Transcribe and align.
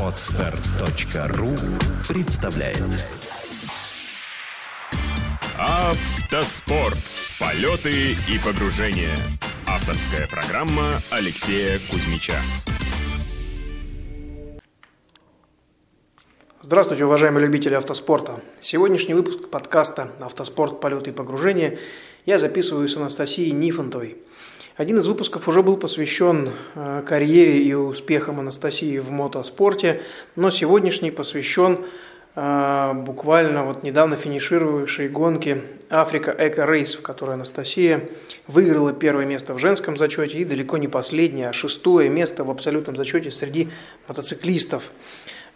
Отстар.ру 0.00 1.54
представляет 2.08 2.78
Автоспорт. 5.58 6.96
Полеты 7.38 8.12
и 8.12 8.38
погружения. 8.42 9.14
Авторская 9.66 10.26
программа 10.26 11.02
Алексея 11.10 11.78
Кузьмича. 11.90 12.36
Здравствуйте, 16.62 17.04
уважаемые 17.04 17.44
любители 17.44 17.74
автоспорта. 17.74 18.40
Сегодняшний 18.58 19.12
выпуск 19.12 19.50
подкаста 19.50 20.12
«Автоспорт. 20.20 20.80
Полеты 20.80 21.10
и 21.10 21.12
погружения» 21.12 21.78
я 22.24 22.38
записываю 22.38 22.88
с 22.88 22.96
Анастасией 22.96 23.50
Нифонтовой. 23.50 24.16
Один 24.76 24.98
из 24.98 25.06
выпусков 25.06 25.48
уже 25.48 25.62
был 25.62 25.76
посвящен 25.76 26.48
э, 26.74 27.02
карьере 27.04 27.58
и 27.62 27.74
успехам 27.74 28.38
Анастасии 28.38 28.98
в 28.98 29.10
мотоспорте, 29.10 30.00
но 30.36 30.48
сегодняшний 30.48 31.10
посвящен 31.10 31.84
э, 32.36 32.92
буквально 32.94 33.64
вот 33.64 33.82
недавно 33.82 34.16
финишировавшей 34.16 35.08
гонке 35.08 35.62
Африка 35.88 36.34
Эко 36.38 36.66
Рейс, 36.66 36.94
в 36.94 37.02
которой 37.02 37.34
Анастасия 37.34 38.08
выиграла 38.46 38.92
первое 38.92 39.26
место 39.26 39.54
в 39.54 39.58
женском 39.58 39.96
зачете 39.96 40.38
и 40.38 40.44
далеко 40.44 40.78
не 40.78 40.88
последнее, 40.88 41.48
а 41.48 41.52
шестое 41.52 42.08
место 42.08 42.44
в 42.44 42.50
абсолютном 42.50 42.94
зачете 42.94 43.32
среди 43.32 43.68
мотоциклистов. 44.06 44.92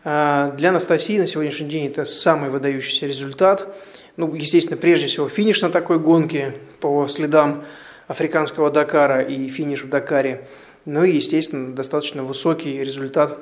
Э, 0.03 0.51
для 0.57 0.71
Анастасии 0.71 1.19
на 1.19 1.29
сегодняшний 1.29 1.69
день 1.69 1.87
это 1.87 2.05
самый 2.05 2.51
выдающийся 2.51 3.07
результат. 3.07 3.75
Ну, 4.17 4.35
естественно, 4.35 4.77
прежде 4.77 5.07
всего 5.07 5.29
финиш 5.29 5.63
на 5.63 5.71
такой 5.71 6.01
гонке 6.01 6.55
по 6.81 7.07
следам 7.07 7.65
африканского 8.07 8.71
Дакара 8.71 9.23
и 9.23 9.49
финиш 9.49 9.85
в 9.85 9.89
Дакаре. 9.89 10.47
Ну 10.85 11.05
и, 11.05 11.17
естественно, 11.17 11.75
достаточно 11.75 12.23
высокий 12.25 12.81
результат 12.81 13.39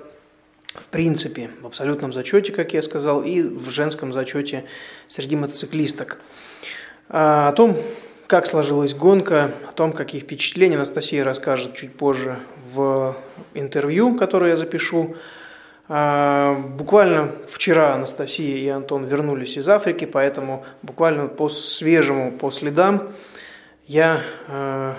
в 0.75 0.89
принципе, 0.89 1.51
в 1.61 1.66
абсолютном 1.66 2.12
зачете, 2.12 2.53
как 2.53 2.73
я 2.73 2.81
сказал, 2.81 3.23
и 3.23 3.42
в 3.42 3.70
женском 3.70 4.12
зачете 4.12 4.64
среди 5.06 5.36
мотоциклисток. 5.36 6.19
А, 7.09 7.48
о 7.48 7.53
том, 7.53 7.77
как 8.27 8.47
сложилась 8.47 8.95
гонка, 8.95 9.51
о 9.69 9.73
том, 9.73 9.92
какие 9.92 10.23
впечатления 10.23 10.77
Анастасия 10.77 11.25
расскажет 11.25 11.75
чуть 11.75 11.95
позже 11.95 12.39
в 12.73 13.14
интервью, 13.53 14.17
которое 14.17 14.53
я 14.53 14.56
запишу. 14.56 15.14
А, 15.89 16.55
буквально 16.55 17.33
вчера 17.47 17.95
Анастасия 17.95 18.56
и 18.56 18.69
Антон 18.69 19.05
вернулись 19.05 19.58
из 19.58 19.69
Африки, 19.69 20.06
поэтому 20.06 20.64
буквально 20.81 21.27
по 21.27 21.51
свежему, 21.51 22.33
по 22.33 22.51
следам 22.51 23.12
я 23.93 24.23
э, 24.48 24.95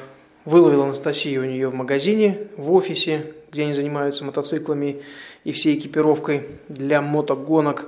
выловил 0.46 0.84
Анастасию 0.84 1.42
у 1.42 1.46
нее 1.46 1.68
в 1.68 1.74
магазине, 1.74 2.48
в 2.58 2.72
офисе, 2.74 3.34
где 3.52 3.64
они 3.64 3.74
занимаются 3.74 4.24
мотоциклами 4.24 5.02
и 5.44 5.52
всей 5.52 5.80
экипировкой 5.80 6.48
для 6.70 7.02
мотогонок, 7.02 7.88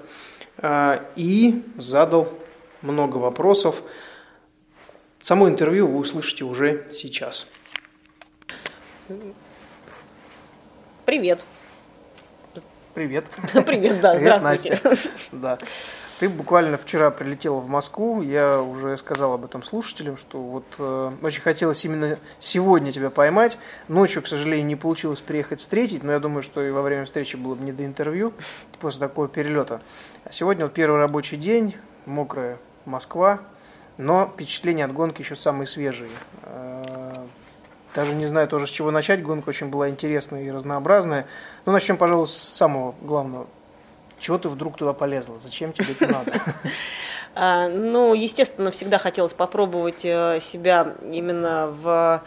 э, 0.57 0.99
и 1.15 1.63
задал 1.77 2.27
много 2.81 3.17
вопросов. 3.17 3.83
Само 5.21 5.47
интервью 5.47 5.85
вы 5.85 5.99
услышите 5.99 6.43
уже 6.43 6.87
сейчас. 6.89 7.45
Привет. 11.05 11.39
Привет. 12.95 13.25
Привет, 13.53 14.01
да, 14.01 14.15
Привет, 14.15 14.37
здравствуйте. 14.37 14.79
Настя. 14.83 15.09
Да. 15.33 15.59
Ты 16.17 16.29
буквально 16.29 16.77
вчера 16.77 17.11
прилетела 17.11 17.59
в 17.59 17.67
Москву. 17.67 18.21
Я 18.21 18.61
уже 18.61 18.95
сказал 18.95 19.33
об 19.33 19.43
этом 19.43 19.63
слушателям, 19.63 20.15
что 20.15 20.41
вот 20.41 20.65
э, 20.79 21.11
очень 21.21 21.41
хотелось 21.41 21.83
именно 21.83 22.17
сегодня 22.39 22.93
тебя 22.93 23.09
поймать. 23.09 23.57
Ночью, 23.89 24.21
к 24.21 24.27
сожалению, 24.27 24.65
не 24.65 24.77
получилось 24.77 25.19
приехать 25.19 25.59
встретить, 25.59 26.03
но 26.03 26.13
я 26.13 26.19
думаю, 26.19 26.41
что 26.41 26.63
и 26.63 26.71
во 26.71 26.81
время 26.83 27.03
встречи 27.03 27.35
было 27.35 27.55
бы 27.55 27.65
не 27.65 27.73
до 27.73 27.85
интервью 27.85 28.31
после 28.79 29.01
такого 29.01 29.27
перелета. 29.27 29.81
А 30.23 30.31
сегодня 30.31 30.65
вот 30.65 30.73
первый 30.73 31.01
рабочий 31.01 31.35
день, 31.35 31.75
мокрая 32.05 32.59
Москва, 32.85 33.41
но 33.97 34.31
впечатления 34.33 34.85
от 34.85 34.93
гонки 34.93 35.21
еще 35.21 35.35
самые 35.35 35.67
свежие. 35.67 36.09
Э, 36.43 37.25
Даже 37.93 38.13
не 38.13 38.27
знаю 38.27 38.47
тоже, 38.47 38.67
с 38.67 38.69
чего 38.69 38.89
начать. 38.89 39.21
Гонка 39.21 39.49
очень 39.49 39.67
была 39.67 39.89
интересная 39.89 40.43
и 40.43 40.49
разнообразная. 40.49 41.27
Ну, 41.65 41.73
начнем, 41.73 41.97
пожалуй, 41.97 42.27
с 42.27 42.31
самого 42.31 42.95
главного. 43.01 43.47
Чего 44.19 44.37
ты 44.37 44.49
вдруг 44.49 44.77
туда 44.77 44.93
полезла? 44.93 45.39
Зачем 45.39 45.73
тебе 45.73 45.87
это 45.99 46.07
надо? 46.07 46.33
А, 47.37 47.67
Ну, 47.67 48.13
естественно, 48.13 48.71
всегда 48.71 48.97
хотелось 48.97 49.33
попробовать 49.33 50.05
э, 50.05 50.39
себя 50.41 50.93
именно 51.03 51.67
в 51.67 52.23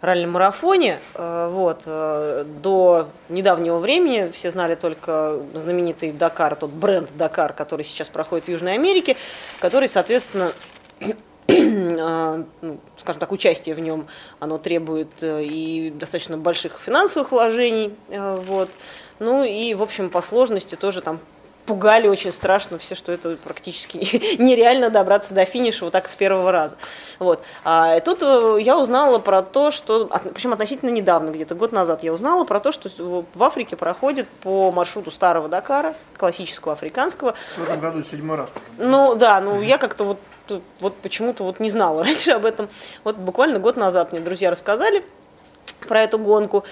раллином 0.00 0.32
марафоне. 0.32 0.98
Э, 1.14 1.48
Вот. 1.48 1.82
э, 1.86 2.44
До 2.60 3.08
недавнего 3.28 3.78
времени 3.78 4.32
все 4.32 4.50
знали 4.50 4.74
только 4.74 5.38
знаменитый 5.54 6.10
Дакар, 6.10 6.56
тот 6.56 6.70
бренд 6.70 7.08
Дакар, 7.16 7.52
который 7.52 7.84
сейчас 7.84 8.08
проходит 8.08 8.46
в 8.46 8.48
Южной 8.48 8.74
Америке, 8.74 9.16
который, 9.60 9.88
соответственно, 9.88 10.50
ну, 11.46 12.78
скажем 12.98 13.20
так, 13.20 13.30
участие 13.30 13.76
в 13.76 13.80
нем, 13.80 14.08
оно 14.40 14.58
требует 14.58 15.12
и 15.22 15.92
достаточно 15.94 16.36
больших 16.36 16.80
финансовых 16.84 17.30
вложений, 17.30 17.94
вот. 18.08 18.70
Ну 19.18 19.44
и, 19.44 19.74
в 19.74 19.82
общем, 19.82 20.10
по 20.10 20.22
сложности 20.22 20.74
тоже 20.74 21.00
там 21.00 21.20
пугали 21.68 22.08
очень 22.08 22.32
страшно 22.32 22.78
все, 22.78 22.94
что 22.94 23.12
это 23.12 23.36
практически 23.44 23.98
нереально 24.42 24.88
добраться 24.88 25.34
до 25.34 25.44
финиша 25.44 25.84
вот 25.84 25.92
так 25.92 26.08
с 26.08 26.16
первого 26.16 26.50
раза. 26.50 26.76
Вот. 27.18 27.42
А 27.62 27.96
и 27.96 28.00
тут 28.00 28.22
э, 28.22 28.56
я 28.60 28.78
узнала 28.78 29.18
про 29.18 29.42
то, 29.42 29.70
что, 29.70 30.10
причем 30.34 30.54
относительно 30.54 30.88
недавно, 30.88 31.28
где-то 31.30 31.54
год 31.54 31.72
назад, 31.72 32.02
я 32.02 32.14
узнала 32.14 32.44
про 32.44 32.58
то, 32.58 32.72
что 32.72 32.88
в 33.34 33.42
Африке 33.44 33.76
проходит 33.76 34.26
по 34.42 34.72
маршруту 34.72 35.10
старого 35.10 35.48
Дакара, 35.48 35.94
классического 36.16 36.72
африканского, 36.72 37.34
В 37.58 37.62
этом 37.62 37.80
году 37.80 38.02
седьмой 38.02 38.38
раз. 38.38 38.48
ну 38.78 39.14
да, 39.14 39.38
ну 39.42 39.60
я 39.60 39.76
как-то 39.76 40.04
вот, 40.04 40.62
вот 40.80 40.96
почему-то 40.96 41.44
вот 41.44 41.60
не 41.60 41.68
знала 41.68 42.02
раньше 42.04 42.30
об 42.30 42.46
этом. 42.46 42.70
Вот 43.04 43.16
буквально 43.16 43.58
год 43.58 43.76
назад 43.76 44.12
мне 44.12 44.22
друзья 44.22 44.50
рассказали 44.50 45.04
про 45.86 46.02
эту 46.02 46.18
гонку. 46.18 46.64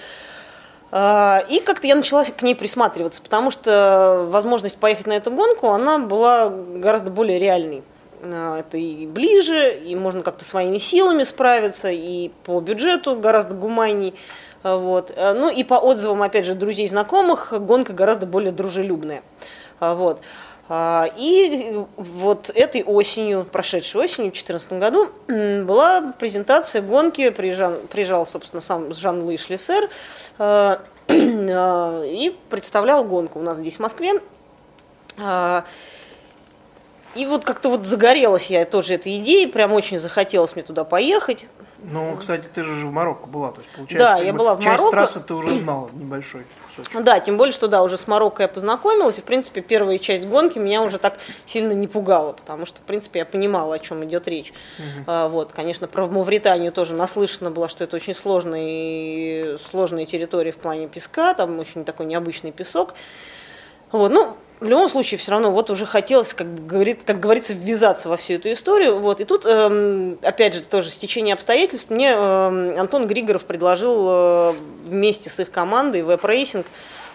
А, 0.91 1.43
И 1.49 1.59
как-то 1.59 1.87
я 1.87 1.95
начала 1.95 2.23
к 2.23 2.41
ней 2.41 2.55
присматриваться, 2.55 3.21
потому 3.21 3.51
что 3.51 4.25
возможность 4.29 4.77
поехать 4.77 5.07
на 5.07 5.13
эту 5.13 5.31
гонку, 5.31 5.69
она 5.69 5.99
была 5.99 6.49
гораздо 6.49 7.11
более 7.11 7.39
реальной. 7.39 7.83
А, 8.23 8.59
Это 8.59 8.77
и 8.77 9.05
ближе, 9.05 9.77
и 9.77 9.95
можно 9.95 10.23
как-то 10.23 10.45
своими 10.45 10.77
силами 10.77 11.23
справиться, 11.23 11.89
и 11.91 12.31
по 12.45 12.59
бюджету 12.59 13.15
гораздо 13.17 13.55
гуманней. 13.55 14.13
Вот. 14.63 15.11
А, 15.15 15.33
Ну 15.33 15.49
и 15.49 15.63
по 15.63 15.75
отзывам, 15.75 16.23
опять 16.23 16.45
же, 16.45 16.53
друзей 16.53 16.87
знакомых, 16.87 17.53
гонка 17.59 17.93
гораздо 17.93 18.25
более 18.25 18.51
дружелюбная. 18.51 19.23
А, 19.79 19.95
Вот. 19.95 20.21
А, 20.69 21.07
И 21.15 21.77
вот 21.95 22.49
этой 22.53 22.83
осенью, 22.83 23.45
прошедшей 23.45 24.01
осенью, 24.01 24.31
в 24.31 24.35
2014 24.35 24.73
году, 24.73 25.09
была 25.63 26.13
презентация 26.19 26.81
гонки, 26.81 27.29
приезжал, 27.29 27.73
приезжал 27.89 28.25
собственно, 28.25 28.61
сам 28.61 28.93
Жан-Луи 28.93 29.37
Шлиссер 29.37 29.89
э, 30.39 30.77
и 31.09 32.37
представлял 32.49 33.05
гонку 33.05 33.39
у 33.39 33.41
нас 33.41 33.57
здесь, 33.57 33.77
в 33.77 33.79
Москве. 33.79 34.21
А, 35.17 35.63
И 37.15 37.25
вот 37.25 37.45
как-то 37.45 37.69
вот 37.69 37.85
загорелась 37.85 38.47
я 38.47 38.65
тоже 38.65 38.95
этой 38.95 39.17
идеей, 39.19 39.47
прям 39.47 39.71
очень 39.71 39.99
захотелось 39.99 40.55
мне 40.55 40.63
туда 40.63 40.83
поехать. 40.83 41.47
Ну, 41.79 42.15
кстати, 42.17 42.45
ты 42.53 42.63
же 42.63 42.87
в 42.87 42.91
Марокко 42.91 43.27
была, 43.27 43.51
то 43.51 43.61
есть 43.61 43.69
получается, 43.75 43.97
Да, 43.97 44.17
я 44.17 44.33
бы 44.33 44.39
была 44.39 44.55
в 44.55 44.59
часть 44.59 44.79
Марокко. 44.79 44.91
трассы 44.91 45.19
ты 45.19 45.33
уже 45.35 45.55
знала, 45.57 45.89
небольшой 45.93 46.41
кусочек. 46.67 47.03
Да, 47.03 47.19
тем 47.19 47.37
более, 47.37 47.53
что 47.53 47.67
да, 47.67 47.83
уже 47.83 47.97
с 47.97 48.07
Марокко 48.07 48.41
я 48.43 48.47
познакомилась, 48.47 49.19
и, 49.19 49.21
в 49.21 49.25
принципе, 49.25 49.61
первая 49.61 49.99
часть 49.99 50.25
гонки 50.25 50.57
меня 50.57 50.81
уже 50.81 50.97
так 50.97 51.19
сильно 51.45 51.73
не 51.73 51.87
пугала, 51.87 52.33
потому 52.33 52.65
что, 52.65 52.79
в 52.79 52.83
принципе, 52.83 53.19
я 53.19 53.25
понимала, 53.25 53.75
о 53.75 53.79
чем 53.79 54.03
идет 54.05 54.27
речь. 54.27 54.53
А, 55.05 55.27
вот, 55.27 55.53
конечно, 55.53 55.87
про 55.87 56.07
Мавританию 56.07 56.71
тоже 56.71 56.93
наслышана 56.93 57.51
была, 57.51 57.69
что 57.69 57.83
это 57.83 57.95
очень 57.95 58.15
сложная, 58.15 59.57
сложная 59.57 60.05
территория 60.05 60.51
в 60.51 60.57
плане 60.57 60.87
песка, 60.87 61.33
там 61.35 61.59
очень 61.59 61.85
такой 61.85 62.07
необычный 62.07 62.51
песок. 62.51 62.95
Вот, 63.91 64.11
ну, 64.11 64.35
в 64.59 64.65
любом 64.65 64.89
случае, 64.89 65.19
все 65.19 65.31
равно 65.31 65.51
вот 65.51 65.69
уже 65.69 65.85
хотелось, 65.85 66.33
как, 66.33 66.65
говорит, 66.65 67.03
как 67.05 67.19
говорится, 67.19 67.53
ввязаться 67.53 68.09
во 68.09 68.17
всю 68.17 68.33
эту 68.33 68.51
историю. 68.51 68.99
Вот, 68.99 69.21
и 69.21 69.25
тут, 69.25 69.45
эм, 69.45 70.17
опять 70.23 70.55
же, 70.55 70.61
тоже 70.61 70.89
стечение 70.89 71.33
обстоятельств, 71.33 71.91
мне 71.91 72.11
эм, 72.11 72.79
Антон 72.79 73.05
Григоров 73.05 73.45
предложил 73.45 74.07
э, 74.09 74.53
вместе 74.85 75.29
с 75.29 75.39
их 75.39 75.51
командой 75.51 76.01
VEB 76.01 76.22
Racing 76.22 76.65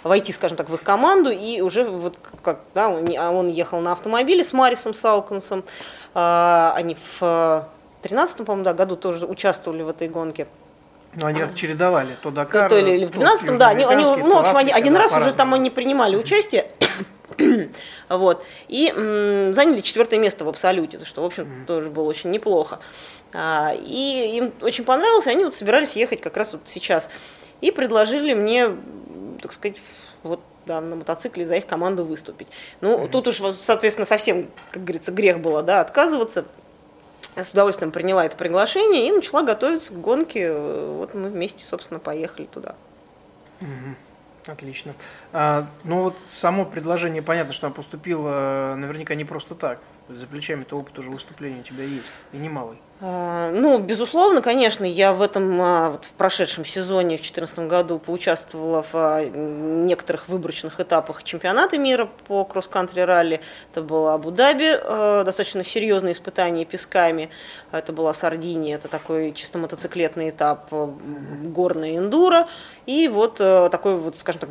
войти, 0.04 0.32
скажем 0.32 0.56
так, 0.56 0.68
в 0.68 0.74
их 0.74 0.82
команду, 0.82 1.30
и 1.30 1.60
уже 1.60 1.84
вот 1.84 2.16
как, 2.44 2.60
да, 2.74 2.88
он, 2.88 3.08
а 3.18 3.30
он 3.30 3.48
ехал 3.48 3.80
на 3.80 3.92
автомобиле 3.92 4.44
с 4.44 4.52
Марисом 4.52 4.94
Саукансом, 4.94 5.64
а, 6.14 6.72
они 6.76 6.96
в 7.20 7.68
13 8.02 8.38
по-моему, 8.38 8.64
да, 8.64 8.72
году 8.72 8.96
тоже 8.96 9.26
участвовали 9.26 9.82
в 9.82 9.88
этой 9.88 10.08
гонке. 10.08 10.46
Ну, 11.14 11.26
они 11.26 11.40
как 11.40 11.54
чередовали, 11.54 12.16
то 12.22 12.30
Дакар, 12.30 12.68
То 12.68 12.80
ли 12.80 12.96
или 12.96 13.04
в 13.04 13.10
то 13.10 13.20
12-м, 13.20 13.58
да, 13.58 13.68
они, 13.68 13.84
они, 13.84 14.04
ну, 14.04 14.36
в 14.36 14.38
общем, 14.38 14.56
они, 14.56 14.72
один 14.72 14.96
раз 14.96 15.14
уже 15.14 15.32
там 15.34 15.52
они 15.54 15.70
принимали 15.70 16.16
участие, 16.16 16.66
вот, 18.08 18.44
и 18.69 18.88
м, 18.88 19.55
заняли 19.55 19.81
четвертое 19.81 20.19
место 20.19 20.44
в 20.44 20.49
абсолюте, 20.49 21.05
что, 21.05 21.23
в 21.23 21.26
общем, 21.26 21.64
тоже 21.67 21.90
было 21.90 22.05
очень 22.05 22.31
неплохо. 22.31 22.81
А, 23.32 23.75
и 23.75 24.37
им 24.37 24.52
очень 24.61 24.84
понравилось, 24.84 25.26
и 25.26 25.31
они 25.31 25.44
вот 25.44 25.55
собирались 25.55 25.96
ехать 25.96 26.20
как 26.20 26.37
раз 26.37 26.52
вот 26.52 26.62
сейчас. 26.67 27.08
И 27.61 27.70
предложили 27.70 28.34
мне 28.34 28.76
так 29.43 29.52
сказать, 29.52 29.76
вот 30.23 30.40
да, 30.64 30.81
на 30.81 30.96
мотоцикле 30.96 31.44
за 31.44 31.56
их 31.56 31.67
команду 31.67 32.05
выступить. 32.05 32.46
Ну, 32.81 32.96
mm-hmm. 32.96 33.08
тут 33.08 33.29
уж, 33.29 33.43
соответственно, 33.61 34.06
совсем, 34.06 34.49
как 34.70 34.85
говорится, 34.85 35.12
грех 35.12 35.40
было, 35.40 35.62
да, 35.62 35.81
отказываться. 35.81 36.46
Я 37.37 37.44
с 37.44 37.50
удовольствием 37.50 37.90
приняла 37.90 38.25
это 38.25 38.37
приглашение 38.37 39.08
и 39.08 39.12
начала 39.12 39.43
готовиться 39.43 39.93
к 39.93 40.00
гонке. 40.00 40.52
Вот 40.52 41.14
мы 41.14 41.31
вместе, 41.31 41.64
собственно, 41.64 41.99
поехали 41.99 42.46
туда. 42.46 42.76
Mm-hmm. 43.61 43.94
Отлично. 44.46 44.94
А, 45.32 45.66
ну 45.84 46.02
вот 46.02 46.16
само 46.26 46.64
предложение, 46.64 47.22
понятно, 47.22 47.52
что 47.52 47.66
оно 47.66 47.74
поступило 47.74 48.74
наверняка 48.76 49.14
не 49.14 49.24
просто 49.24 49.54
так. 49.54 49.78
За 50.08 50.26
плечами-то 50.26 50.78
опыт 50.78 50.98
уже 50.98 51.10
выступления 51.10 51.60
у 51.60 51.62
тебя 51.62 51.84
есть, 51.84 52.12
и 52.32 52.36
немалый. 52.36 52.78
А, 53.04 53.50
ну, 53.50 53.80
безусловно, 53.80 54.42
конечно, 54.42 54.84
я 54.84 55.12
в 55.12 55.22
этом, 55.22 55.60
а, 55.60 55.90
вот 55.90 56.04
в 56.04 56.12
прошедшем 56.12 56.64
сезоне, 56.64 57.16
в 57.16 57.20
2014 57.20 57.66
году, 57.66 57.98
поучаствовала 57.98 58.82
в 58.82 58.90
а, 58.94 59.24
некоторых 59.24 60.28
выборочных 60.28 60.78
этапах 60.78 61.24
чемпионата 61.24 61.78
мира 61.78 62.08
по 62.28 62.44
кросс-кантри 62.44 63.00
ралли. 63.00 63.40
Это 63.72 63.82
было 63.82 64.14
Абу-Даби, 64.14 65.24
достаточно 65.24 65.64
серьезное 65.64 66.12
испытание 66.12 66.64
песками. 66.64 67.28
Это 67.72 67.92
была 67.92 68.14
Сардиния, 68.14 68.76
это 68.76 68.86
такой 68.86 69.32
чисто 69.32 69.58
мотоциклетный 69.58 70.30
этап, 70.30 70.70
горная 70.70 71.96
эндуро. 71.96 72.48
И 72.86 73.08
вот 73.08 73.36
такой 73.38 73.96
вот, 73.96 74.16
скажем 74.16 74.31
так, 74.38 74.50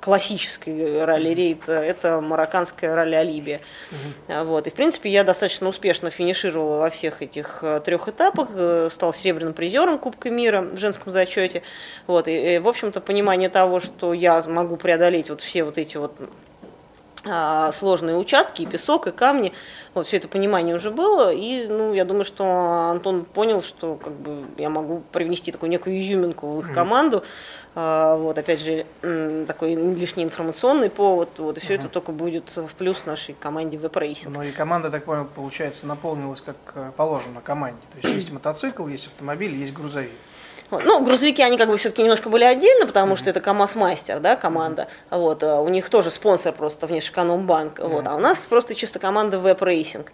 классический 0.00 1.04
ралли-рейд, 1.04 1.68
это 1.68 2.20
марокканская 2.20 2.94
ралли-алибия. 2.94 3.60
Угу. 3.90 4.44
Вот. 4.44 4.66
И, 4.66 4.70
в 4.70 4.74
принципе, 4.74 5.10
я 5.10 5.24
достаточно 5.24 5.68
успешно 5.68 6.10
финишировала 6.10 6.78
во 6.78 6.90
всех 6.90 7.22
этих 7.22 7.58
э, 7.62 7.80
трех 7.84 8.08
этапах, 8.08 8.48
э, 8.54 8.88
стал 8.90 9.12
серебряным 9.12 9.52
призером 9.52 9.98
Кубка 9.98 10.30
мира 10.30 10.62
в 10.62 10.78
женском 10.78 11.12
зачете. 11.12 11.62
Вот. 12.06 12.28
И, 12.28 12.56
и, 12.56 12.58
в 12.58 12.68
общем-то, 12.68 13.00
понимание 13.00 13.48
того, 13.48 13.80
что 13.80 14.12
я 14.12 14.42
могу 14.42 14.76
преодолеть 14.76 15.30
вот 15.30 15.42
все 15.42 15.64
вот 15.64 15.78
эти 15.78 15.96
вот 15.96 16.16
сложные 17.72 18.16
участки, 18.16 18.62
и 18.62 18.66
песок, 18.66 19.06
и 19.06 19.12
камни. 19.12 19.52
Вот 19.94 20.06
все 20.06 20.16
это 20.16 20.28
понимание 20.28 20.74
уже 20.74 20.90
было, 20.90 21.32
и 21.32 21.66
ну, 21.66 21.92
я 21.92 22.04
думаю, 22.04 22.24
что 22.24 22.44
Антон 22.90 23.24
понял, 23.24 23.62
что 23.62 23.96
как 23.96 24.12
бы 24.14 24.44
я 24.56 24.70
могу 24.70 25.02
привнести 25.12 25.52
такую 25.52 25.70
некую 25.70 26.00
изюминку 26.00 26.48
в 26.48 26.60
их 26.60 26.72
команду. 26.72 27.22
А, 27.74 28.16
вот, 28.16 28.36
опять 28.36 28.60
же, 28.60 28.86
такой 29.46 29.74
лишний 29.74 30.24
информационный 30.24 30.90
повод, 30.90 31.28
вот, 31.38 31.56
и 31.56 31.60
все 31.60 31.74
это 31.74 31.88
только 31.88 32.10
будет 32.10 32.56
в 32.56 32.74
плюс 32.74 33.04
нашей 33.06 33.34
команде 33.34 33.78
VEB 33.78 33.95
Racing. 33.95 34.34
Ну 34.34 34.42
и 34.42 34.50
команда, 34.50 34.90
так 34.90 35.04
понял, 35.04 35.26
получается, 35.26 35.86
наполнилась 35.86 36.40
как 36.40 36.56
э, 36.74 36.90
положено 36.96 37.40
команде. 37.40 37.80
То 37.92 37.98
есть 37.98 38.14
есть 38.16 38.32
мотоцикл, 38.32 38.86
есть 38.88 39.06
автомобиль, 39.06 39.54
есть 39.54 39.72
грузовик. 39.72 40.10
Ну, 40.70 41.02
грузовики, 41.02 41.42
они 41.42 41.58
как 41.58 41.68
бы 41.68 41.76
все-таки 41.76 42.02
немножко 42.02 42.28
были 42.28 42.44
отдельно, 42.44 42.86
потому 42.86 43.16
что 43.16 43.30
это 43.30 43.40
КАМАЗ-мастер, 43.40 44.20
да, 44.20 44.36
команда. 44.36 44.88
Вот, 45.10 45.42
а 45.42 45.60
у 45.60 45.68
них 45.68 45.88
тоже 45.90 46.10
спонсор 46.10 46.52
просто 46.52 46.86
Внешэкономбанк. 46.86 47.80
Вот, 47.80 48.06
а 48.06 48.14
у 48.14 48.18
нас 48.18 48.38
просто 48.40 48.74
чисто 48.74 48.98
команда 48.98 49.38
VEB 49.38 49.60
Racing. 49.60 50.12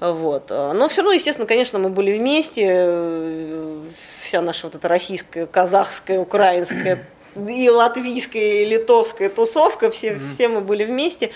Вот. 0.00 0.46
А, 0.50 0.72
но 0.72 0.88
все 0.88 1.02
равно, 1.02 1.14
естественно, 1.14 1.46
конечно, 1.46 1.78
мы 1.78 1.90
были 1.90 2.18
вместе. 2.18 2.64
Э, 2.66 3.80
вся 4.22 4.40
наша 4.40 4.66
вот 4.66 4.74
эта 4.74 4.88
российская, 4.88 5.46
казахская, 5.46 6.18
украинская 6.18 7.04
и 7.48 7.70
латвийская, 7.70 8.62
и 8.62 8.64
литовская 8.64 9.28
тусовка, 9.28 9.90
все, 9.90 10.18
все 10.18 10.48
мы 10.48 10.60
были 10.60 10.84
вместе. 10.84 11.30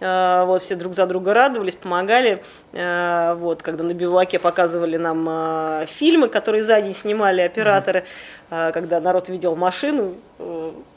Э, 0.00 0.44
вот, 0.44 0.62
все 0.62 0.74
друг 0.74 0.94
за 0.94 1.06
друга 1.06 1.34
радовались, 1.34 1.76
помогали, 1.76 2.42
э, 2.72 3.34
вот, 3.38 3.62
когда 3.62 3.84
на 3.84 3.94
биваке 3.94 4.38
показывали 4.38 4.96
нам 4.96 5.26
э, 5.28 5.86
фильмы, 5.86 6.28
которые 6.28 6.62
за 6.62 6.80
день 6.80 6.94
снимали 6.94 7.40
операторы, 7.40 8.04
когда 8.50 9.00
народ 9.00 9.28
видел 9.28 9.56
машину, 9.56 10.14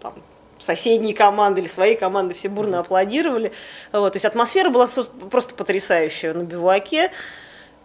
там, 0.01 0.13
соседней 0.59 1.13
команды 1.13 1.61
или 1.61 1.67
своей 1.67 1.95
команды 1.95 2.33
все 2.33 2.49
бурно 2.49 2.79
аплодировали. 2.79 3.51
Вот, 3.91 4.13
то 4.13 4.17
есть 4.17 4.25
атмосфера 4.25 4.69
была 4.69 4.87
просто 5.31 5.55
потрясающая 5.55 6.33
на 6.33 6.43
биваке. 6.43 7.11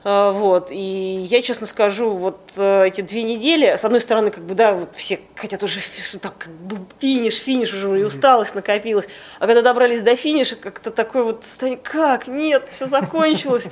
А, 0.04 0.32
вот, 0.32 0.72
и 0.72 1.26
я 1.30 1.42
честно 1.42 1.66
скажу, 1.66 2.10
вот 2.10 2.52
э, 2.56 2.86
эти 2.88 3.02
две 3.02 3.22
недели, 3.22 3.76
с 3.76 3.84
одной 3.84 4.00
стороны, 4.00 4.32
как 4.32 4.44
бы, 4.44 4.56
да, 4.56 4.72
вот 4.72 4.96
все 4.96 5.20
хотят 5.36 5.62
уже 5.62 5.80
так, 6.20 6.36
как 6.38 6.52
бы 6.52 6.78
финиш, 6.98 7.36
финиш 7.36 7.72
уже, 7.72 8.00
и 8.00 8.02
усталость 8.02 8.56
накопилась, 8.56 9.06
а 9.38 9.46
когда 9.46 9.62
добрались 9.62 10.02
до 10.02 10.16
финиша, 10.16 10.56
как-то 10.56 10.90
такой 10.90 11.22
вот 11.22 11.44
состояние, 11.44 11.80
как, 11.80 12.26
нет, 12.26 12.66
все 12.72 12.86
закончилось, 12.86 13.68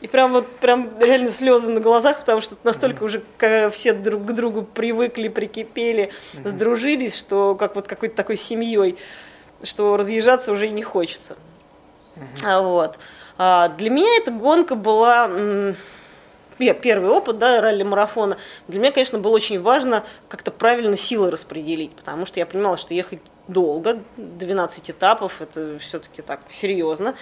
и 0.00 0.06
прям 0.06 0.32
вот, 0.32 0.46
прям 0.56 0.98
реально 1.00 1.30
слезы 1.30 1.70
на 1.70 1.80
глазах, 1.80 2.20
потому 2.20 2.40
что 2.40 2.56
настолько 2.64 3.02
уже 3.02 3.22
все 3.70 3.92
друг 3.92 4.24
к 4.24 4.32
другу 4.32 4.62
привыкли, 4.62 5.28
прикипели, 5.28 6.12
сдружились, 6.44 7.14
что 7.14 7.56
как 7.56 7.74
вот 7.74 7.88
какой-то 7.88 8.16
такой 8.16 8.38
семьей, 8.38 8.96
что 9.62 9.98
разъезжаться 9.98 10.50
уже 10.50 10.68
и 10.68 10.70
не 10.70 10.82
хочется. 10.82 11.36
А 12.42 12.62
Вот. 12.62 12.98
А, 13.38 13.68
для 13.68 13.90
меня 13.90 14.16
эта 14.16 14.30
гонка 14.30 14.74
была 14.74 15.30
первый 16.58 17.10
опыт 17.10 17.38
да, 17.38 17.60
ралли-марафона. 17.60 18.36
Для 18.68 18.80
меня, 18.80 18.92
конечно, 18.92 19.18
было 19.18 19.32
очень 19.32 19.60
важно 19.60 20.04
как-то 20.28 20.50
правильно 20.50 20.96
силы 20.96 21.30
распределить, 21.30 21.92
потому 21.92 22.26
что 22.26 22.40
я 22.40 22.46
понимала, 22.46 22.76
что 22.76 22.94
ехать 22.94 23.20
долго, 23.48 23.98
12 24.16 24.90
этапов, 24.90 25.42
это 25.42 25.78
все-таки 25.78 26.22
так 26.22 26.40
серьезно. 26.50 27.14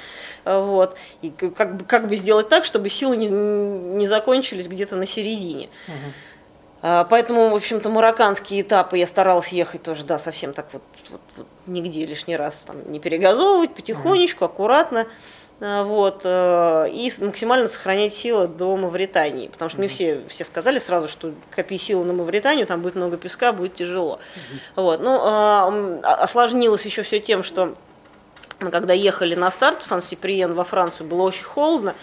Вот. 0.44 0.96
И 1.20 1.30
как 1.30 1.76
бы, 1.76 1.84
как 1.84 2.08
бы 2.08 2.16
сделать 2.16 2.48
так, 2.48 2.64
чтобы 2.64 2.88
силы 2.88 3.16
не, 3.16 3.28
не 3.28 4.06
закончились 4.06 4.68
где-то 4.68 4.96
на 4.96 5.06
середине. 5.06 5.68
Угу. 5.88 7.06
Поэтому, 7.10 7.50
в 7.50 7.54
общем-то, 7.54 7.88
марокканские 7.90 8.62
этапы 8.62 8.98
я 8.98 9.06
старалась 9.06 9.48
ехать 9.48 9.84
тоже, 9.84 10.04
да, 10.04 10.18
совсем 10.18 10.52
так 10.52 10.66
вот, 10.72 10.82
вот, 11.10 11.20
вот 11.36 11.46
нигде 11.66 12.04
лишний 12.04 12.36
раз 12.36 12.64
там, 12.66 12.90
не 12.90 12.98
перегазовывать, 12.98 13.72
потихонечку, 13.72 14.44
аккуратно. 14.44 15.06
А, 15.64 15.84
вот, 15.84 16.22
э, 16.24 16.88
и 16.90 17.12
максимально 17.20 17.68
сохранять 17.68 18.12
силы 18.12 18.48
до 18.48 18.76
Мавритании, 18.76 19.46
потому 19.46 19.68
что 19.68 19.78
мне 19.78 19.86
все, 19.86 20.20
все 20.26 20.44
сказали 20.44 20.80
сразу, 20.80 21.06
что 21.06 21.32
копи 21.54 21.78
силы 21.78 22.04
на 22.04 22.12
Мавританию, 22.12 22.66
там 22.66 22.80
будет 22.80 22.96
много 22.96 23.16
песка, 23.16 23.52
будет 23.52 23.76
тяжело. 23.76 24.18
Вот, 24.74 25.00
ну, 25.00 25.20
а, 25.22 26.00
осложнилось 26.02 26.84
еще 26.84 27.04
все 27.04 27.20
тем, 27.20 27.44
что 27.44 27.76
мы 28.58 28.72
когда 28.72 28.92
ехали 28.92 29.36
на 29.36 29.52
старт 29.52 29.82
в 29.82 29.84
Сан-Сиприен 29.84 30.52
во 30.54 30.64
Францию, 30.64 31.06
было 31.06 31.22
очень 31.22 31.44
холодно, 31.44 31.94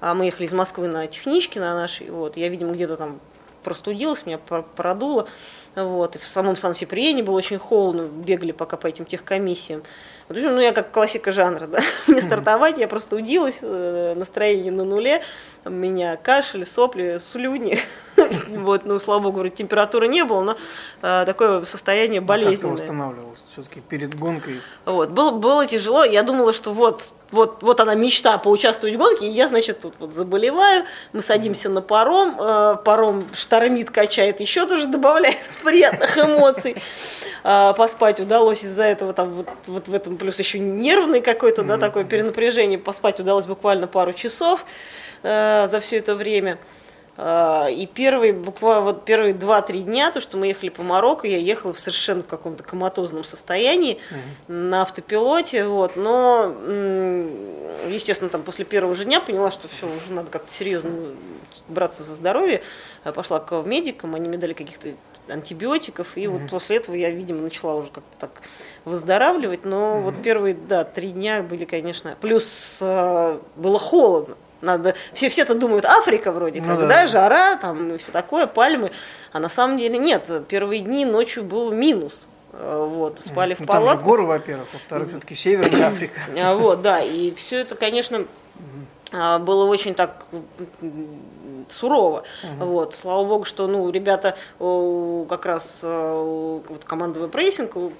а 0.00 0.14
мы 0.14 0.26
ехали 0.26 0.46
из 0.46 0.52
Москвы 0.52 0.86
на 0.86 1.08
техничке 1.08 1.58
на 1.58 1.74
нашей, 1.74 2.10
вот, 2.10 2.36
я, 2.36 2.48
видимо, 2.48 2.74
где-то 2.74 2.96
там 2.96 3.18
простудилась, 3.64 4.24
меня 4.24 4.38
продуло, 4.38 5.26
вот, 5.74 6.14
и 6.14 6.20
в 6.20 6.26
самом 6.26 6.54
Сан-Сиприене 6.56 7.24
было 7.24 7.38
очень 7.38 7.58
холодно, 7.58 8.02
бегали 8.02 8.52
пока 8.52 8.76
по 8.76 8.86
этим 8.86 9.04
техкомиссиям. 9.04 9.82
Вот, 10.30 10.38
ну, 10.38 10.60
я 10.60 10.72
как 10.72 10.92
классика 10.92 11.32
жанра, 11.32 11.66
да. 11.66 11.80
Мне 12.06 12.22
стартовать, 12.22 12.78
я 12.78 12.86
просто 12.86 13.16
удилась, 13.16 13.58
э, 13.62 14.14
настроение 14.16 14.70
на 14.70 14.84
нуле, 14.84 15.22
у 15.64 15.70
меня 15.70 16.16
кашель, 16.16 16.64
сопли, 16.64 17.18
слюни. 17.18 17.78
Вот, 18.48 18.84
ну, 18.84 18.98
слава 18.98 19.22
богу, 19.22 19.48
температуры 19.48 20.06
не 20.06 20.24
было, 20.24 20.42
но 20.42 20.56
э, 21.00 21.24
такое 21.24 21.64
состояние 21.64 22.20
болезненное. 22.20 22.58
А 22.58 22.76
как 22.76 22.78
ты 22.78 22.82
восстанавливалась 22.82 23.40
все-таки 23.50 23.80
перед 23.80 24.14
гонкой? 24.14 24.60
Вот, 24.84 25.08
было, 25.08 25.30
было 25.30 25.66
тяжело, 25.66 26.04
я 26.04 26.22
думала, 26.22 26.52
что 26.52 26.70
вот, 26.70 27.12
вот, 27.30 27.62
вот 27.62 27.80
она 27.80 27.94
мечта 27.94 28.36
поучаствовать 28.36 28.94
в 28.94 28.98
гонке, 28.98 29.26
и 29.26 29.30
я, 29.30 29.48
значит, 29.48 29.80
тут 29.80 29.94
вот 29.98 30.14
заболеваю, 30.14 30.84
мы 31.12 31.22
садимся 31.22 31.70
на 31.70 31.80
паром, 31.80 32.36
э, 32.38 32.76
паром 32.84 33.26
штормит, 33.32 33.90
качает, 33.90 34.40
еще 34.40 34.66
тоже 34.66 34.86
добавляет 34.86 35.38
приятных 35.64 36.16
эмоций. 36.18 36.76
Э, 37.42 37.72
поспать 37.76 38.20
удалось 38.20 38.64
из-за 38.64 38.84
этого, 38.84 39.12
там, 39.12 39.30
вот, 39.32 39.48
вот 39.66 39.88
в 39.88 39.94
этом 39.94 40.16
плюс 40.16 40.38
еще 40.38 40.58
нервный 40.58 41.20
какой-то, 41.20 41.62
да, 41.62 41.78
такое 41.78 42.04
перенапряжение, 42.04 42.78
поспать 42.78 43.20
удалось 43.20 43.46
буквально 43.46 43.86
пару 43.86 44.12
часов 44.12 44.64
э, 45.22 45.66
за 45.68 45.80
все 45.80 45.96
это 45.98 46.14
время. 46.14 46.58
Э, 47.16 47.68
и 47.70 47.86
первые, 47.86 48.32
буквально 48.32 48.82
вот 48.82 49.04
первые 49.04 49.32
два-три 49.32 49.80
дня, 49.80 50.10
то, 50.12 50.20
что 50.20 50.36
мы 50.36 50.48
ехали 50.48 50.68
по 50.68 50.82
Марокко, 50.82 51.26
я 51.26 51.38
ехала 51.38 51.72
в 51.72 51.78
совершенно 51.78 52.22
в 52.22 52.26
каком-то 52.26 52.62
коматозном 52.62 53.24
состоянии 53.24 53.94
mm-hmm. 53.94 54.52
на 54.52 54.82
автопилоте, 54.82 55.64
вот, 55.64 55.96
но, 55.96 56.54
естественно, 57.88 58.28
там 58.28 58.42
после 58.42 58.64
первого 58.64 58.94
же 58.94 59.04
дня 59.04 59.20
поняла, 59.20 59.50
что 59.50 59.66
все, 59.68 59.86
уже 59.86 60.12
надо 60.12 60.30
как-то 60.30 60.52
серьезно 60.52 60.90
браться 61.68 62.02
за 62.02 62.14
здоровье, 62.14 62.62
пошла 63.14 63.40
к 63.40 63.62
медикам, 63.62 64.14
они 64.14 64.28
мне 64.28 64.38
дали 64.38 64.52
каких-то 64.52 64.90
антибиотиков, 65.30 66.16
и 66.16 66.24
mm-hmm. 66.24 66.28
вот 66.28 66.50
после 66.50 66.76
этого 66.76 66.94
я, 66.94 67.10
видимо, 67.10 67.42
начала 67.42 67.74
уже 67.74 67.88
как-то 67.88 68.16
так 68.18 68.42
выздоравливать, 68.84 69.64
но 69.64 69.96
mm-hmm. 69.96 70.02
вот 70.02 70.22
первые, 70.22 70.54
да, 70.54 70.84
три 70.84 71.10
дня 71.10 71.42
были, 71.42 71.64
конечно, 71.64 72.16
плюс 72.20 72.78
э, 72.80 73.38
было 73.56 73.78
холодно, 73.78 74.36
надо, 74.60 74.94
все, 75.12 75.28
все 75.28 75.44
то 75.44 75.54
думают, 75.54 75.84
Африка 75.84 76.32
вроде 76.32 76.60
ну, 76.60 76.68
как, 76.68 76.80
да. 76.80 76.86
да, 76.86 77.06
жара, 77.06 77.56
там, 77.56 77.94
и 77.94 77.98
все 77.98 78.12
такое, 78.12 78.46
пальмы, 78.46 78.90
а 79.32 79.40
на 79.40 79.48
самом 79.48 79.78
деле 79.78 79.98
нет, 79.98 80.30
первые 80.48 80.82
дни 80.82 81.04
ночью 81.04 81.44
был 81.44 81.72
минус, 81.72 82.26
э, 82.52 82.86
вот, 82.90 83.20
спали 83.20 83.56
ну, 83.58 83.64
в 83.64 83.68
палатках. 83.68 84.00
Там 84.00 84.08
горы, 84.08 84.22
во-первых, 84.24 84.68
во-вторых, 84.72 85.08
все-таки 85.10 85.34
Северная 85.34 85.88
Африка. 85.88 86.20
А, 86.38 86.54
вот, 86.54 86.82
да, 86.82 87.00
и 87.00 87.34
все 87.34 87.60
это, 87.60 87.74
конечно, 87.74 88.26
а, 89.12 89.38
было 89.38 89.64
очень 89.64 89.94
так 89.94 90.24
сурово. 91.72 92.24
Вот, 92.58 92.94
слава 92.94 93.24
богу, 93.24 93.44
что, 93.44 93.66
ну, 93.66 93.90
ребята 93.90 94.36
о, 94.58 95.26
как 95.28 95.46
раз 95.46 95.80
о, 95.82 96.62
вот 96.68 96.84
командовый 96.84 97.28
прессинг 97.28 97.76
о, 97.76 97.90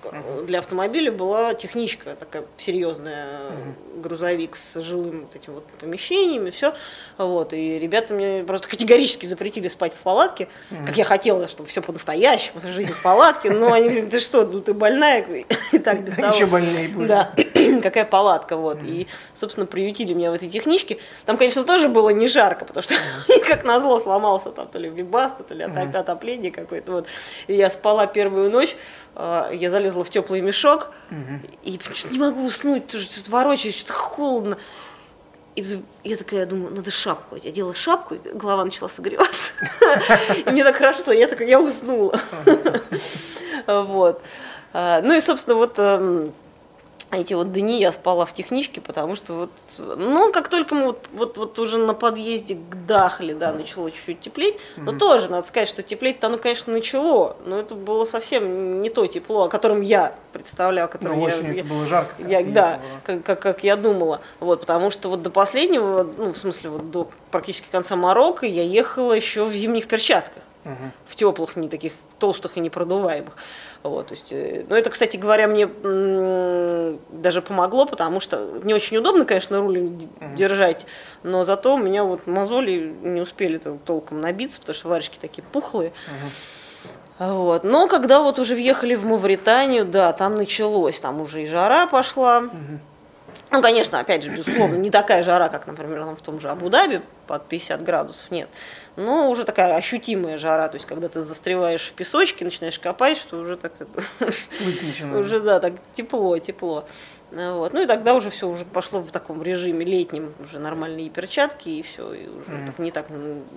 для 0.46 0.60
автомобиля 0.60 1.12
была 1.12 1.54
техничка 1.54 2.16
такая 2.18 2.44
серьезная, 2.58 3.52
грузовик 3.96 4.56
с 4.56 4.80
жилым 4.80 5.22
вот 5.22 5.36
этим 5.36 5.54
вот 5.54 5.64
помещениями, 5.78 6.50
все. 6.50 6.74
Вот, 7.18 7.52
и 7.52 7.78
ребята 7.78 8.14
мне 8.14 8.44
просто 8.44 8.68
категорически 8.68 9.26
запретили 9.26 9.68
спать 9.68 9.92
в 9.94 10.02
палатке, 10.02 10.48
как 10.86 10.96
я 10.96 11.04
хотела, 11.04 11.46
чтобы 11.48 11.68
все 11.68 11.82
по-настоящему, 11.82 12.60
жизнь 12.60 12.92
в 12.92 13.02
палатке, 13.02 13.50
но 13.50 13.72
они 13.72 13.88
говорят, 13.88 14.10
ты 14.10 14.20
что, 14.20 14.44
ну 14.44 14.60
ты 14.60 14.74
больная, 14.74 15.20
и 15.72 15.78
так 15.78 16.02
без 16.02 16.14
того. 16.14 16.34
Еще 16.34 16.46
больнее 16.46 16.88
будешь. 16.88 17.08
Да, 17.08 17.32
какая 17.82 18.04
палатка, 18.04 18.56
вот. 18.56 18.82
И, 18.82 19.06
собственно, 19.34 19.66
приютили 19.66 20.12
меня 20.14 20.30
в 20.30 20.34
этой 20.34 20.48
техничке. 20.48 20.98
Там, 21.26 21.36
конечно, 21.36 21.64
тоже 21.64 21.88
было 21.88 22.10
не 22.10 22.28
жарко, 22.28 22.64
потому 22.64 22.82
что 22.82 22.94
как 23.46 23.64
назло 23.64 23.98
сломался 24.00 24.50
там 24.50 24.68
то 24.68 24.78
ли 24.78 24.88
вибаста, 24.88 25.42
то 25.42 25.54
ли 25.54 25.64
отоп- 25.64 25.96
отопление 25.96 26.50
какое-то. 26.52 26.92
Вот. 26.92 27.06
И 27.46 27.54
я 27.54 27.70
спала 27.70 28.06
первую 28.06 28.50
ночь, 28.50 28.76
э, 29.16 29.50
я 29.54 29.70
залезла 29.70 30.04
в 30.04 30.10
теплый 30.10 30.40
мешок, 30.40 30.90
и 31.62 31.78
что-то 31.92 32.12
не 32.12 32.18
могу 32.18 32.44
уснуть, 32.44 32.90
что-то 32.90 33.30
ворочаюсь, 33.30 33.76
что-то 33.76 33.94
холодно. 33.94 34.58
И 35.56 35.82
я 36.04 36.16
такая 36.16 36.46
думаю, 36.46 36.72
надо 36.74 36.90
шапку. 36.92 37.36
Я 37.36 37.50
делала 37.50 37.74
шапку, 37.74 38.14
и 38.14 38.18
голова 38.32 38.64
начала 38.64 38.88
согреваться. 38.88 39.52
И 40.46 40.48
мне 40.50 40.62
так 40.62 40.76
хорошо, 40.76 41.00
что 41.00 41.12
я 41.12 41.26
такая, 41.26 41.48
я 41.48 41.60
уснула. 41.60 42.18
Вот. 43.66 44.22
А, 44.72 45.00
Ну 45.02 45.14
и, 45.14 45.20
собственно, 45.20 45.56
вот 45.56 45.74
эм, 45.78 46.32
эти 47.12 47.34
вот 47.34 47.52
дни 47.52 47.80
я 47.80 47.90
спала 47.90 48.24
в 48.24 48.32
техничке, 48.32 48.80
потому 48.80 49.16
что 49.16 49.32
вот, 49.34 49.50
ну, 49.98 50.32
как 50.32 50.48
только 50.48 50.74
мы 50.74 50.86
вот, 50.86 51.06
вот, 51.12 51.36
вот 51.38 51.58
уже 51.58 51.76
на 51.78 51.92
подъезде 51.92 52.54
к 52.54 52.86
Дахле, 52.86 53.34
да, 53.34 53.52
начало 53.52 53.90
чуть-чуть 53.90 54.20
теплеть, 54.20 54.58
но 54.76 54.92
тоже 54.92 55.28
надо 55.28 55.46
сказать, 55.46 55.68
что 55.68 55.82
теплеть-то 55.82 56.28
оно, 56.28 56.38
конечно, 56.38 56.72
начало, 56.72 57.36
но 57.44 57.58
это 57.58 57.74
было 57.74 58.04
совсем 58.04 58.78
не 58.80 58.90
то 58.90 59.06
тепло, 59.06 59.44
о 59.44 59.48
котором 59.48 59.80
я 59.80 60.14
представляла, 60.32 60.86
Ну, 60.86 60.92
которое 60.92 61.18
я, 61.20 61.26
осенью 61.26 61.54
я- 61.54 61.60
это 61.60 61.68
было 61.68 61.86
жарко. 61.86 62.14
как 62.16 62.28
я, 62.28 62.44
да, 62.44 62.70
ездила. 62.72 62.78
как, 63.04 63.22
как, 63.24 63.40
как 63.40 63.64
я 63.64 63.76
думала. 63.76 64.20
Вот, 64.38 64.60
потому 64.60 64.90
что 64.90 65.08
вот 65.08 65.22
до 65.22 65.30
последнего, 65.30 66.04
ну, 66.04 66.32
в 66.32 66.38
смысле, 66.38 66.70
вот 66.70 66.90
до 66.92 67.08
практически 67.32 67.66
конца 67.72 67.96
Марокко 67.96 68.46
я 68.46 68.62
ехала 68.62 69.12
еще 69.14 69.44
в 69.44 69.52
зимних 69.52 69.88
перчатках. 69.88 70.42
В 71.08 71.16
теплых, 71.16 71.56
не 71.56 71.68
таких 71.70 71.94
толстых 72.18 72.58
и 72.58 72.60
непродуваемых. 72.60 73.34
Вот, 73.82 74.08
то 74.08 74.12
есть, 74.14 74.30
э, 74.30 74.64
ну, 74.68 74.76
это, 74.76 74.90
кстати 74.90 75.16
говоря, 75.16 75.46
мне 75.46 75.66
даже 77.10 77.40
помогло, 77.40 77.86
потому 77.86 78.20
что 78.20 78.60
не 78.62 78.74
очень 78.74 78.98
удобно, 78.98 79.24
конечно, 79.24 79.60
руль 79.60 79.80
д- 79.88 80.06
держать, 80.36 80.86
но 81.22 81.44
зато 81.44 81.74
у 81.74 81.78
меня 81.78 82.04
вот 82.04 82.26
мозоли 82.26 82.94
не 83.02 83.22
успели 83.22 83.58
-то 83.58 83.78
толком 83.78 84.20
набиться, 84.20 84.60
потому 84.60 84.74
что 84.74 84.88
варежки 84.88 85.18
такие 85.18 85.42
пухлые. 85.50 85.92
Вот. 87.18 87.64
Но 87.64 87.86
когда 87.88 88.20
вот 88.20 88.38
уже 88.38 88.54
въехали 88.54 88.94
в 88.94 89.04
Мавританию, 89.04 89.84
да, 89.84 90.12
там 90.12 90.36
началось, 90.36 91.00
там 91.00 91.20
уже 91.20 91.42
и 91.42 91.46
жара 91.46 91.86
пошла. 91.86 92.44
Ну, 93.52 93.62
конечно, 93.62 93.98
опять 93.98 94.22
же, 94.22 94.30
безусловно, 94.30 94.76
не 94.76 94.90
такая 94.90 95.24
жара, 95.24 95.48
как, 95.48 95.66
например, 95.66 96.04
в 96.04 96.22
том 96.22 96.38
же 96.38 96.50
Абу-Даби 96.50 97.02
под 97.26 97.46
50 97.46 97.82
градусов, 97.82 98.30
нет. 98.30 98.48
Но 98.94 99.28
уже 99.28 99.44
такая 99.44 99.74
ощутимая 99.74 100.38
жара, 100.38 100.68
то 100.68 100.76
есть 100.76 100.86
когда 100.86 101.08
ты 101.08 101.20
застреваешь 101.20 101.88
в 101.88 101.94
песочке, 101.94 102.44
начинаешь 102.44 102.78
копать, 102.78 103.18
что 103.18 103.38
уже 103.38 103.56
так 103.56 103.72
уже, 105.14 105.40
да, 105.40 105.58
так 105.58 105.74
тепло, 105.94 106.38
тепло. 106.38 106.86
Вот. 107.32 107.72
Ну 107.72 107.82
и 107.82 107.86
тогда 107.86 108.14
уже 108.14 108.30
все 108.30 108.48
уже 108.48 108.64
пошло 108.64 109.00
в 109.00 109.10
таком 109.10 109.42
режиме 109.42 109.84
летнем, 109.84 110.32
уже 110.40 110.58
нормальные 110.58 111.10
перчатки, 111.10 111.68
и 111.68 111.82
все, 111.82 112.12
и 112.12 112.28
уже 112.28 112.66
так 112.66 112.78
не 112.78 112.90
так 112.90 113.06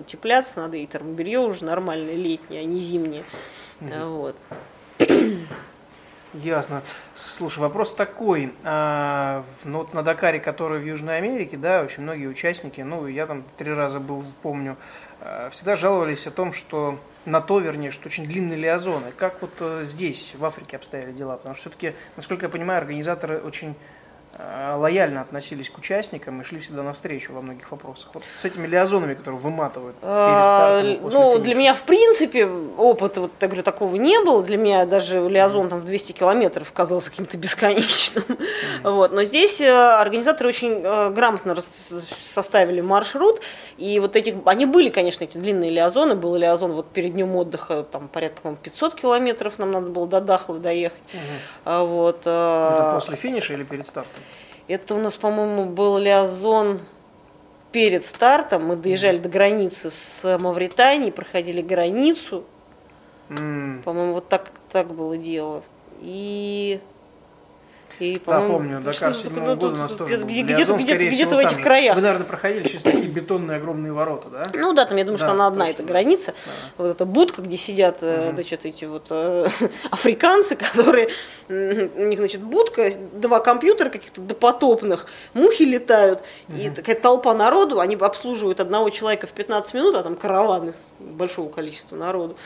утепляться 0.00 0.60
надо, 0.60 0.76
и 0.76 0.86
термобелье 0.86 1.40
уже 1.40 1.64
нормальное 1.64 2.16
летнее, 2.16 2.62
а 2.62 2.64
не 2.64 2.80
зимнее. 2.80 3.24
Вот. 3.80 4.36
Ясно. 6.42 6.82
Слушай, 7.14 7.60
вопрос 7.60 7.94
такой. 7.94 8.52
А, 8.64 9.44
ну 9.62 9.78
вот 9.78 9.94
на 9.94 10.02
Дакаре, 10.02 10.40
который 10.40 10.80
в 10.80 10.84
Южной 10.84 11.18
Америке, 11.18 11.56
да, 11.56 11.82
очень 11.82 12.02
многие 12.02 12.26
участники, 12.26 12.80
ну 12.80 13.06
я 13.06 13.26
там 13.28 13.44
три 13.56 13.72
раза 13.72 14.00
был, 14.00 14.24
помню, 14.42 14.76
а, 15.20 15.48
всегда 15.50 15.76
жаловались 15.76 16.26
о 16.26 16.32
том, 16.32 16.52
что 16.52 16.98
на 17.24 17.40
то, 17.40 17.60
вернее, 17.60 17.92
что 17.92 18.08
очень 18.08 18.26
длинные 18.26 18.58
лиазоны. 18.58 19.12
Как 19.16 19.40
вот 19.40 19.52
э, 19.60 19.84
здесь, 19.84 20.34
в 20.36 20.44
Африке, 20.44 20.76
обстояли 20.76 21.12
дела? 21.12 21.36
Потому 21.36 21.54
что 21.54 21.70
все-таки, 21.70 21.94
насколько 22.16 22.46
я 22.46 22.50
понимаю, 22.50 22.80
организаторы 22.80 23.38
очень 23.38 23.74
лояльно 24.76 25.20
относились 25.20 25.70
к 25.70 25.78
участникам 25.78 26.40
и 26.40 26.44
шли 26.44 26.58
всегда 26.60 26.82
навстречу 26.82 27.32
во 27.32 27.40
многих 27.40 27.70
вопросах. 27.70 28.10
Вот 28.14 28.22
с 28.36 28.44
этими 28.44 28.66
лиазонами, 28.66 29.14
которые 29.14 29.40
выматывают 29.40 29.94
перед 29.96 30.08
А, 30.10 30.80
стартом, 30.80 31.02
Ну, 31.10 31.10
финиша. 31.32 31.42
для 31.44 31.54
меня, 31.54 31.74
в 31.74 31.82
принципе, 31.82 32.46
опыта, 32.46 33.20
вот, 33.22 33.30
я 33.40 33.46
говорю, 33.48 33.62
такого 33.62 33.94
не 33.96 34.18
было. 34.24 34.42
Для 34.42 34.56
меня 34.56 34.86
даже 34.86 35.28
Лиазон 35.28 35.68
там 35.68 35.80
в 35.80 35.84
200 35.84 36.12
километров 36.12 36.72
казался 36.72 37.10
каким-то 37.10 37.36
бесконечным. 37.38 38.24
Вот. 38.82 39.12
Но 39.12 39.24
здесь 39.24 39.60
э, 39.60 39.70
организаторы 39.70 40.48
очень 40.48 40.80
э, 40.82 41.10
грамотно 41.10 41.56
составили 42.32 42.80
маршрут. 42.80 43.40
И 43.78 43.98
вот 44.00 44.16
этих, 44.16 44.34
они 44.46 44.66
были, 44.66 44.90
конечно, 44.90 45.24
эти 45.24 45.38
длинные 45.38 45.70
Лиазоны. 45.70 46.14
Был 46.16 46.34
Лиазон 46.36 46.72
вот 46.72 46.88
перед 46.90 47.12
днем 47.14 47.34
отдыха, 47.36 47.82
там 47.84 48.08
порядка, 48.08 48.42
по-моему, 48.42 48.60
500 48.62 48.94
километров 48.94 49.58
нам 49.58 49.70
надо 49.70 49.88
было 49.90 50.06
до 50.06 50.20
Дахлы 50.20 50.58
доехать. 50.58 50.98
А 51.64 51.84
Вот. 51.84 52.22
э, 52.24 52.30
Это 52.30 52.90
после 52.94 53.16
финиша 53.16 53.54
или 53.54 53.62
перед 53.64 53.86
стартом? 53.86 54.23
Это 54.68 54.94
у 54.94 54.98
нас, 54.98 55.16
по-моему, 55.16 55.66
был 55.66 55.98
Лиазон 55.98 56.80
перед 57.72 58.04
стартом. 58.04 58.66
Мы 58.66 58.76
доезжали 58.76 59.18
до 59.18 59.28
границы 59.28 59.90
с 59.90 60.38
Мавританией, 60.38 61.12
проходили 61.12 61.60
границу. 61.60 62.44
М, 63.30 63.82
По-моему, 63.84 64.14
вот 64.14 64.28
так, 64.28 64.52
так 64.70 64.88
было 64.94 65.16
дело. 65.16 65.62
И... 66.00 66.80
И, 68.00 68.20
Да, 68.26 68.40
помню, 68.40 68.78
ну, 68.78 68.84
Дакар 68.84 69.14
седьмого 69.14 69.40
такое, 69.40 69.54
года 69.56 69.68
ну, 69.68 69.74
у 69.74 69.78
нас 69.78 69.92
тоже 69.92 70.16
Где-то 70.16 70.52
где-то 70.52 70.74
где-то 70.74 71.10
всего, 71.10 71.30
в 71.30 71.38
этих 71.38 71.54
там. 71.54 71.62
краях. 71.62 71.96
Вы, 71.96 72.02
наверное, 72.02 72.26
проходили 72.26 72.66
через 72.66 72.82
такие 72.82 73.06
бетонные 73.06 73.58
огромные 73.58 73.92
ворота, 73.92 74.28
да? 74.30 74.46
Ну 74.52 74.72
да, 74.72 74.84
там 74.84 74.98
я 74.98 75.04
думаю, 75.04 75.18
что 75.18 75.28
Да, 75.28 75.32
она 75.32 75.46
одна 75.46 75.66
точно, 75.66 75.74
эта 75.74 75.82
да. 75.82 75.88
граница. 75.88 76.34
Вот 76.76 76.86
эта 76.86 77.04
будка, 77.04 77.42
где 77.42 77.56
сидят, 77.56 77.98
э, 78.02 78.32
значит, 78.34 78.64
эти 78.64 78.84
вот 78.84 79.06
э, 79.10 79.48
африканцы, 79.90 80.56
которые 80.72 81.08
у 81.48 81.52
них, 81.52 82.18
значит, 82.18 82.42
будка, 82.42 82.90
два 83.12 83.40
компьютера 83.40 83.90
каких-то 83.90 84.20
допотопных, 84.20 85.06
мухи 85.34 85.62
летают, 85.62 86.22
и 86.48 86.70
такая 86.70 86.96
толпа 86.96 87.34
народу, 87.34 87.80
они 87.80 87.96
обслуживают 87.96 88.60
одного 88.60 88.90
человека 88.90 89.26
в 89.26 89.30
15 89.30 89.74
минут, 89.74 89.94
а 89.94 90.02
там 90.02 90.16
караван 90.16 90.68
из 90.68 90.94
большого 90.98 91.48
количества 91.50 91.96
народу. 91.96 92.36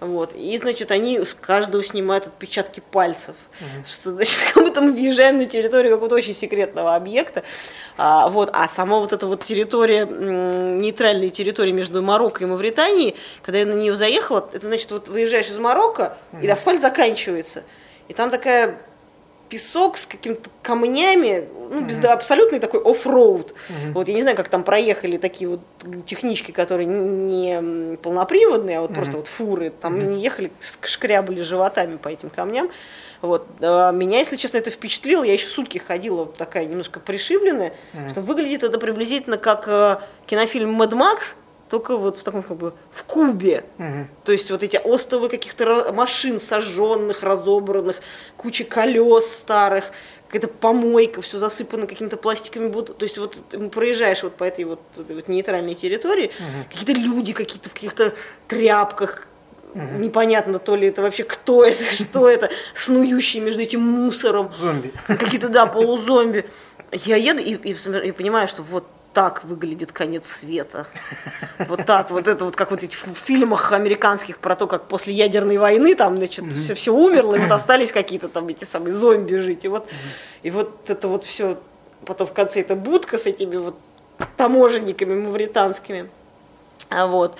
Вот. 0.00 0.34
И, 0.34 0.58
значит, 0.58 0.90
они 0.90 1.18
с 1.24 1.34
каждого 1.34 1.82
снимают 1.82 2.26
отпечатки 2.26 2.82
пальцев. 2.90 3.34
Что, 3.86 4.12
значит, 4.12 4.36
как 4.54 4.64
будто 4.64 4.82
мы 4.82 4.92
въезжаем 4.92 5.38
на 5.38 5.46
территорию 5.46 5.92
какого-то 5.92 6.16
очень 6.16 6.34
секретного 6.34 6.94
объекта. 6.94 7.44
А, 7.96 8.28
вот. 8.28 8.50
а 8.52 8.68
сама 8.68 8.98
вот 8.98 9.12
эта 9.12 9.26
вот 9.26 9.44
территория, 9.44 10.06
нейтральная 10.06 11.30
территория 11.30 11.72
между 11.72 12.02
Марокко 12.02 12.44
и 12.44 12.46
Мавританией, 12.46 13.16
когда 13.42 13.58
я 13.58 13.66
на 13.66 13.74
нее 13.74 13.96
заехала, 13.96 14.48
это 14.52 14.66
значит, 14.66 14.90
вот 14.90 15.08
выезжаешь 15.08 15.48
из 15.48 15.58
Марокко, 15.58 16.18
и 16.42 16.48
асфальт 16.48 16.82
заканчивается. 16.82 17.62
И 18.08 18.12
там 18.12 18.30
такая 18.30 18.78
песок 19.48 19.96
с 19.98 20.06
какими-то 20.06 20.50
камнями, 20.62 21.48
ну, 21.70 21.80
без, 21.80 21.98
да, 21.98 22.12
абсолютный 22.12 22.58
такой 22.58 22.80
оффроуд. 22.80 23.54
Вот 23.92 24.08
я 24.08 24.14
не 24.14 24.22
знаю, 24.22 24.36
как 24.36 24.48
там 24.48 24.64
проехали 24.64 25.16
такие 25.16 25.48
вот 25.48 25.60
технички, 26.04 26.52
которые 26.52 26.86
не 26.86 27.96
полноприводные, 27.96 28.78
а 28.78 28.80
вот 28.82 28.94
просто 28.94 29.16
вот 29.16 29.28
фуры, 29.28 29.70
там 29.70 29.98
они 29.98 30.20
ехали, 30.20 30.50
шкрябали 30.84 31.42
животами 31.42 31.96
по 31.96 32.08
этим 32.08 32.30
камням. 32.30 32.70
Вот. 33.22 33.46
А 33.60 33.92
Меня, 33.92 34.18
если 34.18 34.36
честно, 34.36 34.58
это 34.58 34.70
впечатлило. 34.70 35.24
Я 35.24 35.32
еще 35.32 35.48
сутки 35.48 35.78
ходила 35.78 36.26
такая 36.26 36.66
немножко 36.66 37.00
пришибленная, 37.00 37.72
что 38.10 38.20
выглядит 38.20 38.62
это 38.62 38.78
приблизительно 38.78 39.38
как 39.38 39.64
э, 39.68 39.96
кинофильм 40.26 40.72
«Мэд 40.72 40.92
Макс», 40.92 41.36
только 41.68 41.96
вот 41.96 42.16
в 42.16 42.22
таком 42.22 42.42
как 42.42 42.56
бы 42.56 42.74
в 42.92 43.04
кубе. 43.04 43.64
То 44.24 44.32
есть 44.32 44.50
вот 44.50 44.62
эти 44.62 44.76
остовы 44.76 45.28
каких-то 45.28 45.92
машин 45.92 46.38
сожженных, 46.40 47.22
разобранных, 47.22 48.00
куча 48.36 48.64
колес 48.64 49.26
старых, 49.26 49.90
какая-то 50.26 50.48
помойка, 50.48 51.22
все 51.22 51.38
засыпано 51.38 51.86
какими-то 51.86 52.16
пластиками. 52.16 52.70
То 52.70 52.94
есть 53.00 53.18
вот 53.18 53.36
ты 53.50 53.58
проезжаешь 53.68 54.22
вот 54.22 54.34
по 54.34 54.44
этой 54.44 54.64
вот, 54.64 54.80
этой 54.96 55.16
вот 55.16 55.28
нейтральной 55.28 55.74
территории, 55.74 56.30
какие-то 56.70 56.92
люди 56.92 57.32
какие-то 57.32 57.68
в 57.70 57.74
каких-то 57.74 58.14
тряпках, 58.48 59.26
непонятно, 59.74 60.58
то 60.58 60.76
ли 60.76 60.88
это 60.88 61.02
вообще 61.02 61.24
кто 61.24 61.64
это, 61.64 61.84
что 61.84 62.28
это, 62.28 62.50
снующие 62.74 63.42
между 63.42 63.62
этим 63.62 63.80
мусором 63.82 64.52
Зомби. 64.58 64.92
какие-то, 65.06 65.48
да, 65.48 65.66
полузомби. 65.66 66.46
Я 66.92 67.16
еду 67.16 67.40
и, 67.40 67.54
и, 67.54 68.08
и 68.08 68.12
понимаю, 68.12 68.48
что 68.48 68.62
вот 68.62 68.84
так 69.16 69.44
выглядит 69.44 69.92
конец 69.92 70.26
света. 70.26 70.86
Вот 71.58 71.86
так, 71.86 72.10
вот 72.10 72.28
это 72.28 72.44
вот 72.44 72.54
как 72.54 72.70
вот 72.70 72.82
в 72.82 73.14
фильмах 73.14 73.72
американских 73.72 74.36
про 74.36 74.54
то, 74.56 74.66
как 74.66 74.88
после 74.88 75.14
ядерной 75.14 75.56
войны 75.56 75.94
там, 75.94 76.18
значит, 76.18 76.44
все, 76.52 76.74
все 76.74 76.90
умерло, 76.92 77.34
и 77.36 77.38
вот 77.38 77.50
остались 77.50 77.92
какие-то 77.92 78.28
там 78.28 78.46
эти 78.48 78.64
самые 78.64 78.92
зомби 78.92 79.36
жить. 79.36 79.64
И 79.64 79.68
вот, 79.68 79.88
и 80.42 80.50
вот 80.50 80.90
это 80.90 81.08
вот 81.08 81.24
все, 81.24 81.58
потом 82.04 82.26
в 82.26 82.34
конце 82.34 82.60
эта 82.60 82.76
будка 82.76 83.16
с 83.16 83.26
этими 83.26 83.56
вот 83.56 83.78
таможенниками 84.36 85.18
мавританскими. 85.18 86.10
А 86.90 87.06
Вот. 87.06 87.38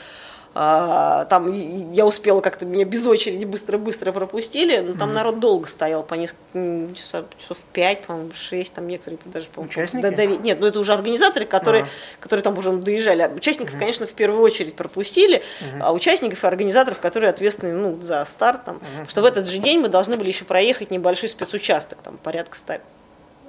А, 0.58 1.26
там 1.26 1.52
я 1.92 2.06
успела 2.06 2.40
как-то 2.40 2.64
меня 2.64 2.86
без 2.86 3.04
очереди 3.06 3.44
быстро-быстро 3.44 4.10
пропустили, 4.10 4.78
но 4.78 4.94
там 4.94 5.10
mm-hmm. 5.10 5.12
народ 5.12 5.38
долго 5.38 5.68
стоял, 5.68 6.02
по 6.02 6.14
несколько 6.14 6.94
часов, 6.94 7.26
часов 7.38 7.58
5, 7.74 8.06
по-моему, 8.06 8.30
6, 8.32 8.72
там 8.72 8.88
некоторые 8.88 9.18
даже, 9.26 9.48
по-моему, 9.48 9.70
Участники? 9.70 10.02
До, 10.02 10.16
до, 10.16 10.26
нет, 10.26 10.58
ну 10.58 10.66
это 10.66 10.80
уже 10.80 10.94
организаторы, 10.94 11.44
которые, 11.44 11.82
ага. 11.82 11.90
которые 12.20 12.42
там 12.42 12.56
уже 12.56 12.72
доезжали. 12.72 13.20
А 13.20 13.28
участников, 13.28 13.74
mm-hmm. 13.74 13.78
конечно, 13.78 14.06
в 14.06 14.12
первую 14.12 14.40
очередь 14.40 14.74
пропустили, 14.76 15.42
mm-hmm. 15.42 15.80
а 15.80 15.92
участников 15.92 16.42
и 16.42 16.46
организаторов, 16.46 17.00
которые 17.00 17.28
ответственны 17.28 17.74
ну, 17.74 18.00
за 18.00 18.24
старт, 18.24 18.64
там, 18.64 18.76
mm-hmm. 18.76 19.10
что 19.10 19.20
в 19.20 19.26
этот 19.26 19.46
же 19.46 19.58
день 19.58 19.80
мы 19.80 19.88
должны 19.88 20.16
были 20.16 20.28
еще 20.28 20.46
проехать 20.46 20.90
небольшой 20.90 21.28
спецучасток, 21.28 21.98
там 22.02 22.16
порядка 22.16 22.56
100 22.56 22.76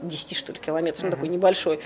10 0.01 0.35
что 0.35 0.53
ли 0.53 0.59
километров, 0.59 1.05
mm-hmm. 1.05 1.11
такой 1.11 1.29
небольшой. 1.29 1.79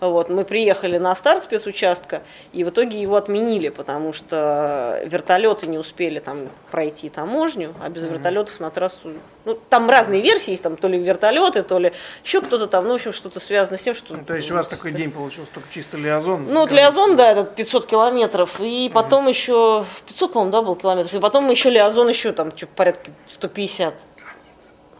Вот, 0.00 0.28
мы 0.28 0.44
приехали 0.44 0.98
на 0.98 1.14
старт 1.14 1.44
спецучастка, 1.44 2.22
и 2.52 2.64
в 2.64 2.68
итоге 2.70 3.00
его 3.00 3.16
отменили, 3.16 3.70
потому 3.70 4.12
что 4.12 5.00
вертолеты 5.04 5.66
не 5.66 5.78
успели 5.78 6.18
там 6.18 6.48
пройти 6.70 7.08
таможню, 7.08 7.74
а 7.82 7.88
без 7.88 8.02
mm-hmm. 8.02 8.12
вертолетов 8.12 8.60
на 8.60 8.70
трассу... 8.70 9.12
Ну, 9.44 9.58
там 9.70 9.88
разные 9.88 10.20
версии 10.20 10.50
есть, 10.50 10.62
там 10.62 10.76
то 10.76 10.88
ли 10.88 10.98
вертолеты, 10.98 11.62
то 11.62 11.78
ли 11.78 11.92
еще 12.24 12.40
кто-то 12.42 12.66
там, 12.66 12.84
ну, 12.84 12.92
в 12.92 12.94
общем, 12.96 13.12
что-то 13.12 13.40
связано 13.40 13.78
с 13.78 13.82
тем, 13.82 13.94
что... 13.94 14.14
Ну, 14.14 14.24
то 14.24 14.34
есть 14.34 14.50
у 14.50 14.54
вас 14.54 14.68
такой 14.68 14.92
день 14.92 15.10
получился 15.10 15.52
только 15.52 15.68
чисто 15.72 15.96
Лиазон? 15.96 16.46
Ну, 16.48 16.60
вот 16.60 16.72
Лиазон, 16.72 17.16
да, 17.16 17.32
этот 17.32 17.54
500 17.54 17.86
километров, 17.86 18.60
и 18.60 18.90
потом 18.92 19.26
mm-hmm. 19.26 19.30
еще... 19.30 19.84
500, 20.06 20.32
по-моему, 20.32 20.52
да, 20.52 20.62
был 20.62 20.76
километров, 20.76 21.14
и 21.14 21.20
потом 21.20 21.48
еще 21.50 21.70
Лиазон 21.70 22.08
еще 22.08 22.32
там 22.32 22.52
порядка 22.74 23.10
150. 23.26 23.94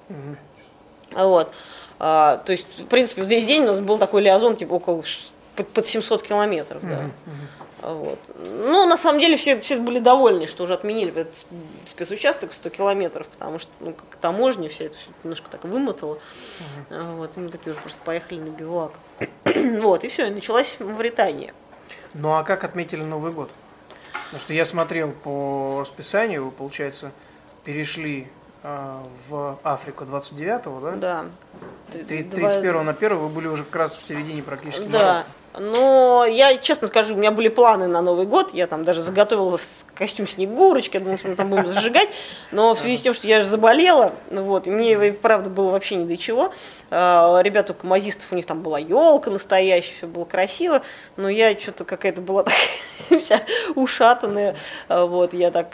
Mm-hmm. 0.09 0.37
Вот. 1.17 1.53
А, 1.99 2.39
то 2.39 2.53
есть, 2.53 2.67
в 2.81 2.87
принципе, 2.87 3.23
весь 3.23 3.47
день 3.47 3.63
у 3.63 3.67
нас 3.67 3.81
был 3.81 3.99
такой 3.99 4.23
лиазон, 4.23 4.57
типа 4.57 4.75
около 4.75 5.03
под, 5.55 5.69
под 5.69 5.87
700 5.87 6.23
километров. 6.23 6.83
Да. 6.83 6.89
Mm-hmm. 6.89 7.13
Вот. 7.83 8.19
Ну, 8.47 8.89
на 8.89 8.97
самом 8.97 9.21
деле, 9.21 9.37
все, 9.37 9.61
все 9.61 9.79
были 9.79 9.99
довольны, 9.99 10.47
что 10.47 10.65
уже 10.65 10.75
отменили 10.75 11.15
этот 11.15 11.47
спецучасток 11.87 12.53
100 12.53 12.69
километров, 12.71 13.27
потому 13.29 13.59
что, 13.59 13.71
ну, 13.81 13.93
как 13.93 14.19
таможня, 14.21 14.69
все 14.69 14.87
это 14.87 14.97
все 14.97 15.11
немножко 15.23 15.49
так 15.51 15.65
вымотало. 15.65 16.19
Mm-hmm. 16.91 17.17
Вот, 17.17 17.37
и 17.37 17.41
мы 17.41 17.49
такие 17.49 17.73
уже 17.73 17.81
просто 17.81 17.99
поехали 18.05 18.41
на 18.41 18.51
бивак. 18.51 18.93
вот, 19.81 20.05
и 20.05 20.09
все, 20.09 20.27
и 20.27 20.31
началась 20.31 20.77
Мавритания. 20.81 21.55
Ну, 22.15 22.35
а 22.35 22.45
как 22.45 22.65
отметили 22.65 23.03
Новый 23.03 23.33
год? 23.33 23.51
Потому 24.27 24.41
что 24.41 24.55
я 24.55 24.65
смотрел 24.65 25.13
по 25.13 25.79
расписанию, 25.83 26.45
вы, 26.47 26.51
получается, 26.51 27.13
перешли 27.65 28.27
а, 28.27 28.46
в 28.63 29.59
Африку 29.63 30.05
29-го, 30.05 30.81
да? 30.81 30.93
Да. 30.93 31.25
31 31.93 32.85
на 32.85 32.93
1 32.93 33.17
вы 33.17 33.29
были 33.29 33.47
уже 33.47 33.65
как 33.65 33.77
раз 33.77 33.97
в 33.97 34.03
середине 34.03 34.43
практически. 34.43 34.89
Да. 34.89 35.25
Но 35.59 36.27
я 36.29 36.57
честно 36.59 36.87
скажу, 36.89 37.15
у 37.15 37.19
меня 37.19 37.31
были 37.31 37.49
планы 37.49 37.87
на 37.87 38.03
Новый 38.03 38.27
год. 38.27 38.53
Я 38.53 38.67
там 38.67 38.85
даже 38.85 39.03
заготовила 39.03 39.59
костюм 39.95 40.27
Снегурочки, 40.27 40.97
я 40.97 41.01
думала, 41.01 41.19
что 41.19 41.29
мы 41.29 41.37
там 41.37 41.49
будем 41.49 41.69
зажигать. 41.69 42.09
Но 42.53 42.75
в 42.75 42.79
связи 42.79 42.99
с 42.99 43.03
тем, 43.03 43.15
что 43.15 43.27
я 43.27 43.41
же 43.41 43.47
заболела, 43.47 44.13
вот, 44.31 44.67
и 44.67 44.71
мне, 44.71 45.13
правда, 45.13 45.51
было 45.51 45.71
вообще 45.71 45.97
ни 45.97 46.05
до 46.05 46.17
чего. 46.17 46.53
А, 46.91 47.41
ребята 47.43 47.73
у 47.73 47.77
камазистов, 47.77 48.33
у 48.33 48.37
них 48.37 48.47
там 48.47 48.63
была 48.63 48.79
елка 48.79 49.31
настоящая, 49.31 49.95
все 49.95 50.07
было 50.07 50.25
красиво. 50.25 50.83
Но 51.17 51.29
я 51.29 51.59
что-то 51.59 51.85
какая-то 51.85 52.21
была 52.21 52.45
вся 53.19 53.43
ушатанная. 53.75 54.57
А, 54.89 55.07
вот, 55.07 55.33
я 55.33 55.51
так 55.51 55.69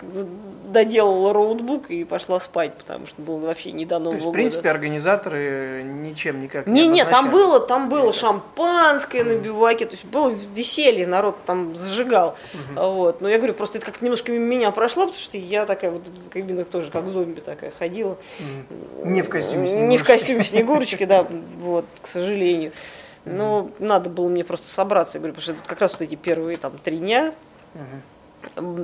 доделала 0.72 1.32
роутбук 1.32 1.90
и 1.90 2.04
пошла 2.04 2.40
спать, 2.40 2.74
потому 2.74 3.06
что 3.06 3.20
было 3.20 3.38
вообще 3.38 3.72
не 3.72 3.84
до 3.84 3.98
Нового 3.98 4.18
года. 4.18 4.30
В 4.30 4.32
принципе, 4.32 4.70
организаторы 4.70 5.82
ничем 5.84 6.42
никак 6.42 6.66
не 6.66 6.82
Не, 6.82 6.86
не, 6.86 7.04
там 7.04 7.30
было, 7.30 7.60
там 7.60 7.88
было 7.88 8.12
шампанское 8.12 9.24
на 9.24 9.36
биваке, 9.72 9.86
то 9.86 9.92
есть 9.92 10.04
было 10.04 10.30
веселье, 10.54 11.06
народ 11.06 11.36
там 11.46 11.76
зажигал. 11.76 12.36
Угу. 12.54 12.80
Вот. 12.80 13.20
Но 13.20 13.28
я 13.28 13.38
говорю, 13.38 13.54
просто 13.54 13.78
это 13.78 13.86
как 13.86 14.02
немножко 14.02 14.32
меня 14.32 14.70
прошло, 14.70 15.06
потому 15.06 15.22
что 15.22 15.36
я 15.36 15.66
такая 15.66 15.90
вот 15.90 16.06
в 16.06 16.28
кабинах 16.30 16.68
тоже 16.68 16.90
как 16.90 17.06
зомби 17.08 17.40
такая 17.40 17.72
ходила. 17.78 18.16
Угу. 18.98 19.08
Не 19.08 19.22
в 19.22 19.28
костюме 19.28 19.66
Снегурочки. 19.66 19.90
Не 19.90 19.98
в 19.98 20.04
костюме 20.04 20.44
Снегурочки, 20.44 21.04
да, 21.04 21.26
вот, 21.58 21.84
к 22.00 22.06
сожалению. 22.06 22.72
Но 23.24 23.70
надо 23.78 24.10
было 24.10 24.28
мне 24.28 24.42
просто 24.42 24.68
собраться, 24.68 25.18
я 25.18 25.20
говорю, 25.20 25.34
потому 25.34 25.42
что 25.42 25.52
это 25.52 25.68
как 25.68 25.80
раз 25.80 25.92
вот 25.92 26.02
эти 26.02 26.16
первые 26.16 26.56
там 26.56 26.72
три 26.82 26.98
дня, 26.98 27.34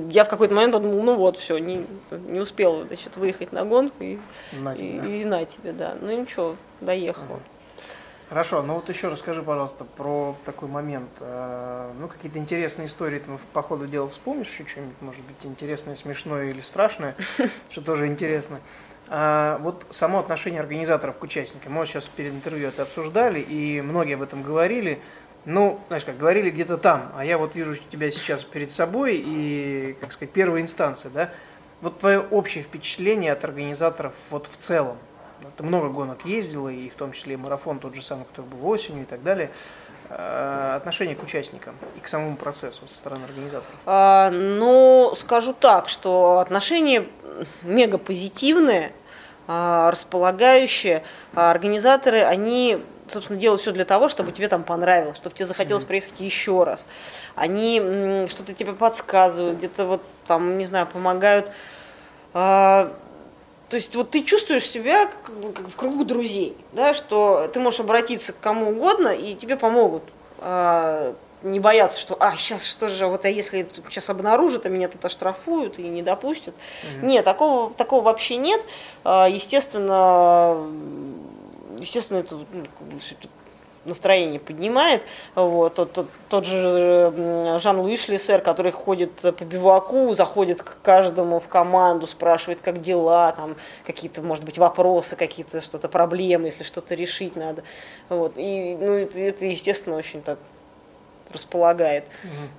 я 0.09 0.23
в 0.23 0.29
какой-то 0.29 0.55
момент 0.55 0.71
подумал, 0.71 1.03
ну 1.03 1.15
вот, 1.15 1.35
все, 1.35 1.57
не, 1.57 1.85
не 2.11 2.39
успела, 2.39 2.85
значит, 2.87 3.17
выехать 3.17 3.51
на 3.51 3.65
гонку 3.65 4.01
и 4.01 4.17
на, 4.53 4.71
и, 4.71 5.21
и 5.21 5.25
на 5.25 5.43
тебе, 5.43 5.73
да. 5.73 5.97
Ну 5.99 6.17
ничего, 6.17 6.55
доехала. 6.79 7.25
Ага. 7.35 7.58
Хорошо, 8.29 8.61
ну 8.61 8.75
вот 8.75 8.87
еще 8.89 9.07
расскажи, 9.07 9.41
пожалуйста, 9.41 9.85
про 9.85 10.35
такой 10.45 10.69
момент. 10.69 11.09
Э, 11.19 11.91
ну, 11.99 12.07
какие-то 12.07 12.37
интересные 12.37 12.85
истории 12.85 13.17
ты 13.17 13.25
по 13.53 13.63
ходу 13.63 13.87
дела 13.87 14.07
вспомнишь 14.07 14.49
еще 14.49 14.69
что-нибудь, 14.69 15.01
может 15.01 15.21
быть, 15.21 15.37
интересное, 15.45 15.95
смешное 15.95 16.51
или 16.51 16.61
страшное, 16.61 17.15
что 17.71 17.81
тоже 17.81 18.05
интересно. 18.05 18.59
А 19.07 19.57
вот 19.57 19.83
само 19.89 20.19
отношение 20.19 20.61
организаторов 20.61 21.17
к 21.17 21.23
участникам. 21.23 21.73
Мы 21.73 21.79
вот 21.79 21.87
сейчас 21.87 22.07
перед 22.07 22.31
интервью 22.31 22.67
это 22.67 22.83
обсуждали, 22.83 23.39
и 23.39 23.81
многие 23.81 24.13
об 24.13 24.21
этом 24.21 24.43
говорили. 24.43 25.01
Ну, 25.45 25.79
знаешь, 25.87 26.05
как 26.05 26.17
говорили 26.17 26.51
где-то 26.51 26.77
там, 26.77 27.11
а 27.17 27.25
я 27.25 27.39
вот 27.39 27.55
вижу 27.55 27.77
тебя 27.89 28.11
сейчас 28.11 28.43
перед 28.43 28.69
собой 28.69 29.23
и, 29.25 29.97
как 29.99 30.13
сказать, 30.13 30.31
первая 30.31 30.61
инстанция, 30.61 31.09
да? 31.09 31.31
Вот 31.81 31.97
твое 31.97 32.19
общее 32.19 32.63
впечатление 32.63 33.31
от 33.31 33.43
организаторов 33.43 34.13
вот 34.29 34.45
в 34.45 34.55
целом. 34.57 34.97
Много 35.63 35.89
гонок 35.89 36.25
ездила, 36.25 36.69
и 36.69 36.89
в 36.89 36.95
том 36.95 37.11
числе 37.11 37.33
и 37.33 37.37
марафон 37.37 37.79
тот 37.79 37.95
же 37.95 38.01
самый, 38.01 38.25
который 38.25 38.45
был 38.45 38.67
осенью 38.67 39.03
и 39.03 39.05
так 39.05 39.23
далее. 39.23 39.51
Э, 40.09 40.73
отношение 40.75 41.15
к 41.15 41.21
участникам 41.21 41.75
и 41.95 41.99
к 41.99 42.07
самому 42.07 42.35
процессу 42.35 42.87
со 42.87 42.95
стороны 42.95 43.25
организаторов? 43.25 43.75
А, 43.85 44.31
ну, 44.31 45.13
скажу 45.15 45.53
так, 45.53 45.87
что 45.87 46.39
отношение 46.39 47.07
мега 47.61 47.97
позитивное, 47.97 48.91
а, 49.47 49.91
располагающее. 49.91 51.03
А 51.35 51.51
организаторы, 51.51 52.21
они 52.21 52.79
собственно, 53.07 53.39
делают 53.39 53.61
все 53.61 53.71
для 53.71 53.85
того, 53.85 54.09
чтобы 54.09 54.31
тебе 54.31 54.47
там 54.47 54.63
понравилось, 54.63 55.17
чтобы 55.17 55.35
тебе 55.35 55.45
захотелось 55.47 55.83
mm-hmm. 55.83 55.87
приехать 55.87 56.19
еще 56.19 56.63
раз. 56.63 56.87
Они 57.35 58.27
что-то 58.29 58.53
тебе 58.53 58.73
подсказывают, 58.73 59.57
где-то 59.57 59.85
вот 59.85 60.03
там, 60.27 60.57
не 60.57 60.65
знаю, 60.65 60.85
помогают. 60.85 61.51
То 63.69 63.75
есть 63.75 63.95
вот 63.95 64.09
ты 64.09 64.23
чувствуешь 64.23 64.67
себя 64.67 65.05
как, 65.05 65.53
как 65.53 65.69
в 65.69 65.75
кругу 65.75 66.03
друзей, 66.03 66.57
да, 66.73 66.93
что 66.93 67.49
ты 67.53 67.59
можешь 67.59 67.79
обратиться 67.79 68.33
к 68.33 68.39
кому 68.39 68.71
угодно, 68.71 69.09
и 69.09 69.35
тебе 69.35 69.55
помогут. 69.57 70.03
А, 70.39 71.13
не 71.43 71.59
бояться, 71.59 71.99
что, 71.99 72.17
а, 72.19 72.31
сейчас 72.35 72.65
что 72.65 72.89
же, 72.89 73.05
вот 73.05 73.25
а 73.25 73.29
если 73.29 73.67
сейчас 73.89 74.09
обнаружат, 74.09 74.65
а 74.65 74.69
меня 74.69 74.87
тут 74.87 75.05
оштрафуют 75.05 75.79
и 75.79 75.83
не 75.83 76.01
допустят. 76.01 76.55
Mm-hmm. 76.55 77.05
Нет, 77.05 77.25
такого, 77.25 77.73
такого 77.73 78.01
вообще 78.01 78.37
нет. 78.37 78.61
А, 79.03 79.29
естественно, 79.29 80.67
естественно, 81.77 82.17
это 82.17 82.35
ну, 82.35 82.65
настроение 83.89 84.39
поднимает. 84.39 85.03
Вот, 85.35 85.75
тот, 85.75 85.91
тот, 85.93 86.07
тот 86.29 86.45
же 86.45 87.57
Жан-Луи 87.59 87.97
Шлиссер, 87.97 88.41
который 88.41 88.71
ходит 88.71 89.11
по 89.15 89.43
биваку, 89.43 90.15
заходит 90.15 90.63
к 90.63 90.77
каждому 90.81 91.39
в 91.39 91.47
команду, 91.47 92.07
спрашивает, 92.07 92.59
как 92.61 92.81
дела, 92.81 93.31
там 93.33 93.55
какие-то, 93.85 94.21
может 94.21 94.43
быть, 94.43 94.57
вопросы, 94.57 95.15
какие-то 95.15 95.61
что-то 95.61 95.89
проблемы, 95.89 96.45
если 96.45 96.63
что-то 96.63 96.95
решить 96.95 97.35
надо. 97.35 97.63
Вот, 98.07 98.33
и, 98.37 98.77
ну, 98.79 98.93
это, 98.93 99.19
это, 99.19 99.45
естественно, 99.45 99.97
очень 99.97 100.21
так 100.21 100.39
располагает. 101.31 102.05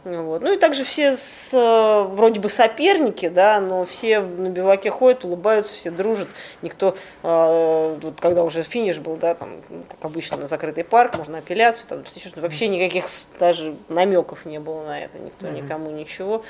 Угу. 0.04 0.22
Вот. 0.22 0.42
Ну 0.42 0.52
и 0.52 0.56
также 0.56 0.84
все 0.84 1.16
с, 1.16 1.50
э, 1.52 2.02
вроде 2.14 2.40
бы 2.40 2.48
соперники, 2.48 3.28
да, 3.28 3.60
но 3.60 3.84
все 3.84 4.20
на 4.20 4.48
биваке 4.48 4.90
ходят, 4.90 5.24
улыбаются, 5.24 5.74
все 5.74 5.90
дружат. 5.90 6.28
Никто, 6.62 6.96
э, 7.22 7.98
вот 8.00 8.20
когда 8.20 8.42
уже 8.44 8.62
финиш 8.62 8.98
был, 8.98 9.16
да, 9.16 9.34
там, 9.34 9.60
как 9.88 10.04
обычно, 10.04 10.36
на 10.36 10.46
закрытый 10.46 10.84
парк, 10.84 11.18
можно 11.18 11.38
апелляцию, 11.38 11.86
там, 11.88 12.04
вообще 12.36 12.68
никаких 12.68 13.06
даже 13.38 13.76
намеков 13.88 14.44
не 14.44 14.60
было 14.60 14.84
на 14.84 15.00
это, 15.00 15.18
никто 15.18 15.48
угу. 15.48 15.56
никому 15.56 15.90
ничего. 15.90 16.44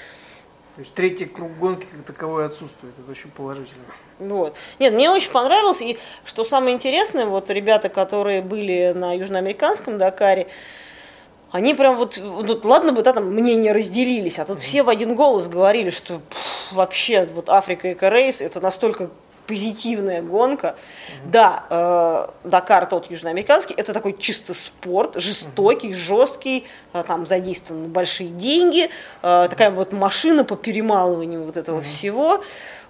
То 0.76 0.82
есть 0.82 0.94
третий 0.94 1.26
круг 1.26 1.50
гонки 1.58 1.86
как 1.90 2.04
таковой 2.04 2.46
отсутствует, 2.46 2.94
это 2.98 3.10
очень 3.10 3.30
положительно. 3.30 3.84
Вот. 4.18 4.56
Нет, 4.78 4.94
мне 4.94 5.10
очень 5.10 5.30
понравилось, 5.30 5.82
и 5.82 5.98
что 6.24 6.44
самое 6.44 6.74
интересное, 6.74 7.26
вот 7.26 7.50
ребята, 7.50 7.88
которые 7.88 8.40
были 8.40 8.92
на 8.94 9.14
южноамериканском 9.14 9.98
Дакаре, 9.98 10.46
они 11.52 11.74
прям 11.74 11.96
вот, 11.96 12.16
вот 12.18 12.64
ладно 12.64 12.92
бы, 12.92 13.02
да, 13.02 13.12
там 13.12 13.32
мнения 13.32 13.72
разделились, 13.72 14.38
а 14.38 14.44
тут 14.44 14.58
mm-hmm. 14.58 14.60
все 14.60 14.82
в 14.82 14.88
один 14.88 15.14
голос 15.14 15.48
говорили, 15.48 15.90
что 15.90 16.20
пфф, 16.30 16.72
вообще 16.72 17.28
вот 17.34 17.48
Африка 17.48 17.92
Эко 17.92 18.08
Рейс 18.08 18.40
это 18.40 18.60
настолько 18.60 19.10
позитивная 19.46 20.22
гонка. 20.22 20.76
Mm-hmm. 20.76 21.30
Да, 21.30 21.64
э, 21.70 22.48
Дакар 22.48 22.86
тот 22.86 23.10
южноамериканский, 23.10 23.74
это 23.74 23.92
такой 23.92 24.16
чисто 24.16 24.54
спорт, 24.54 25.16
жестокий, 25.16 25.90
mm-hmm. 25.90 25.94
жесткий, 25.94 26.66
э, 26.92 27.02
там 27.06 27.26
задействованы 27.26 27.88
большие 27.88 28.30
деньги, 28.30 28.90
э, 29.22 29.48
такая 29.50 29.72
вот 29.72 29.92
машина 29.92 30.44
по 30.44 30.54
перемалыванию 30.54 31.42
вот 31.42 31.56
этого 31.56 31.80
mm-hmm. 31.80 31.82
всего. 31.82 32.44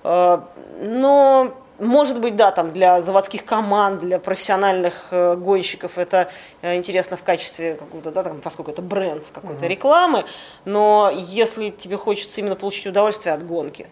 Э, 0.04 0.40
но 0.82 1.54
может 1.80 2.20
быть, 2.20 2.36
да, 2.36 2.50
там 2.52 2.72
для 2.72 3.00
заводских 3.00 3.44
команд, 3.44 4.00
для 4.00 4.18
профессиональных 4.18 5.08
э, 5.10 5.34
гонщиков 5.36 5.98
это 5.98 6.30
э, 6.62 6.76
интересно 6.76 7.16
в 7.16 7.22
качестве 7.22 7.74
какого-то, 7.74 8.10
да, 8.10 8.22
там, 8.22 8.40
поскольку 8.40 8.70
это 8.70 8.82
бренд 8.82 9.24
какой-то 9.32 9.66
рекламы, 9.66 10.24
но 10.64 11.10
если 11.12 11.70
тебе 11.70 11.96
хочется 11.96 12.40
именно 12.40 12.56
получить 12.56 12.86
удовольствие 12.86 13.34
от 13.34 13.46
гонки, 13.46 13.86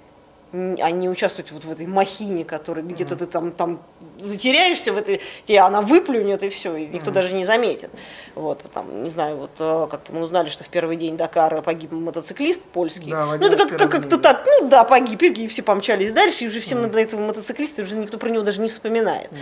а 0.53 0.91
не 0.91 1.09
участвовать 1.11 1.53
вот 1.53 1.65
в 1.65 1.73
этой 1.73 1.87
махине, 1.87 2.45
которой 2.45 2.83
где-то 2.83 3.17
ты 3.17 3.27
там, 3.27 3.53
там 3.53 3.81
затеряешься 4.19 4.93
в 4.93 4.97
этой, 4.97 5.21
тебе 5.45 5.61
она 5.61 5.81
выплюнет 5.81 6.43
и 6.43 6.49
все, 6.49 6.77
и 6.77 6.87
никто 6.87 7.11
mm-hmm. 7.11 7.15
даже 7.15 7.35
не 7.35 7.45
заметит. 7.45 7.91
Вот, 8.35 8.63
там, 8.73 9.03
не 9.03 9.11
знаю, 9.11 9.37
вот 9.37 9.51
э, 9.59 9.89
как 9.91 10.09
мы 10.11 10.23
узнали, 10.23 10.49
что 10.49 10.65
в 10.65 10.69
первый 10.69 10.97
день 10.97 11.17
Дакара 11.17 11.63
погиб 11.63 11.93
мотоциклист 11.93 12.63
польский. 12.63 13.11
Да, 13.11 13.27
ну, 13.27 13.47
это 13.47 13.57
как, 13.57 13.77
как, 13.77 13.91
как-то 13.91 14.19
так, 14.19 14.45
ну 14.47 14.69
да, 14.69 14.85
погиб, 14.85 15.23
и 15.23 15.49
все 15.49 15.63
помчались 15.63 16.13
дальше, 16.13 16.45
и 16.45 16.49
уже 16.49 16.61
всем 16.61 16.79
mm-hmm. 16.79 16.93
на 16.93 16.99
этого 16.99 17.21
мотоциклиста 17.21 17.83
уже 17.83 17.97
никто 17.97 18.19
про 18.19 18.29
него 18.29 18.43
даже 18.43 18.61
не 18.61 18.69
вспоминает. 18.69 19.31
Ну, 19.31 19.39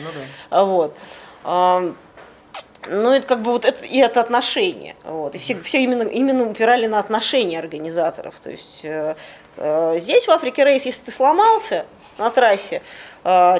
да. 0.50 0.64
Вот. 0.64 0.98
Ну, 2.88 3.10
это 3.10 3.26
как 3.26 3.42
бы 3.42 3.50
вот 3.50 3.64
это, 3.64 3.84
и 3.84 3.98
это 3.98 4.20
отношения. 4.20 4.94
Вот. 5.04 5.34
И 5.34 5.38
все, 5.38 5.60
все 5.60 5.82
именно, 5.82 6.02
именно 6.02 6.48
упирали 6.48 6.86
на 6.86 6.98
отношения 6.98 7.58
организаторов. 7.58 8.34
То 8.42 8.50
есть 8.50 8.80
э, 8.84 9.16
э, 9.56 9.98
здесь 9.98 10.26
в 10.26 10.30
Африке 10.30 10.64
рейс, 10.64 10.86
если 10.86 11.04
ты 11.04 11.10
сломался 11.10 11.86
на 12.18 12.30
трассе, 12.30 12.82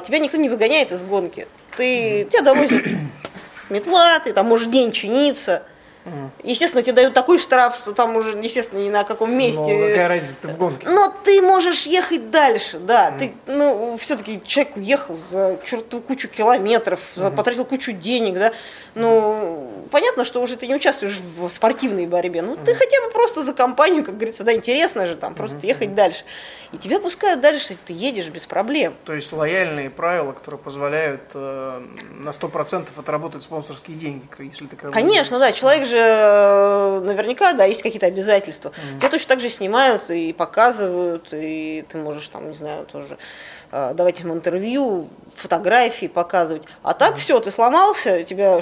тебя 0.03 0.19
никто 0.19 0.37
не 0.37 0.47
выгоняет 0.47 0.93
из 0.93 1.03
гонки. 1.03 1.45
Ты, 1.75 2.25
тебя 2.31 2.41
довозят 2.41 2.83
метла, 3.69 4.19
ты 4.19 4.31
там 4.31 4.45
можешь 4.45 4.67
день 4.67 4.93
чиниться. 4.93 5.63
Естественно, 6.43 6.83
тебе 6.83 6.93
дают 6.93 7.13
такой 7.13 7.39
штраф, 7.39 7.77
что 7.77 7.93
там 7.93 8.15
уже, 8.15 8.37
естественно, 8.37 8.79
ни 8.79 8.89
на 8.89 9.03
каком 9.03 9.33
месте. 9.33 9.61
Но 9.61 9.87
какая 9.87 10.07
разница, 10.07 10.35
ты 10.41 10.47
в 10.47 10.57
гонке. 10.57 10.87
Но 10.87 11.13
ты 11.23 11.41
можешь 11.41 11.85
ехать 11.85 12.31
дальше, 12.31 12.79
да. 12.79 13.09
Mm. 13.09 13.19
Ты, 13.19 13.33
ну, 13.47 13.97
все-таки 13.97 14.41
человек 14.45 14.77
уехал 14.77 15.17
за 15.29 15.57
чертову 15.65 16.01
кучу 16.01 16.27
километров, 16.27 16.99
mm. 17.15 17.35
потратил 17.35 17.65
кучу 17.65 17.91
денег, 17.91 18.35
да. 18.35 18.53
Ну, 18.95 19.71
понятно, 19.91 20.23
что 20.23 20.41
уже 20.41 20.57
ты 20.57 20.67
не 20.67 20.75
участвуешь 20.75 21.19
в 21.37 21.49
спортивной 21.49 22.05
борьбе. 22.07 22.41
Ну, 22.41 22.55
mm. 22.55 22.63
ты 22.65 22.75
хотя 22.75 23.01
бы 23.01 23.11
просто 23.11 23.43
за 23.43 23.53
компанию, 23.53 24.03
как 24.03 24.15
говорится, 24.15 24.43
да, 24.43 24.53
интересно 24.53 25.07
же 25.07 25.15
там, 25.15 25.35
просто 25.35 25.57
mm. 25.57 25.67
ехать 25.67 25.95
дальше. 25.95 26.23
И 26.71 26.77
тебя 26.77 26.99
пускают 26.99 27.41
дальше, 27.41 27.75
ты 27.85 27.93
едешь 27.93 28.29
без 28.29 28.45
проблем. 28.45 28.93
То 29.05 29.13
есть 29.13 29.31
лояльные 29.33 29.89
правила, 29.89 30.31
которые 30.31 30.59
позволяют 30.59 31.21
э, 31.33 31.81
на 32.11 32.29
100% 32.29 32.87
отработать 32.95 33.43
спонсорские 33.43 33.97
деньги, 33.97 34.25
если 34.39 34.67
ты 34.67 34.75
Конечно, 34.75 35.39
да, 35.39 35.51
человек 35.51 35.85
же 35.87 35.96
Э, 35.97 36.99
наверняка, 37.03 37.53
да, 37.53 37.65
есть 37.65 37.81
какие-то 37.81 38.05
обязательства. 38.05 38.69
Mm. 38.69 38.97
Тебя 38.99 39.09
точно 39.09 39.29
так 39.29 39.39
же 39.39 39.49
снимают 39.49 40.09
и 40.09 40.33
показывают, 40.33 41.29
и 41.31 41.85
ты 41.89 41.97
можешь 41.97 42.27
там, 42.27 42.49
не 42.49 42.55
знаю, 42.55 42.85
тоже 42.85 43.17
э, 43.71 43.93
давать 43.93 44.19
им 44.21 44.33
интервью, 44.33 45.09
фотографии 45.35 46.07
показывать. 46.07 46.63
А 46.83 46.93
так 46.93 47.15
mm. 47.15 47.17
все, 47.17 47.39
ты 47.39 47.51
сломался, 47.51 48.23
тебя 48.23 48.59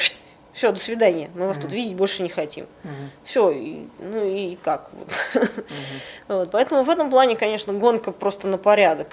все, 0.56 0.72
до 0.72 0.80
свидания, 0.80 1.30
мы 1.36 1.48
вас 1.48 1.58
mm-hmm. 1.58 1.62
тут 1.62 1.74
видеть 1.74 1.96
больше 1.96 2.24
не 2.24 2.30
хотим. 2.30 2.66
Mm-hmm. 2.84 3.10
Все, 3.26 3.52
и, 3.52 3.88
ну 4.00 4.26
и 4.26 4.56
как. 4.56 4.90
Вот. 4.94 5.10
Mm-hmm. 5.34 6.02
вот, 6.30 6.52
поэтому 6.52 6.84
в 6.84 6.90
этом 6.90 7.10
плане, 7.10 7.36
конечно, 7.36 7.74
гонка 7.74 8.14
просто 8.14 8.48
на 8.48 8.58
порядок 8.58 9.10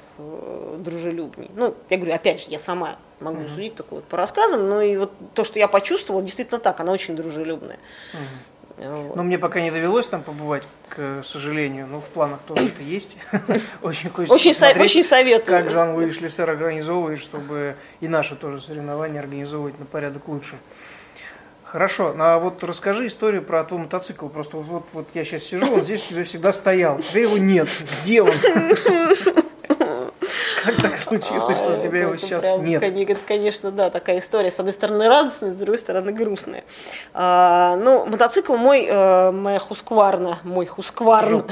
дружелюбней. 0.82 1.50
Ну, 1.54 1.74
я 1.90 1.96
говорю, 1.96 2.14
опять 2.14 2.42
же, 2.42 2.46
я 2.50 2.58
сама 2.58 2.96
могу 3.20 3.42
mm-hmm. 3.42 3.54
судить 3.54 3.74
только 3.76 3.94
вот 3.94 4.04
по 4.04 4.16
рассказам, 4.16 4.68
но 4.68 4.82
и 4.82 4.96
вот 4.96 5.12
то, 5.34 5.44
что 5.44 5.58
я 5.58 5.68
почувствовала, 5.68 6.22
действительно 6.22 6.60
так, 6.60 6.80
она 6.80 6.92
очень 6.92 7.16
дружелюбная. 7.16 7.78
Mm-hmm. 8.12 8.52
Вот. 8.78 9.16
Но 9.16 9.22
мне 9.22 9.38
пока 9.38 9.60
не 9.60 9.70
довелось 9.70 10.08
там 10.08 10.22
побывать, 10.22 10.64
к 10.88 11.22
сожалению, 11.24 11.86
но 11.86 12.00
в 12.00 12.06
планах 12.06 12.40
тоже 12.42 12.68
это 12.68 12.82
есть. 12.82 13.16
Очень 13.82 14.10
хочется 14.10 14.34
очень, 14.34 14.54
со- 14.54 14.70
очень 14.70 15.04
советую. 15.04 15.62
Как 15.62 15.70
Жан-Луи 15.70 16.10
Шлиссер 16.10 16.48
организовывает, 16.48 17.20
чтобы 17.20 17.76
и 18.00 18.08
наши 18.08 18.34
тоже 18.34 18.60
соревнования 18.60 19.20
организовывать 19.20 19.78
на 19.78 19.84
порядок 19.84 20.26
лучше. 20.26 20.56
Хорошо, 21.64 22.12
ну 22.14 22.24
а 22.24 22.38
вот 22.38 22.62
расскажи 22.64 23.06
историю 23.06 23.42
про 23.42 23.64
твой 23.64 23.80
мотоцикл. 23.80 24.28
Просто 24.28 24.56
вот, 24.56 24.66
вот, 24.66 24.84
вот 24.92 25.08
я 25.14 25.24
сейчас 25.24 25.44
сижу, 25.44 25.72
он 25.72 25.82
здесь 25.82 26.04
у 26.06 26.10
тебя 26.10 26.24
всегда 26.24 26.52
стоял. 26.52 26.98
Тебе 26.98 27.22
его 27.22 27.38
нет. 27.38 27.68
Где 28.02 28.22
он? 28.22 28.32
Как 30.62 30.80
так 30.80 30.96
случилось, 30.96 31.58
что 31.58 31.76
у 31.78 31.82
тебя 31.82 32.00
его 32.00 32.16
сейчас 32.16 32.44
нет? 32.58 32.82
Это, 32.82 33.20
конечно, 33.26 33.70
да, 33.70 33.90
такая 33.90 34.20
история. 34.20 34.50
С 34.50 34.58
одной 34.58 34.72
стороны 34.72 35.08
радостная, 35.08 35.50
с 35.50 35.54
другой 35.54 35.78
стороны 35.78 36.12
грустная. 36.12 36.64
А, 37.14 37.76
ну, 37.76 38.06
мотоцикл 38.06 38.56
мой, 38.56 38.86
э, 38.88 39.30
моя 39.32 39.58
Хускварна, 39.58 40.38
мой 40.44 40.66
Хускварн, 40.66 41.44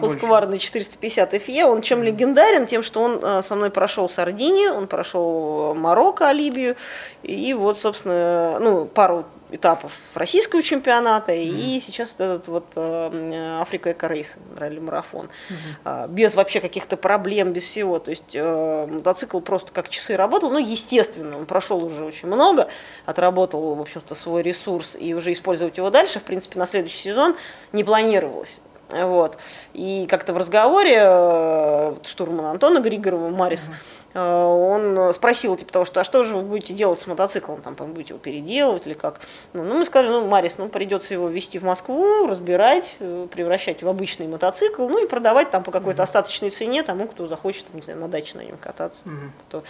Хускварна 0.00 0.58
450 0.58 1.34
FE, 1.34 1.64
он 1.64 1.82
чем 1.82 2.02
легендарен? 2.02 2.66
Тем, 2.66 2.82
что 2.82 3.02
он 3.02 3.20
э, 3.22 3.42
со 3.42 3.54
мной 3.54 3.70
прошел 3.70 4.08
Сардинию, 4.08 4.74
он 4.74 4.86
прошел 4.86 5.74
Марокко, 5.74 6.30
Либию, 6.32 6.76
и 7.22 7.52
вот, 7.54 7.78
собственно, 7.78 8.58
ну, 8.60 8.86
пару 8.86 9.26
этапов 9.50 9.92
российского 10.14 10.62
чемпионата 10.62 11.32
mm 11.32 11.38
и 11.38 11.80
сейчас 11.80 12.14
вот 12.18 12.20
этот 12.20 12.48
вот 12.48 12.64
э, 12.76 13.58
Африка 13.60 13.92
Эко 13.92 14.06
Рейс, 14.06 14.36
ралли-марафон. 14.56 15.28
mm 15.48 16.08
Без 16.08 16.34
вообще 16.34 16.60
каких-то 16.60 16.96
проблем, 16.96 17.52
без 17.52 17.64
всего. 17.64 17.98
То 17.98 18.10
есть 18.10 18.34
э, 18.34 18.86
мотоцикл 18.86 19.40
просто 19.40 19.72
как 19.72 19.88
часы 19.88 20.16
работал. 20.16 20.50
Ну, 20.50 20.58
естественно, 20.58 21.38
он 21.38 21.46
прошел 21.46 21.82
уже 21.82 22.04
очень 22.04 22.28
много, 22.28 22.68
отработал, 23.06 23.74
в 23.74 23.80
общем-то, 23.80 24.14
свой 24.14 24.42
ресурс 24.42 24.96
и 24.98 25.14
уже 25.14 25.32
использовать 25.32 25.76
его 25.76 25.90
дальше, 25.90 26.20
в 26.20 26.24
принципе, 26.24 26.58
на 26.58 26.66
следующий 26.66 26.98
сезон 26.98 27.34
не 27.72 27.84
планировалось. 27.84 28.60
Вот. 28.90 29.38
И 29.74 30.06
как-то 30.08 30.32
в 30.32 30.38
разговоре 30.38 30.98
э, 31.00 31.94
штурмана 32.04 32.50
Антона 32.50 32.80
Григорова, 32.80 33.28
Марис, 33.28 33.68
uh-huh. 33.68 33.97
Он 34.14 35.12
спросил, 35.12 35.56
типа 35.56 35.72
того, 35.72 35.84
что 35.84 36.00
а 36.00 36.04
что 36.04 36.24
же 36.24 36.34
вы 36.36 36.42
будете 36.42 36.72
делать 36.72 37.00
с 37.00 37.06
мотоциклом, 37.06 37.60
там, 37.62 37.74
будете 37.74 38.10
его 38.10 38.18
переделывать 38.18 38.86
или 38.86 38.94
как? 38.94 39.20
Ну, 39.52 39.62
ну, 39.62 39.78
мы 39.78 39.84
сказали, 39.84 40.10
ну, 40.10 40.26
Марис, 40.26 40.54
ну, 40.56 40.68
придется 40.68 41.14
его 41.14 41.28
везти 41.28 41.58
в 41.58 41.64
Москву, 41.64 42.26
разбирать, 42.26 42.96
э, 43.00 43.26
превращать 43.30 43.82
в 43.82 43.88
обычный 43.88 44.26
мотоцикл, 44.26 44.88
ну, 44.88 45.04
и 45.04 45.06
продавать 45.06 45.50
там 45.50 45.62
по 45.62 45.70
какой-то 45.70 46.00
uh-huh. 46.00 46.04
остаточной 46.04 46.50
цене 46.50 46.82
тому, 46.82 47.06
кто 47.06 47.26
захочет, 47.26 47.72
не 47.74 47.82
знаю, 47.82 47.98
на 47.98 48.08
даче 48.08 48.38
на 48.38 48.42
нем 48.42 48.56
кататься. 48.56 49.04
Uh-huh. 49.04 49.30
Кто... 49.48 49.62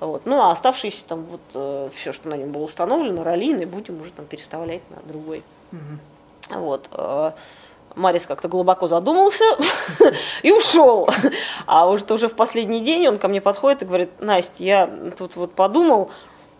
Вот. 0.00 0.26
Ну, 0.26 0.40
а 0.40 0.50
оставшиеся 0.50 1.04
там 1.06 1.24
вот 1.24 1.40
э, 1.54 1.90
все, 1.94 2.12
что 2.12 2.28
на 2.28 2.34
нем 2.34 2.50
было 2.50 2.64
установлено, 2.64 3.22
раллины, 3.22 3.66
будем 3.66 4.00
уже 4.00 4.10
там 4.10 4.26
переставлять 4.26 4.82
на 4.90 5.00
другой. 5.06 5.42
Uh-huh. 5.70 6.58
Вот. 6.58 6.88
Марис 7.94 8.26
как-то 8.26 8.48
глубоко 8.48 8.88
задумался 8.88 9.44
и 10.42 10.52
ушел. 10.52 11.08
А 11.66 11.88
уже, 11.88 12.04
уже 12.10 12.28
в 12.28 12.34
последний 12.34 12.80
день 12.80 13.06
он 13.08 13.18
ко 13.18 13.28
мне 13.28 13.40
подходит 13.40 13.82
и 13.82 13.86
говорит, 13.86 14.10
Настя, 14.20 14.62
я 14.62 14.90
тут 15.16 15.36
вот 15.36 15.54
подумал, 15.54 16.10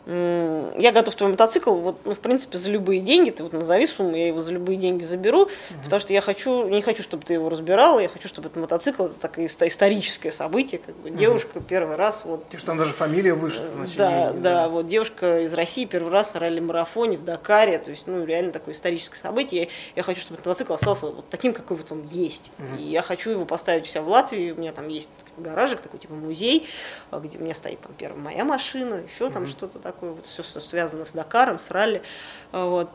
я 0.05 0.91
готов 0.93 1.15
твой 1.15 1.31
мотоцикл, 1.31 1.75
вот, 1.75 2.01
ну, 2.05 2.15
в 2.15 2.19
принципе, 2.19 2.59
за 2.59 2.71
любые 2.71 3.01
деньги, 3.01 3.31
ты 3.31 3.45
вот 3.45 3.53
назови 3.53 3.87
сумму, 3.87 4.17
я 4.17 4.27
его 4.27 4.43
за 4.43 4.53
любые 4.53 4.77
деньги 4.77 5.05
заберу, 5.05 5.43
угу. 5.43 5.51
потому 5.85 6.01
что 6.01 6.13
я 6.13 6.21
хочу, 6.21 6.69
не 6.69 6.83
хочу, 6.83 7.05
чтобы 7.05 7.25
ты 7.25 7.35
его 7.35 7.49
разбирала, 7.49 8.01
я 8.01 8.09
хочу, 8.09 8.27
чтобы 8.27 8.49
этот 8.49 8.61
мотоцикл, 8.61 9.05
это 9.05 9.21
такое 9.21 9.47
историческое 9.47 10.33
событие, 10.33 10.81
как 10.85 10.97
бы, 10.97 11.11
угу. 11.11 11.19
девушка 11.19 11.61
первый 11.61 11.95
раз, 11.97 12.23
вот. 12.25 12.45
И 12.51 12.57
что 12.57 12.67
там 12.67 12.79
даже 12.79 12.93
фамилия 12.93 13.35
вышла 13.35 13.63
на 13.77 13.87
да, 13.97 14.33
да, 14.33 14.33
да, 14.33 14.69
вот, 14.69 14.89
девушка 14.89 15.39
из 15.39 15.55
России 15.55 15.85
первый 15.85 16.11
раз 16.11 16.35
на 16.35 16.41
ралли-марафоне 16.41 17.19
в 17.19 17.25
Дакаре, 17.25 17.79
то 17.79 17.93
есть, 17.93 18.09
ну, 18.09 18.25
реально 18.25 18.51
такое 18.51 18.75
историческое 18.75 19.19
событие, 19.19 19.63
я, 19.63 19.69
я 19.97 20.03
хочу, 20.03 20.21
чтобы 20.21 20.35
этот 20.35 20.47
мотоцикл 20.47 20.73
остался 20.73 21.07
вот 21.07 21.29
таким, 21.31 21.53
какой 21.53 21.77
вот 21.77 21.93
он 21.93 22.03
есть, 22.11 22.51
угу. 22.59 22.81
и 22.81 22.83
я 22.83 23.03
хочу 23.03 23.31
его 23.31 23.45
поставить 23.45 23.85
у 23.85 23.87
себя 23.87 24.03
в 24.03 24.09
Латвии, 24.09 24.51
у 24.51 24.57
меня 24.57 24.73
там 24.73 24.89
есть 24.89 25.11
гаражик, 25.37 25.81
такой, 25.81 26.01
типа, 26.01 26.15
музей, 26.15 26.69
где 27.11 27.39
у 27.39 27.43
меня 27.43 27.55
стоит 27.55 27.81
там 27.81 27.93
первая 27.97 28.21
моя 28.21 28.45
машина, 28.45 28.95
еще 28.97 29.31
там 29.31 29.45
угу. 29.45 29.51
что-то 29.51 29.79
такое, 29.79 29.93
такое, 29.93 30.13
вот 30.13 30.27
все, 30.27 30.43
что 30.43 30.61
связано 30.61 31.05
с 31.05 31.13
Дакаром, 31.13 31.59
с 31.59 31.71
ралли, 31.71 32.03
вот. 32.51 32.91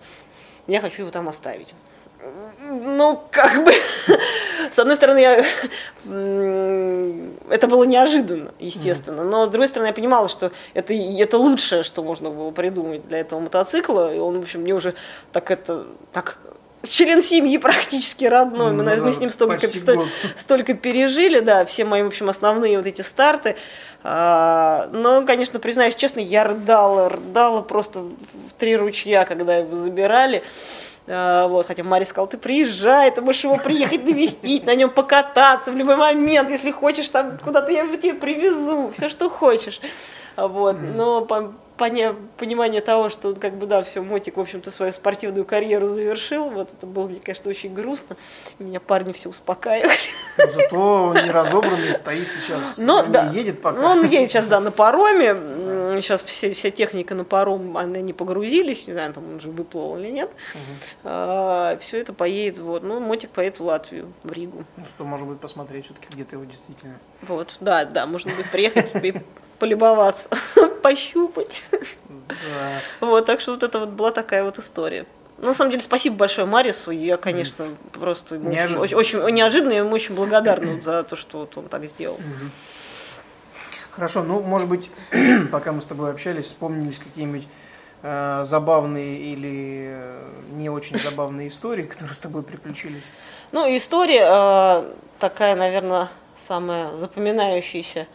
Я 0.67 0.81
хочу 0.81 1.03
его 1.03 1.11
там 1.11 1.29
оставить. 1.29 1.73
Ну, 2.59 3.23
как 3.31 3.63
бы, 3.63 3.71
с 4.71 4.77
одной 4.77 4.95
стороны, 4.97 5.19
я, 5.19 5.45
это 7.49 7.67
было 7.67 7.83
неожиданно, 7.85 8.53
естественно, 8.59 9.23
но 9.23 9.45
с 9.45 9.49
другой 9.49 9.67
стороны, 9.67 9.87
я 9.87 9.93
понимала, 9.93 10.27
что 10.27 10.51
это, 10.73 10.93
это 10.93 11.37
лучшее, 11.37 11.83
что 11.83 12.03
можно 12.03 12.29
было 12.31 12.51
придумать 12.51 13.07
для 13.07 13.19
этого 13.19 13.39
мотоцикла, 13.39 14.13
и 14.13 14.17
он, 14.17 14.39
в 14.39 14.43
общем, 14.43 14.61
мне 14.61 14.73
уже 14.73 14.95
так 15.31 15.51
это, 15.51 15.85
так 16.11 16.39
член 16.87 17.21
семьи 17.21 17.57
практически 17.57 18.25
родной. 18.25 18.71
Мы, 18.71 18.83
ну, 18.83 19.03
мы 19.03 19.11
с 19.11 19.19
ним 19.19 19.29
столько, 19.29 19.67
столько, 19.69 20.05
столько 20.35 20.73
пережили, 20.73 21.39
да, 21.39 21.65
все 21.65 21.85
мои, 21.85 22.03
в 22.03 22.07
общем, 22.07 22.29
основные 22.29 22.77
вот 22.77 22.87
эти 22.87 23.01
старты. 23.01 23.55
А, 24.03 24.89
но, 24.93 25.23
конечно, 25.25 25.59
признаюсь 25.59 25.95
честно, 25.95 26.19
я 26.19 26.43
рыдала, 26.43 27.09
рыдала 27.09 27.61
просто 27.61 27.99
в 27.99 28.53
три 28.57 28.75
ручья, 28.75 29.25
когда 29.25 29.57
его 29.57 29.75
забирали. 29.75 30.43
А, 31.07 31.47
вот, 31.47 31.67
хотя 31.67 31.83
Мария 31.83 32.05
сказала, 32.05 32.27
ты 32.27 32.37
приезжай, 32.37 33.11
ты 33.11 33.21
можешь 33.21 33.43
его 33.43 33.55
приехать 33.55 34.03
навестить, 34.03 34.65
на 34.65 34.75
нем 34.75 34.89
покататься 34.89 35.71
в 35.71 35.77
любой 35.77 35.95
момент, 35.95 36.49
если 36.49 36.71
хочешь, 36.71 37.09
там 37.09 37.37
куда-то 37.43 37.71
я 37.71 37.83
его 37.83 37.95
тебе 37.95 38.13
привезу, 38.13 38.91
все, 38.93 39.09
что 39.09 39.29
хочешь. 39.29 39.79
Вот. 40.35 40.77
Но 40.81 41.21
понимание 41.77 42.81
того, 42.81 43.09
что 43.09 43.33
как 43.35 43.55
бы 43.55 43.65
да, 43.67 43.81
все, 43.83 44.01
Мотик, 44.01 44.37
в 44.37 44.41
общем-то, 44.41 44.71
свою 44.71 44.91
спортивную 44.91 45.45
карьеру 45.45 45.87
завершил, 45.87 46.49
вот 46.49 46.69
это 46.73 46.85
было 46.85 47.07
мне, 47.07 47.19
конечно, 47.19 47.49
очень 47.49 47.73
грустно. 47.73 48.17
Меня 48.59 48.79
парни 48.79 49.13
все 49.13 49.29
успокаивали. 49.29 49.91
Но 50.37 50.51
Зато 50.51 50.75
он 50.77 51.13
не 51.23 51.31
разобранный, 51.31 51.93
стоит 51.93 52.29
сейчас, 52.29 52.77
Но, 52.77 53.03
не 53.05 53.11
да. 53.11 53.27
едет 53.27 53.61
пока. 53.61 53.79
Ну, 53.79 53.87
он 53.87 54.05
едет 54.05 54.29
сейчас, 54.29 54.47
да, 54.47 54.59
на 54.59 54.71
пароме. 54.71 55.27
М, 55.29 55.77
Сейчас 56.01 56.21
все, 56.21 56.53
вся 56.53 56.69
техника 56.69 57.15
на 57.15 57.23
паром, 57.23 57.75
они 57.75 58.01
не 58.03 58.13
погрузились, 58.13 58.85
не 58.85 58.93
знаю, 58.93 59.13
там 59.13 59.23
он 59.27 59.35
уже 59.35 59.49
выплыл 59.49 59.97
или 59.97 60.11
нет. 60.11 60.29
все 61.01 61.97
это 61.99 62.13
поедет, 62.13 62.59
вот. 62.59 62.83
Ну, 62.83 62.99
Мотик 62.99 63.31
поедет 63.31 63.59
в 63.59 63.63
Латвию, 63.65 64.13
в 64.23 64.31
Ригу. 64.31 64.63
Ну, 64.77 64.83
что, 64.85 65.03
может 65.05 65.27
быть, 65.27 65.39
посмотреть 65.39 65.85
все-таки 65.85 66.07
где-то 66.11 66.35
его 66.35 66.45
действительно. 66.45 66.99
Вот, 67.23 67.57
да, 67.59 67.85
да, 67.85 68.05
можно 68.05 68.31
будет 68.31 68.49
приехать 68.51 68.93
и 69.03 69.21
полюбоваться, 69.59 70.29
пощупать. 70.83 71.63
Да. 72.27 72.81
Вот, 73.01 73.25
так 73.25 73.41
что 73.41 73.53
вот 73.53 73.63
это 73.63 73.79
вот 73.79 73.89
была 73.89 74.11
такая 74.11 74.43
вот 74.43 74.59
история. 74.59 75.05
На 75.37 75.53
самом 75.53 75.71
деле, 75.71 75.83
спасибо 75.83 76.15
большое 76.15 76.47
Марису. 76.47 76.91
Я, 76.91 77.17
конечно, 77.17 77.67
просто 77.93 78.35
ему 78.35 78.45
очень, 78.45 78.55
Неожиданно. 78.55 78.81
очень, 78.81 78.97
очень 78.97 79.35
неожиданно, 79.35 79.71
я 79.71 79.79
ему 79.79 79.93
очень 79.93 80.15
благодарна 80.15 80.81
за 80.81 81.03
то, 81.03 81.15
что 81.15 81.39
вот 81.39 81.55
он 81.57 81.67
так 81.67 81.85
сделал. 81.85 82.17
Хорошо, 83.91 84.23
ну, 84.23 84.41
может 84.41 84.67
быть, 84.67 84.89
пока 85.51 85.71
мы 85.71 85.81
с 85.81 85.85
тобой 85.85 86.11
общались, 86.11 86.45
вспомнились 86.45 86.99
какие-нибудь 86.99 87.47
э, 88.03 88.41
забавные 88.45 89.17
или 89.17 89.89
э, 89.89 90.29
не 90.51 90.69
очень 90.69 90.99
забавные 90.99 91.47
истории, 91.47 91.83
которые 91.91 92.13
с 92.13 92.19
тобой 92.19 92.43
приключились. 92.43 93.05
Ну, 93.51 93.65
история 93.75 94.25
э, 94.27 94.83
такая, 95.19 95.55
наверное, 95.55 96.09
самая 96.35 96.95
запоминающаяся. 96.95 98.07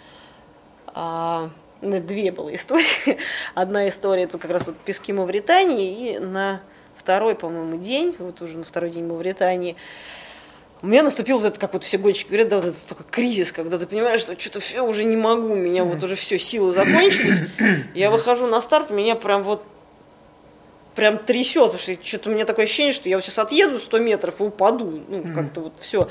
А, 0.95 1.51
ну, 1.81 2.01
две 2.01 2.31
было 2.33 2.55
истории. 2.55 3.19
Одна 3.55 3.89
история, 3.89 4.25
это 4.25 4.39
как 4.39 4.51
раз 4.51 4.67
вот 4.67 4.77
пески 4.77 5.13
Мавритании, 5.13 6.15
и 6.15 6.19
на 6.19 6.61
второй, 6.97 7.35
по-моему, 7.35 7.77
день, 7.79 8.15
вот 8.19 8.41
уже 8.41 8.59
на 8.59 8.65
второй 8.65 8.91
день 8.91 9.05
Мавритании, 9.05 9.77
у 10.83 10.87
меня 10.89 11.03
наступил 11.05 11.39
вот 11.39 11.47
этот, 11.47 11.61
как 11.61 11.75
вот 11.75 11.85
все 11.85 11.97
гонщики 11.97 12.29
говорят, 12.29 12.49
да, 12.49 12.57
вот 12.57 12.67
этот 12.67 12.85
такой 12.87 13.07
кризис, 13.09 13.53
когда 13.53 13.79
ты 13.79 13.87
понимаешь, 13.87 14.21
что 14.21 14.39
что-то 14.39 14.61
все 14.61 14.83
уже 14.83 15.05
не 15.05 15.17
могу, 15.17 15.53
у 15.53 15.57
меня 15.57 15.85
вот 15.85 16.03
уже 16.03 16.17
все, 16.17 16.39
силы 16.39 16.73
закончились. 16.73 17.39
Я 17.95 18.11
выхожу 18.11 18.49
на 18.49 18.61
старт, 18.61 18.91
меня 18.91 19.15
прям 19.15 19.45
вот 19.45 19.65
прям 20.95 21.19
трясет, 21.19 21.73
потому 21.73 21.79
что 21.79 22.07
что-то 22.07 22.31
у 22.31 22.33
меня 22.33 22.45
такое 22.45 22.67
ощущение, 22.67 22.93
что 22.93 23.09
я 23.09 23.17
вот 23.17 23.25
сейчас 23.25 23.39
отъеду 23.39 23.79
100 23.79 23.99
метров 23.99 24.41
и 24.41 24.45
упаду, 24.45 25.03
ну, 25.09 25.35
как-то 25.35 25.63
вот 25.63 25.73
все. 25.79 26.09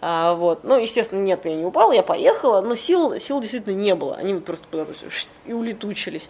А, 0.00 0.34
вот. 0.34 0.64
Ну, 0.64 0.78
естественно, 0.78 1.20
нет, 1.20 1.44
я 1.44 1.54
не 1.54 1.64
упала, 1.64 1.92
я 1.92 2.02
поехала, 2.02 2.60
но 2.60 2.76
сил, 2.76 3.18
сил 3.18 3.40
действительно 3.40 3.74
не 3.74 3.94
было, 3.94 4.16
они 4.16 4.34
просто 4.34 4.64
куда-то 4.70 4.92
и 5.46 5.52
улетучились. 5.52 6.28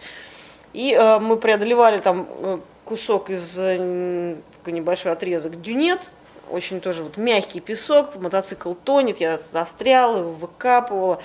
И 0.73 0.93
э, 0.93 1.19
мы 1.19 1.37
преодолевали 1.37 1.99
там 1.99 2.27
э, 2.29 2.59
кусок 2.85 3.29
из 3.29 3.53
э, 3.57 4.37
такой 4.57 4.73
небольшой 4.73 5.11
отрезок 5.11 5.61
дюнет, 5.61 6.11
очень 6.49 6.81
тоже 6.81 7.03
вот 7.03 7.17
мягкий 7.17 7.59
песок, 7.59 8.15
мотоцикл 8.15 8.73
тонет, 8.73 9.19
я 9.19 9.37
застряла, 9.37 10.19
его 10.19 10.31
выкапывала. 10.31 11.21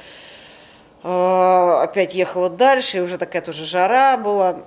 Э, 1.02 1.80
опять 1.82 2.14
ехала 2.14 2.50
дальше, 2.50 2.98
и 2.98 3.00
уже 3.00 3.18
такая 3.18 3.42
тоже 3.42 3.66
жара 3.66 4.16
была. 4.16 4.62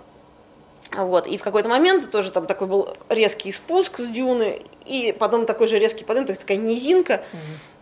Вот. 0.92 1.28
И 1.28 1.38
в 1.38 1.44
какой-то 1.44 1.70
момент 1.70 2.10
тоже 2.12 2.32
там 2.32 2.46
такой 2.48 2.68
был 2.68 2.98
резкий 3.10 3.52
спуск 3.52 4.00
с 4.00 4.08
дюны, 4.08 4.62
и 4.86 5.15
потом 5.18 5.46
такой 5.46 5.68
же 5.68 5.78
резкий 5.78 6.04
подъем, 6.04 6.26
то 6.26 6.32
есть 6.32 6.42
такая 6.42 6.58
низинка. 6.58 7.22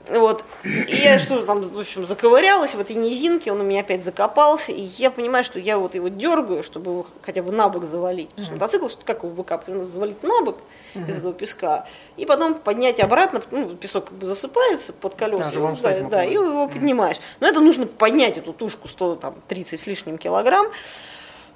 Вот. 0.10 0.44
И 0.64 0.96
я 0.96 1.20
что 1.20 1.46
там, 1.46 1.62
в 1.64 1.80
общем, 1.80 2.08
заковырялась 2.08 2.76
в 2.76 2.80
этой 2.80 2.96
низинке, 2.96 3.52
он 3.52 3.60
у 3.60 3.64
меня 3.66 3.82
опять 3.82 4.06
закопался, 4.06 4.72
и 4.72 4.80
я 4.82 5.12
понимаю, 5.12 5.44
что 5.44 5.60
я 5.60 5.78
вот 5.78 5.96
его 5.96 6.08
дергаю, 6.08 6.64
чтобы 6.64 6.92
его 6.92 7.06
хотя 7.22 7.44
бы 7.44 7.52
на 7.52 7.68
бок 7.68 7.84
завалить. 7.84 8.30
Потому 8.30 8.46
что 8.46 8.54
мотоцикл, 8.56 8.88
что- 8.88 9.04
как 9.06 9.24
его 9.24 9.34
выкапывать, 9.34 9.90
завалить 9.92 10.24
на 10.24 10.42
бок 10.44 10.60
из 10.96 11.18
этого 11.18 11.34
песка, 11.34 11.88
и 12.16 12.26
потом 12.26 12.56
поднять 12.56 13.02
обратно, 13.02 13.42
ну, 13.52 13.76
песок 13.76 14.06
как 14.06 14.14
бы 14.18 14.26
засыпается 14.28 14.94
под 14.94 15.16
колеса, 15.16 15.44
Да, 15.44 15.98
и, 15.98 16.02
да, 16.04 16.10
да, 16.10 16.24
и 16.24 16.34
его 16.34 16.68
поднимаешь. 16.70 17.18
Но 17.42 17.48
это 17.48 17.60
нужно 17.60 17.86
поднять 17.86 18.38
эту 18.38 18.54
тушку 18.54 18.88
100, 18.88 19.18
там, 19.18 19.36
30 19.50 19.78
с 19.80 19.88
лишним 19.88 20.18
килограмм, 20.18 20.68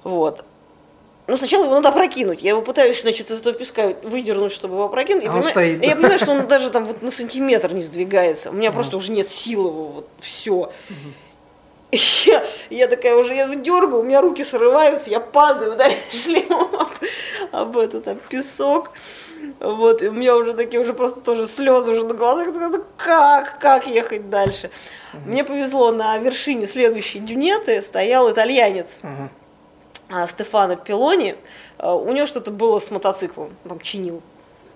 вот. 0.04 0.44
Ну, 1.32 1.38
сначала 1.38 1.64
его 1.64 1.76
надо 1.76 1.88
опрокинуть. 1.88 2.42
Я 2.42 2.50
его 2.50 2.62
пытаюсь, 2.62 3.00
значит, 3.00 3.32
из 3.32 3.40
этого 3.40 3.56
песка 3.56 3.94
выдернуть, 4.04 4.52
чтобы 4.52 4.74
его 4.76 4.84
опрокинуть. 4.84 5.24
Я, 5.24 5.32
А 5.32 5.36
он 5.36 5.44
понимаю, 5.44 5.76
стоит. 5.78 5.86
я 5.86 5.96
понимаю, 5.96 6.20
что 6.20 6.32
он 6.32 6.48
даже 6.48 6.70
там 6.70 6.84
вот 6.84 7.02
на 7.02 7.10
сантиметр 7.10 7.72
не 7.74 7.82
сдвигается. 7.84 8.50
У 8.50 8.54
меня 8.54 8.74
просто 8.74 8.98
уже 8.98 9.14
нет 9.14 9.30
сил 9.30 9.68
его, 9.68 9.88
вот 9.88 10.10
все. 10.20 10.74
Я, 12.26 12.46
я 12.70 12.88
такая 12.88 13.16
уже, 13.16 13.34
я 13.34 13.54
дергаю, 13.54 14.00
у 14.00 14.04
меня 14.04 14.22
руки 14.22 14.46
срываются, 14.46 15.10
я 15.10 15.20
падаю, 15.20 15.74
ударяю 15.76 16.00
шлемом 16.12 16.70
об, 16.74 16.90
об 17.52 17.78
этот 17.78 18.08
об 18.08 18.18
песок. 18.30 18.92
Вот, 19.60 20.02
и 20.02 20.08
у 20.08 20.14
меня 20.14 20.36
уже 20.38 20.54
такие 20.54 20.82
уже 20.82 20.94
просто 20.94 21.20
тоже 21.22 21.48
слезы 21.48 21.92
уже 21.92 22.06
на 22.06 22.14
глазах. 22.14 22.48
Я 22.48 22.70
«Ну 22.70 22.84
Как, 22.98 23.60
как 23.60 23.88
ехать 23.88 24.30
дальше? 24.30 24.70
Мне 25.26 25.44
повезло, 25.44 25.92
на 25.92 26.18
вершине 26.18 26.68
следующей 26.68 27.20
дюнеты 27.20 27.82
стоял 27.82 28.32
итальянец. 28.32 29.00
Мгм. 29.02 29.30
А, 30.12 30.28
Стефано 30.28 30.76
Пелони, 30.76 31.36
а, 31.78 31.96
у 31.96 32.12
него 32.12 32.26
что-то 32.26 32.52
было 32.52 32.80
с 32.80 32.92
мотоциклом, 32.92 33.56
там 33.68 33.80
чинил. 33.80 34.22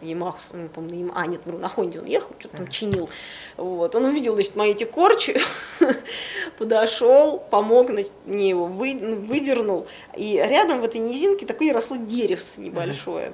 Ямаху, 0.02 0.38
не 0.54 0.68
помню, 0.68 0.96
Яма- 1.06 1.14
а, 1.16 1.26
нет, 1.26 1.46
на 1.46 1.68
Хонде 1.70 2.00
он 2.00 2.06
ехал, 2.06 2.32
что-то 2.38 2.58
там 2.58 2.68
чинил. 2.68 3.10
Вот. 3.58 3.96
Он 3.96 4.06
увидел, 4.06 4.36
значит, 4.36 4.56
мои 4.56 4.72
эти 4.72 4.84
корчи, 4.84 5.40
подошел, 6.58 7.40
помог 7.50 7.90
мне 8.26 8.50
его 8.50 8.66
вы- 8.66 8.98
ну, 9.00 9.16
выдернул. 9.16 9.88
И 10.16 10.36
рядом 10.38 10.82
в 10.82 10.86
этой 10.86 11.00
низинке 11.00 11.46
такое 11.46 11.74
росло 11.74 11.98
деревце 11.98 12.62
небольшое. 12.62 13.32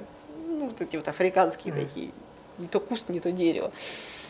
Ну, 0.48 0.66
вот 0.68 0.80
эти 0.80 0.96
вот 0.96 1.08
африканские 1.08 1.74
такие. 1.74 2.10
Не 2.58 2.68
то 2.68 2.80
куст, 2.80 3.08
не 3.08 3.20
то 3.20 3.32
дерево. 3.32 3.72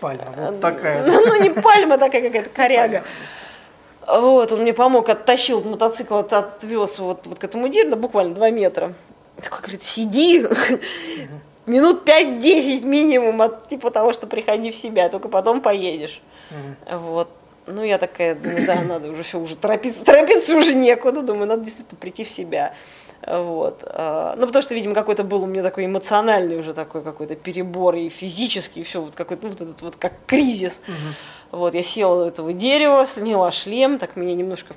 Пальма, 0.01 0.33
вот 0.37 0.61
такая. 0.61 1.07
Ну, 1.07 1.27
ну, 1.27 1.43
не 1.43 1.51
пальма 1.51 1.99
такая 1.99 2.23
какая-то, 2.23 2.51
коряга. 2.51 3.05
Вот, 4.07 4.53
он 4.53 4.63
мне 4.63 4.73
помог, 4.73 5.09
оттащил 5.09 5.63
мотоцикл, 5.63 6.17
от- 6.17 6.33
отвез 6.33 6.99
вот, 6.99 7.27
вот 7.27 7.39
к 7.39 7.45
этому 7.45 7.69
дереву, 7.69 7.97
буквально 7.97 8.35
2 8.35 8.51
метра. 8.51 8.95
Такой 9.41 9.61
говорит, 9.61 9.83
сиди, 9.83 10.45
минут 11.67 12.09
5-10 12.09 12.85
минимум 12.85 13.41
от 13.43 13.69
типа 13.69 13.91
того, 13.91 14.13
что 14.13 14.27
приходи 14.27 14.71
в 14.71 14.77
себя, 14.77 15.09
только 15.09 15.29
потом 15.29 15.61
поедешь. 15.61 16.21
Вот. 16.91 17.29
Ну, 17.67 17.85
я 17.85 17.99
такая, 17.99 18.35
да, 18.35 18.81
надо 18.83 19.11
уже 19.11 19.23
все, 19.23 19.39
уже 19.39 19.55
торопиться, 19.55 20.05
торопиться 20.05 20.57
уже 20.57 20.75
некуда, 20.75 21.23
думаю, 21.23 21.47
надо 21.47 21.65
действительно 21.65 21.97
прийти 21.99 22.25
в 22.25 22.29
себя. 22.29 22.75
Вот. 23.27 23.85
А, 23.87 24.35
Ну, 24.37 24.47
потому 24.47 24.63
что, 24.63 24.75
видимо, 24.75 24.95
какой-то 24.95 25.25
был 25.25 25.43
у 25.43 25.47
меня 25.47 25.63
такой 25.63 25.87
эмоциональный 25.87 26.59
уже 26.59 26.75
такой 26.75 27.03
какой-то 27.03 27.37
перебор 27.37 27.95
и 27.95 28.09
физический, 28.09 28.81
и 28.81 28.83
все, 28.83 29.01
вот 29.01 29.15
какой-то, 29.15 29.45
ну, 29.45 29.51
вот 29.51 29.61
этот 29.61 29.81
вот 29.83 29.97
как 29.97 30.13
кризис. 30.27 30.83
Вот, 31.51 31.75
я 31.75 31.83
села 31.83 32.25
у 32.25 32.27
этого 32.29 32.53
дерева, 32.53 33.07
сняла 33.07 33.53
шлем, 33.53 33.99
так 33.99 34.17
меня 34.17 34.35
немножко 34.35 34.75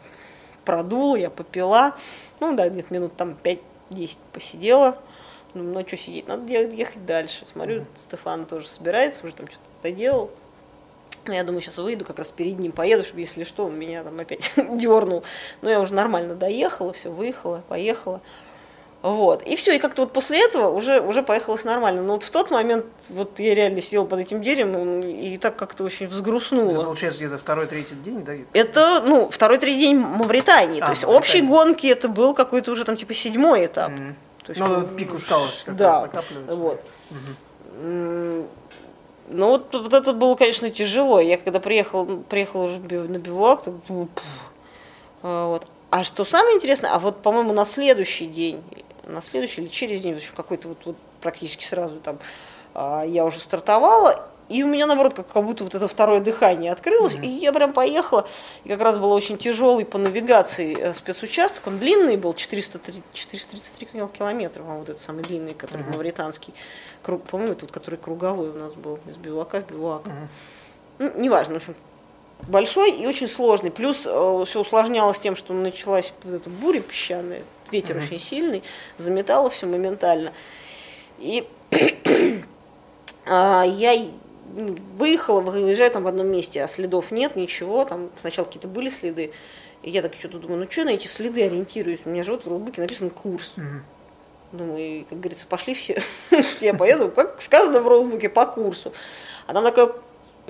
продуло, 0.66 1.16
я 1.16 1.30
попила. 1.30 1.96
Ну, 2.40 2.56
да, 2.56 2.70
где-то 2.70 2.94
минут 2.94 3.16
там 3.16 3.38
5-10 3.44 4.18
посидела. 4.34 4.98
Ну, 5.54 5.80
а 5.80 5.88
что 5.88 5.96
сидеть, 5.96 6.28
надо 6.28 6.52
ехать 6.52 7.06
дальше. 7.06 7.46
Смотрю, 7.46 7.86
Стефан 7.96 8.46
тоже 8.46 8.68
собирается, 8.68 9.26
уже 9.26 9.36
там 9.36 9.48
что-то 9.48 9.64
доделал. 9.82 10.30
Ну, 11.28 11.34
я 11.34 11.44
думаю, 11.44 11.62
сейчас 11.62 11.78
выйду, 11.78 12.06
как 12.06 12.20
раз 12.20 12.28
перед 12.30 12.60
ним 12.60 12.72
поеду, 12.72 13.04
чтобы, 13.04 13.22
если 13.22 13.44
что, 13.44 13.66
он 13.66 13.78
меня 13.78 14.04
там 14.04 14.20
опять 14.20 14.52
дернул. 14.72 15.24
Но 15.62 15.70
я 15.70 15.80
уже 15.80 15.94
нормально 15.94 16.36
доехала, 16.36 16.94
все, 16.94 17.10
выехала, 17.10 17.64
поехала. 17.68 18.22
Вот. 19.02 19.44
И 19.44 19.56
все, 19.56 19.76
и 19.76 19.80
как-то 19.80 20.02
вот 20.04 20.14
после 20.14 20.44
этого 20.44 20.70
уже, 20.70 21.00
уже 21.00 21.22
поехалось 21.22 21.64
нормально. 21.64 22.02
Но 22.02 22.14
вот 22.14 22.24
в 22.24 22.32
тот 22.32 22.50
момент, 22.50 22.86
вот 23.10 23.40
я 23.40 23.54
реально 23.54 23.80
сидела 23.82 24.06
под 24.06 24.20
этим 24.20 24.42
деревом 24.42 25.02
и 25.02 25.38
так 25.38 25.56
как-то 25.56 25.84
очень 25.84 26.08
Это 26.08 26.16
взгрустнула. 26.16 26.84
получается 26.84 27.20
где-то 27.20 27.38
второй, 27.38 27.68
третий 27.68 27.94
день, 27.96 28.24
да? 28.24 28.34
Это, 28.54 29.04
ну, 29.06 29.30
второй, 29.30 29.60
третий 29.60 29.80
день 29.82 29.98
Мавритании. 29.98 30.80
А, 30.82 30.86
то 30.88 30.92
есть 30.92 31.04
Мавритания. 31.04 31.20
общей 31.20 31.42
гонки 31.42 31.86
это 31.88 32.10
был 32.10 32.34
какой-то 32.34 32.72
уже 32.72 32.84
там 32.84 32.96
типа 32.96 33.14
седьмой 33.14 33.68
этап. 33.68 33.92
Мгм. 33.92 34.16
То 34.44 34.52
есть, 34.54 34.60
Ну, 34.60 34.88
пик 34.88 35.14
усталости 35.14 35.66
как 35.66 35.76
да, 35.76 35.92
раз 35.94 36.02
накапливается. 36.04 36.56
Вот. 36.56 36.82
М, 37.82 38.48
Ну 39.28 39.50
вот, 39.50 39.74
вот 39.74 39.94
это 39.94 40.14
было, 40.14 40.36
конечно, 40.36 40.70
тяжело. 40.70 41.20
Я 41.20 41.38
когда 41.38 41.60
приехала, 41.60 42.06
приехала 42.30 42.64
уже 42.64 42.80
на 42.80 43.18
бивуак, 43.18 43.64
то, 43.64 43.74
ну. 43.90 44.08
А, 45.24 45.48
вот. 45.48 45.66
А 45.90 46.04
что 46.04 46.26
самое 46.26 46.56
интересное, 46.56 46.92
а 46.92 47.00
вот, 47.00 47.22
по-моему, 47.22 47.54
на 47.54 47.66
следующий 47.66 48.28
день, 48.28 48.62
на 49.04 49.22
следующий 49.22 49.62
или 49.62 49.70
через 49.70 50.02
день, 50.02 50.14
в 50.14 50.18
общем, 50.18 50.34
какой-то 50.36 50.68
вот, 50.68 50.78
вот 50.86 50.96
практически 51.22 51.64
сразу 51.64 52.00
там 52.00 52.20
а, 52.74 53.04
я 53.04 53.26
уже 53.26 53.40
стартовала, 53.40 54.28
и 54.48 54.64
у 54.64 54.68
меня, 54.68 54.86
наоборот, 54.86 55.16
как, 55.16 55.28
как 55.28 55.44
будто 55.44 55.64
вот 55.64 55.74
это 55.74 55.88
второе 55.88 56.20
дыхание 56.20 56.72
открылось, 56.72 57.16
и 57.22 57.28
я 57.28 57.52
прям 57.52 57.74
поехала, 57.74 58.28
и 58.64 58.70
как 58.70 58.80
раз 58.82 58.98
был 58.98 59.12
очень 59.12 59.38
тяжелый 59.38 59.86
по 59.86 59.98
навигации 59.98 60.78
э, 60.80 60.94
спецучасток, 60.94 61.66
он 61.68 61.80
длинный 61.80 62.16
был, 62.18 62.34
403 62.34 63.02
433 63.14 63.88
кил- 63.88 64.08
километра, 64.08 64.64
а 64.68 64.76
вот 64.76 64.90
этот 64.90 65.02
самый 65.02 65.24
длинный, 65.24 65.54
который 65.54 65.84
мавританский, 65.86 66.54
круг, 67.02 67.24
по-моему, 67.24 67.56
тут, 67.56 67.72
который 67.72 67.98
круговой 67.98 68.50
у 68.50 68.54
нас 68.54 68.74
был, 68.74 69.00
из 69.08 69.18
бивака 69.18 69.62
в 69.62 69.72
бивак. 69.72 70.04
Ну, 71.00 71.12
неважно, 71.16 71.56
в 71.56 71.58
общем, 71.58 71.76
большой 72.44 72.92
и 72.92 73.08
очень 73.08 73.28
сложный. 73.28 73.72
Плюс 73.72 74.04
э, 74.06 74.44
все 74.48 74.62
усложнялось 74.62 75.20
тем, 75.20 75.36
что 75.36 75.54
началась 75.54 76.14
вот 76.24 76.36
эта 76.36 76.50
буря 76.50 76.82
песчаная, 76.82 77.44
ветер 77.72 77.98
очень 77.98 78.20
сильный, 78.20 78.64
заметало 78.98 79.50
все 79.50 79.66
моментально. 79.66 80.32
И 81.18 81.48
а, 83.26 83.64
я 83.64 83.94
выехала, 84.56 85.42
выезжаю 85.42 85.92
там 85.92 86.04
в 86.04 86.08
одном 86.08 86.28
месте, 86.28 86.64
а 86.64 86.68
следов 86.68 87.12
нет, 87.12 87.36
ничего, 87.36 87.86
там 87.86 88.10
сначала 88.20 88.46
какие-то 88.46 88.68
были 88.68 88.90
следы. 88.90 89.32
И 89.84 89.90
я 89.92 90.02
так 90.02 90.14
что-то 90.18 90.40
думаю, 90.40 90.62
ну 90.64 90.72
что 90.72 90.86
на 90.86 90.90
эти 90.90 91.08
следы 91.08 91.44
ориентируюсь? 91.44 92.02
У 92.06 92.10
меня 92.10 92.24
же 92.24 92.32
вот 92.32 92.46
в 92.46 92.50
роутбуке 92.50 92.82
написан 92.82 93.10
курс. 93.10 93.54
Думаю, 94.52 95.02
и, 95.02 95.04
как 95.04 95.20
говорится, 95.20 95.46
пошли 95.48 95.74
все, 95.74 96.02
я 96.62 96.74
поеду, 96.74 97.10
как 97.10 97.42
сказано 97.42 97.82
в 97.82 97.88
роутбуке, 97.88 98.30
по 98.30 98.46
курсу. 98.46 98.94
А 99.48 99.54
там 99.54 99.64
такое, 99.66 99.92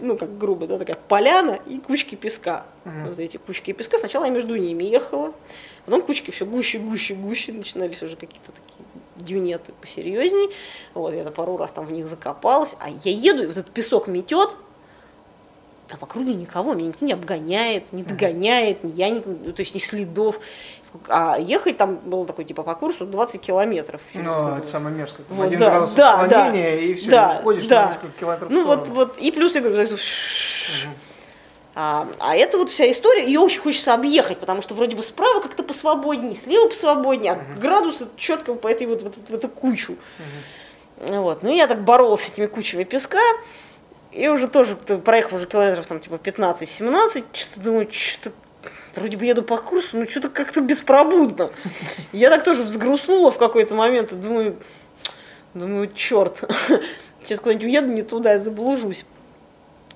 ну, 0.02 0.18
как 0.18 0.38
грубо, 0.38 0.68
да, 0.68 0.78
такая 0.78 0.98
поляна 1.08 1.60
и 1.68 1.80
кучки 1.80 2.16
песка. 2.16 2.66
Вот 3.08 3.20
эти 3.20 3.38
кучки 3.38 3.72
песка. 3.72 3.98
Сначала 3.98 4.26
я 4.26 4.32
между 4.32 4.56
ними 4.56 4.84
ехала, 4.84 5.34
потом 5.86 6.02
кучки 6.02 6.32
все 6.32 6.46
гуще, 6.46 6.80
гуще, 6.80 7.16
гуще, 7.16 7.54
начинались 7.54 8.04
уже 8.04 8.16
какие-то 8.16 8.52
такие 8.52 8.86
дюнеты 9.16 9.74
посерьезней. 9.80 10.50
Вот, 10.94 11.14
я 11.14 11.24
на 11.24 11.32
пару 11.32 11.58
раз 11.58 11.72
там 11.72 11.86
в 11.86 11.92
них 11.92 12.08
закопалась. 12.08 12.76
А 12.80 12.90
я 12.90 13.12
еду, 13.12 13.44
и 13.44 13.46
вот 13.48 13.58
этот 13.58 13.72
песок 13.72 14.08
метет, 14.08 14.56
а 15.90 15.98
в 15.98 16.04
округе 16.04 16.34
никого, 16.34 16.74
меня 16.74 16.88
никто 16.88 17.06
не 17.06 17.14
обгоняет, 17.14 17.94
не 17.94 18.04
догоняет, 18.04 18.80
я 18.84 19.10
не, 19.10 19.22
ну, 19.26 19.54
то 19.54 19.62
есть 19.62 19.76
ни 19.76 19.80
следов. 19.80 20.40
А 21.08 21.38
ехать 21.40 21.78
там 21.78 21.96
было 21.98 22.26
такой, 22.26 22.46
типа, 22.46 22.64
по 22.64 22.76
курсу 22.76 23.06
20 23.06 23.42
километров. 23.42 24.02
Ну, 24.14 24.56
это 24.56 24.68
самое 24.68 24.96
мерзкое. 24.96 25.26
Там 25.26 25.38
Вот, 25.38 25.48
один 25.48 25.60
да, 25.60 25.70
градус 25.70 25.94
да, 25.94 26.22
отклонения, 26.22 26.76
да, 26.76 26.82
и 26.82 26.94
все, 26.94 27.12
да, 27.12 27.42
ходишь 27.44 27.68
да. 27.68 27.84
на 27.84 27.88
несколько 27.88 28.20
километров 28.20 28.50
Ну 28.50 28.66
вот, 28.66 28.88
вот, 28.90 29.18
и 29.18 29.32
плюс 29.32 29.56
я 29.56 29.62
говорю, 29.62 29.78
это 29.78 29.98
а, 31.78 32.08
а 32.20 32.38
это 32.38 32.58
вот 32.58 32.70
вся 32.70 32.90
история, 32.90 33.26
ее 33.26 33.42
очень 33.42 33.60
хочется 33.60 33.94
объехать, 33.94 34.38
потому 34.38 34.62
что 34.62 34.74
вроде 34.76 34.96
бы 34.96 35.04
справа 35.04 35.42
как-то 35.42 35.62
посвободнее, 35.62 36.36
слева 36.36 36.70
посвободнее, 36.70 37.34
а 37.34 37.60
градусы 37.60 38.08
четко 38.16 38.54
по 38.54 38.70
этой 38.70 38.88
вот, 38.88 39.04
вот, 39.04 39.16
в 39.28 39.34
эту 39.34 39.50
кучу. 39.50 39.98
Вот. 40.98 41.44
Ну, 41.44 41.54
я 41.54 41.68
так 41.68 41.84
боролась 41.84 42.22
с 42.22 42.30
этими 42.30 42.46
кучами 42.46 42.86
песка, 42.86 43.20
и 44.14 44.30
уже 44.30 44.48
тоже, 44.48 44.78
проехав 44.78 45.34
уже 45.34 45.48
километров 45.48 45.86
там 45.88 46.00
типа 46.00 46.16
15-17, 46.16 47.26
что-то 47.34 47.60
думаю, 47.60 47.92
что-то 47.92 48.32
вроде 48.96 49.18
бы 49.18 49.26
еду 49.26 49.44
по 49.44 49.58
курсу, 49.58 49.98
но 49.98 50.06
что-то 50.06 50.30
как-то 50.30 50.62
беспробудно. 50.62 51.52
Я 52.12 52.30
так 52.30 52.44
тоже 52.44 52.64
взгрустнула 52.64 53.32
в 53.32 53.38
какой-то 53.38 53.76
момент, 53.76 54.12
и 54.12 54.16
думаю, 54.16 54.58
думаю, 55.54 55.92
черт, 55.94 56.44
сейчас 57.24 57.40
куда-нибудь 57.40 57.66
уеду 57.66 57.88
не 57.88 58.04
туда, 58.04 58.34
я 58.34 58.40
заблужусь. 58.40 59.06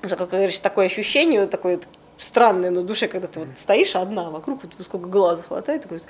Уже, 0.04 0.16
как 0.16 0.30
говоришь, 0.30 0.60
такое 0.60 0.86
ощущение, 0.86 1.46
такое 1.48 1.80
странное 2.18 2.72
на 2.72 2.82
душе, 2.84 3.08
когда 3.08 3.28
ты 3.28 3.42
вот 3.42 3.50
стоишь 3.58 3.96
одна, 3.96 4.30
вокруг 4.30 4.64
вот 4.64 4.74
сколько 4.80 5.08
глаза 5.08 5.44
хватает, 5.44 5.84
такой 5.84 6.00
вот 6.00 6.08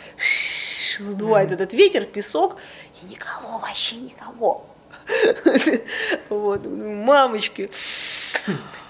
задувает 1.00 1.52
этот 1.52 1.74
ветер, 1.74 2.06
песок, 2.06 2.58
и 3.02 3.12
никого, 3.12 3.60
вообще 3.60 3.96
никого. 3.98 4.66
Вот, 6.30 6.66
мамочки. 6.66 7.70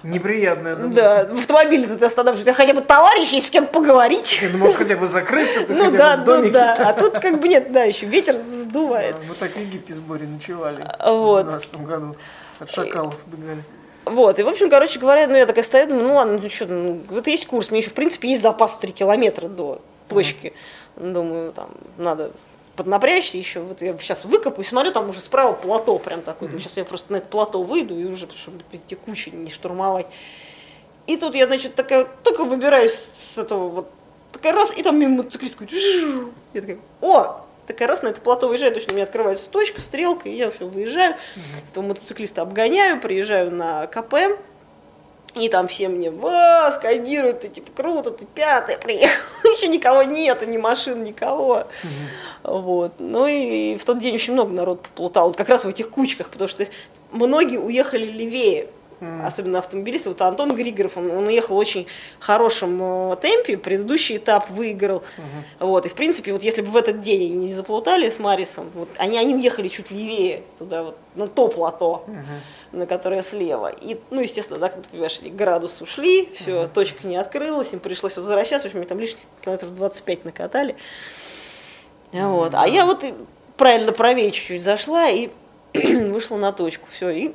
Неприятно, 0.04 0.76
думаю. 0.76 0.94
Да, 0.96 1.26
в 1.26 1.40
автомобиле 1.40 1.86
ты 1.88 2.06
останавливаешься, 2.06 2.54
хотя 2.54 2.74
бы 2.74 2.82
товарищ 2.82 3.30
есть 3.30 3.48
с 3.48 3.52
кем 3.52 3.68
поговорить. 3.68 4.40
Ну, 4.54 4.58
можешь 4.60 4.78
хотя 4.78 4.96
бы 4.96 5.08
закрыться, 5.08 5.66
ты 5.66 5.74
Ну 5.74 5.92
да, 5.92 6.16
в 6.16 6.20
ну 6.20 6.26
домике. 6.26 6.52
да, 6.54 6.74
а 6.74 6.94
тут 6.94 7.14
как 7.20 7.40
бы 7.40 7.48
нет, 7.48 7.72
да, 7.72 7.84
еще 7.84 8.06
ветер 8.06 8.38
сдувает. 8.52 9.16
Мы 9.28 9.36
так 9.36 9.52
в 9.52 9.58
Египте 9.60 9.94
с 9.94 10.00
Борей 10.00 10.28
ночевали 10.28 10.88
Вот. 11.06 11.42
в 11.42 11.50
12 11.50 11.82
году. 11.82 12.16
От 12.60 12.72
шакалов 12.72 13.16
бегали. 13.28 13.64
Вот, 14.06 14.40
и, 14.40 14.44
в 14.44 14.48
общем, 14.48 14.70
короче 14.70 15.00
говоря, 15.00 15.28
ну, 15.28 15.36
я 15.36 15.46
такая 15.46 15.64
стою, 15.64 15.88
думаю, 15.88 16.08
ну, 16.08 16.14
ладно, 16.16 16.40
ну, 16.42 16.50
что, 16.50 16.66
ну, 16.66 17.02
вот 17.10 17.28
есть 17.28 17.46
курс, 17.46 17.70
мне 17.70 17.82
еще, 17.82 17.90
в 17.90 17.94
принципе, 17.94 18.30
есть 18.30 18.42
запас 18.42 18.74
в 18.76 18.80
3 18.80 18.92
километра 18.94 19.48
до 19.48 19.82
точки. 20.08 20.54
Думаю, 20.96 21.52
там, 21.52 21.70
надо 21.98 22.32
поднапрячься 22.80 23.38
еще, 23.38 23.60
вот 23.60 23.82
я 23.82 23.98
сейчас 23.98 24.24
выкопаю, 24.24 24.64
смотрю, 24.64 24.94
там 24.94 25.10
уже 25.10 25.20
справа 25.20 25.52
плато 25.52 25.98
прям 26.00 26.22
такой, 26.22 26.48
думаю, 26.48 26.62
сейчас 26.62 26.78
я 26.78 26.86
просто 26.86 27.12
на 27.12 27.18
это 27.18 27.28
плато 27.28 27.62
выйду, 27.62 28.00
и 28.00 28.06
уже, 28.06 28.26
чтобы 28.34 28.64
эти 28.72 28.96
кучи 28.96 29.32
не 29.32 29.50
штурмовать. 29.50 30.08
И 31.06 31.18
тут 31.18 31.36
я, 31.36 31.46
значит, 31.48 31.76
такая, 31.76 32.08
только 32.24 32.46
выбираюсь 32.46 33.04
с 33.18 33.38
этого 33.38 33.68
вот, 33.68 33.90
такая 34.32 34.54
раз, 34.54 34.72
и 34.78 34.82
там 34.82 34.98
мимо 34.98 35.18
мотоциклист 35.18 35.58
такой, 35.58 35.68
«Жжж». 35.68 36.28
я 36.54 36.62
такая, 36.62 36.80
о, 37.02 37.46
такая 37.68 37.90
раз 37.90 38.02
на 38.02 38.08
это 38.08 38.22
плато 38.22 38.48
выезжаю, 38.48 38.74
точно 38.74 38.94
у 38.94 38.96
меня 38.96 39.04
открывается 39.04 39.44
точка, 39.50 39.82
стрелка, 39.82 40.30
и 40.30 40.38
я 40.38 40.50
все 40.50 40.66
выезжаю, 40.66 41.18
этого 41.70 41.84
мотоциклиста 41.84 42.44
обгоняю, 42.44 43.02
приезжаю 43.02 43.52
на 43.52 43.88
КП, 43.88 44.40
и 45.36 45.50
там 45.50 45.68
все 45.68 45.88
мне 45.88 46.10
«Ва!» 46.10 46.72
скандируют, 46.76 47.42
ты 47.42 47.50
типа 47.50 47.72
круто, 47.76 48.12
ты 48.12 48.26
пятый 48.26 48.78
приехал, 48.78 49.24
еще 49.56 49.68
никого 49.68 50.04
нету, 50.04 50.46
ни 50.46 50.58
машин, 50.58 51.04
никого. 51.04 51.68
Вот. 52.44 52.94
Ну 53.00 53.28
и 53.28 53.78
в 53.78 53.86
тот 53.86 54.00
день 54.00 54.16
очень 54.16 54.34
много 54.34 54.52
народ 54.54 54.82
поплутал, 54.82 55.34
как 55.34 55.50
раз 55.50 55.66
в 55.66 55.70
этих 55.70 55.90
кучках, 55.90 56.30
потому 56.30 56.48
что 56.48 56.66
многие 57.12 57.58
уехали 57.58 58.06
левее. 58.06 58.70
Особенно 59.24 59.60
автомобилисты. 59.60 60.10
Вот 60.10 60.22
Антон 60.22 60.56
Григоров, 60.56 60.98
он, 60.98 61.12
он 61.12 61.28
уехал 61.28 61.56
в 61.56 61.58
очень 61.58 61.88
хорошем 62.20 63.12
э, 63.12 63.16
темпе, 63.18 63.58
предыдущий 63.58 64.18
этап 64.18 64.50
выиграл. 64.50 65.04
Вот. 65.60 65.86
И 65.86 65.90
в 65.90 65.94
принципе, 65.94 66.34
вот 66.34 66.44
если 66.44 66.62
бы 66.62 66.70
в 66.70 66.78
этот 66.78 67.02
день 67.02 67.32
они 67.32 67.46
не 67.48 67.54
заплутали 67.54 68.10
с 68.10 68.20
Марисом, 68.20 68.70
вот, 68.74 68.90
они, 68.98 69.18
они 69.18 69.36
уехали 69.36 69.68
чуть 69.68 69.92
левее, 69.92 70.44
туда 70.58 70.84
вот, 70.84 70.98
на 71.16 71.28
то 71.28 71.48
плато 71.48 72.06
на 72.72 72.86
которое 72.86 73.22
слева. 73.22 73.70
И, 73.70 74.00
ну, 74.12 74.22
естественно, 74.22 74.60
да, 74.60 74.70
как 74.70 74.84
ты 74.84 74.90
понимаешь, 74.90 75.20
они 75.22 75.32
градус 75.32 75.82
ушли, 75.82 76.30
все, 76.36 76.68
точка 76.68 77.08
не 77.08 77.18
открылась, 77.18 77.74
им 77.74 77.80
пришлось 77.80 78.18
возвращаться, 78.18 78.68
в 78.68 78.72
общем, 78.72 78.86
там 78.86 79.00
лишних 79.00 79.22
километров 79.42 79.74
25 79.74 80.26
накатали. 80.26 80.76
Вот. 82.12 82.54
А 82.54 82.68
я 82.68 82.86
вот 82.86 83.04
правильно 83.58 83.92
правее 83.92 84.32
чуть-чуть 84.32 84.64
зашла 84.64 85.10
и 85.10 85.30
вышла 85.74 86.38
на 86.38 86.52
точку, 86.52 86.88
все, 86.92 87.10
и 87.10 87.34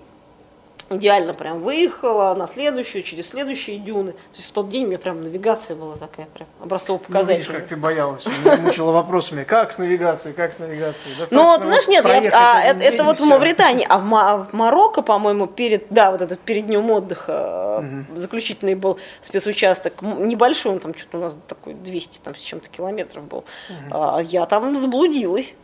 идеально 0.90 1.34
прям 1.34 1.60
выехала 1.62 2.34
на 2.34 2.46
следующую, 2.46 3.02
через 3.02 3.28
следующие 3.28 3.78
дюны. 3.78 4.12
То 4.12 4.18
есть 4.36 4.48
в 4.48 4.52
тот 4.52 4.68
день 4.68 4.84
у 4.84 4.88
меня 4.88 4.98
прям 4.98 5.22
навигация 5.22 5.76
была 5.76 5.96
такая 5.96 6.26
прям 6.26 6.46
Ну, 6.58 6.64
видишь, 6.64 6.64
образцово-показательная. 6.66 7.60
как 7.60 7.68
ты 7.68 7.76
боялась. 7.76 8.24
Мучила 8.60 8.92
вопросами, 8.92 9.44
как 9.44 9.72
с 9.72 9.78
навигацией, 9.78 10.34
как 10.34 10.52
с 10.52 10.58
навигацией. 10.58 11.14
Ну, 11.14 11.20
Достаточно 11.20 11.58
ты 11.58 11.66
знаешь, 11.66 11.88
нет, 11.88 12.04
я- 12.04 12.30
а, 12.32 12.60
это, 12.62 12.80
это 12.80 13.04
вот 13.04 13.18
в. 13.20 13.24
Мавритании, 13.24 13.86
а 13.88 13.98
в, 13.98 14.04
Ма- 14.04 14.46
в 14.50 14.52
Марокко, 14.52 15.02
по-моему, 15.02 15.46
перед, 15.46 15.86
да, 15.90 16.10
вот 16.12 16.20
этот 16.22 16.38
перед 16.40 16.66
днем 16.66 16.90
отдыха 16.90 17.82
э, 17.82 18.16
заключительный 18.16 18.74
был 18.74 18.98
спецучасток, 19.20 20.02
небольшой, 20.02 20.72
он 20.72 20.80
там 20.80 20.94
что-то 20.96 21.18
у 21.18 21.20
нас 21.20 21.36
такой 21.48 21.74
200 21.74 22.18
там 22.20 22.34
с 22.36 22.40
чем-то 22.40 22.68
километров 22.68 23.24
был. 23.24 23.44
А, 23.90 24.20
я 24.22 24.46
там 24.46 24.76
заблудилась. 24.76 25.54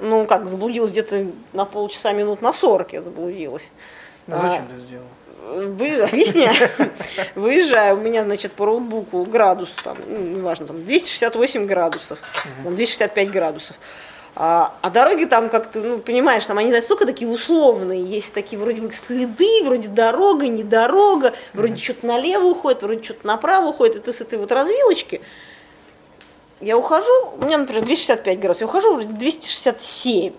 Ну, 0.00 0.26
как 0.26 0.46
заблудилась, 0.46 0.90
где-то 0.90 1.26
на 1.52 1.64
полчаса, 1.64 2.12
минут 2.12 2.42
на 2.42 2.52
40 2.52 2.92
я 2.94 3.02
заблудилась. 3.02 3.70
А, 4.28 4.38
зачем 4.38 4.68
ты 4.68 4.80
сделал? 4.86 5.06
вы, 5.52 6.00
объясняю. 6.02 6.70
Выезжаю, 7.34 7.96
у 7.98 8.00
меня, 8.00 8.22
значит, 8.24 8.52
по 8.52 8.66
роутбуку 8.66 9.24
градус, 9.24 9.70
там, 9.84 9.96
ну, 10.06 10.18
неважно, 10.18 10.66
там 10.66 10.84
268 10.84 11.66
градусов, 11.66 12.18
там 12.64 12.74
265 12.74 13.30
градусов. 13.30 13.76
А, 14.34 14.74
а 14.80 14.88
дороги 14.88 15.26
там 15.26 15.50
как-то, 15.50 15.78
ну, 15.80 15.98
понимаешь, 15.98 16.46
там 16.46 16.56
они 16.56 16.70
настолько 16.70 17.04
такие 17.04 17.30
условные, 17.30 18.02
есть 18.02 18.32
такие 18.32 18.58
вроде 18.58 18.80
бы 18.80 18.90
следы, 18.94 19.62
вроде 19.62 19.88
дорога, 19.88 20.48
не 20.48 20.64
дорога, 20.64 21.34
вроде 21.52 21.82
что-то 21.82 22.06
налево 22.06 22.46
уходит, 22.46 22.82
вроде 22.82 23.02
что-то 23.02 23.26
направо 23.26 23.68
уходит, 23.68 23.96
и 23.96 23.98
ты 23.98 24.12
с 24.12 24.22
этой 24.22 24.38
вот 24.38 24.50
развилочки, 24.50 25.20
я 26.62 26.76
ухожу, 26.78 27.32
у 27.40 27.44
меня, 27.44 27.58
например, 27.58 27.84
265 27.84 28.38
градусов, 28.38 28.60
я 28.62 28.66
ухожу 28.68 28.94
вроде 28.94 29.08
267. 29.12 30.32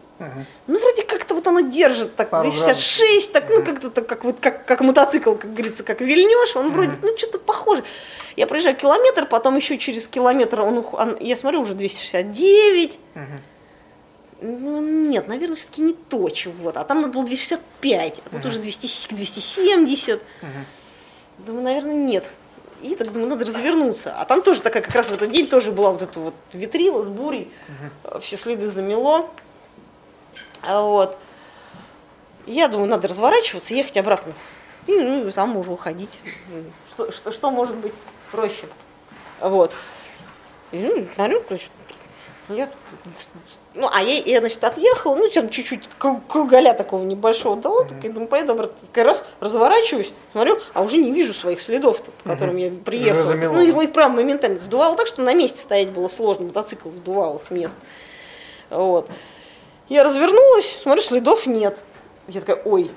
Ну, 0.67 0.79
вроде 0.79 1.03
как-то 1.03 1.36
вот 1.36 1.45
оно 1.47 1.59
держит, 1.62 2.15
так, 2.15 2.29
Пару 2.29 2.49
266, 2.49 3.33
так, 3.33 3.49
ну, 3.49 3.63
как-то 3.65 3.89
так, 3.89 4.07
как 4.07 4.23
вот, 4.23 4.39
как, 4.39 4.65
как 4.65 4.79
мотоцикл, 4.81 5.33
как 5.33 5.53
говорится, 5.53 5.83
как 5.83 5.99
вильнешь, 6.01 6.55
он 6.55 6.69
вроде, 6.71 6.91
ну, 7.01 7.17
что-то 7.17 7.39
похоже. 7.39 7.83
Я 8.38 8.47
проезжаю 8.47 8.75
километр, 8.77 9.25
потом 9.25 9.55
еще 9.57 9.77
через 9.77 10.07
километр, 10.07 10.62
он, 10.62 10.86
он- 10.93 11.17
я 11.19 11.36
смотрю, 11.36 11.62
уже 11.62 11.73
269. 11.73 12.99
Ну, 14.41 14.81
нет, 14.81 15.27
наверное, 15.27 15.55
все-таки 15.55 15.81
не 15.81 15.93
то 15.93 16.29
чего-то. 16.29 16.81
А 16.81 16.83
там 16.83 17.01
надо 17.01 17.13
было 17.13 17.25
265, 17.25 18.21
а 18.25 18.29
тут 18.29 18.45
уже 18.45 18.59
200, 18.59 19.13
270. 19.13 20.21
Думаю, 21.39 21.63
наверное, 21.63 21.95
нет. 21.95 22.25
И 22.84 22.96
так 22.96 23.13
думаю, 23.13 23.30
надо 23.30 23.46
развернуться. 23.46 24.13
А 24.13 24.26
там 24.26 24.41
тоже 24.41 24.62
такая, 24.62 24.84
как 24.84 24.93
раз 24.93 25.08
в 25.08 25.13
этот 25.13 25.32
день 25.32 25.48
тоже 25.48 25.72
была 25.72 25.91
вот 25.91 26.02
эта 26.02 26.19
вот 26.19 26.34
витрила 26.52 27.02
с 27.02 27.08
бурей. 27.08 27.50
Все 28.19 28.36
следы 28.36 28.67
замело. 28.67 29.30
А 30.62 30.82
Вот. 30.82 31.17
Я 32.46 32.67
думаю, 32.67 32.89
надо 32.89 33.08
разворачиваться, 33.08 33.74
ехать 33.74 33.96
обратно. 33.96 34.34
И 34.86 35.00
ну, 35.00 35.26
и 35.26 35.32
там 35.32 35.56
уже 35.56 35.72
уходить. 35.72 36.20
Что, 36.89 37.10
что, 37.12 37.32
что 37.32 37.51
может 37.51 37.76
быть 37.78 37.93
проще? 38.32 38.68
Вот. 39.39 39.72
И, 40.74 40.78
ну, 40.78 41.07
смотрю, 41.14 41.41
короче, 41.41 41.70
Я, 42.50 42.70
ну, 43.74 43.89
а 43.91 44.02
я, 44.02 44.20
я, 44.20 44.39
значит, 44.39 44.62
отъехала, 44.64 45.16
ну, 45.16 45.30
там 45.30 45.50
чуть-чуть 45.50 45.88
круг, 45.98 46.28
кругаля 46.28 46.74
такого 46.74 47.04
небольшого 47.04 47.56
дала, 47.56 47.86
так, 47.86 48.02
думаю, 48.02 48.28
поеду 48.28 48.52
обратно. 48.52 48.76
Так 48.94 49.06
раз 49.06 49.26
разворачиваюсь, 49.39 50.12
смотрю, 50.34 50.60
а 50.74 50.82
уже 50.82 50.98
не 50.98 51.12
вижу 51.12 51.34
своих 51.34 51.62
следов, 51.62 52.02
по 52.24 52.32
которым 52.32 52.58
я 52.58 52.70
приехала. 52.72 53.34
Ну, 53.34 53.62
его 53.62 53.82
и 53.82 53.88
прям 53.88 54.14
моментально 54.14 54.60
сдувало 54.60 54.98
так, 54.98 55.08
что 55.08 55.22
на 55.22 55.34
месте 55.34 55.60
стоять 55.60 55.89
было 55.91 56.10
сложно, 56.10 56.48
мотоцикл 56.48 56.89
сдувало 56.89 57.38
с 57.38 57.50
места. 57.50 57.78
Вот. 58.70 59.10
Я 59.88 60.04
развернулась, 60.04 60.78
смотрю, 60.82 61.02
следов 61.02 61.48
нет. 61.48 61.82
Я 62.28 62.41
такая, 62.41 62.62
ой, 62.66 62.91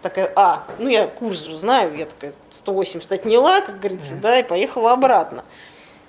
такая, 0.00 0.32
а, 0.34 0.64
ну 0.78 0.88
я 0.88 1.06
курс 1.06 1.44
же 1.44 1.56
знаю, 1.56 1.96
я 1.96 2.06
такая 2.06 2.32
180 2.58 3.10
отняла, 3.12 3.60
как 3.60 3.78
говорится, 3.78 4.14
да, 4.14 4.38
и 4.38 4.42
поехала 4.42 4.92
обратно. 4.92 5.44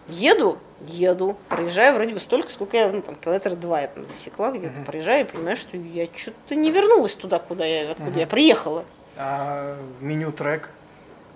Еду, 0.07 0.57
еду, 0.87 1.37
проезжаю 1.49 1.95
вроде 1.95 2.13
бы 2.13 2.19
столько, 2.19 2.49
сколько 2.49 2.77
я, 2.77 2.91
ну 2.91 3.01
там, 3.01 3.15
километр 3.15 3.55
два 3.55 3.81
я 3.81 3.87
там 3.87 4.05
засекла 4.05 4.51
где-то, 4.51 4.81
проезжаю 4.85 5.25
и 5.25 5.29
понимаю, 5.29 5.57
что 5.57 5.77
я 5.77 6.07
что-то 6.15 6.55
не 6.55 6.71
вернулась 6.71 7.15
туда, 7.15 7.39
куда 7.39 7.65
я, 7.65 7.91
откуда 7.91 8.19
я 8.19 8.27
приехала. 8.27 8.85
А 9.17 9.75
меню 9.99 10.31
трек, 10.31 10.69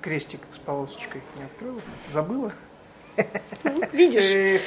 крестик 0.01 0.41
с 0.53 0.57
полосочкой 0.57 1.21
не 1.37 1.43
открыла? 1.45 1.79
Забыла? 2.07 2.51
Видишь? 3.91 4.61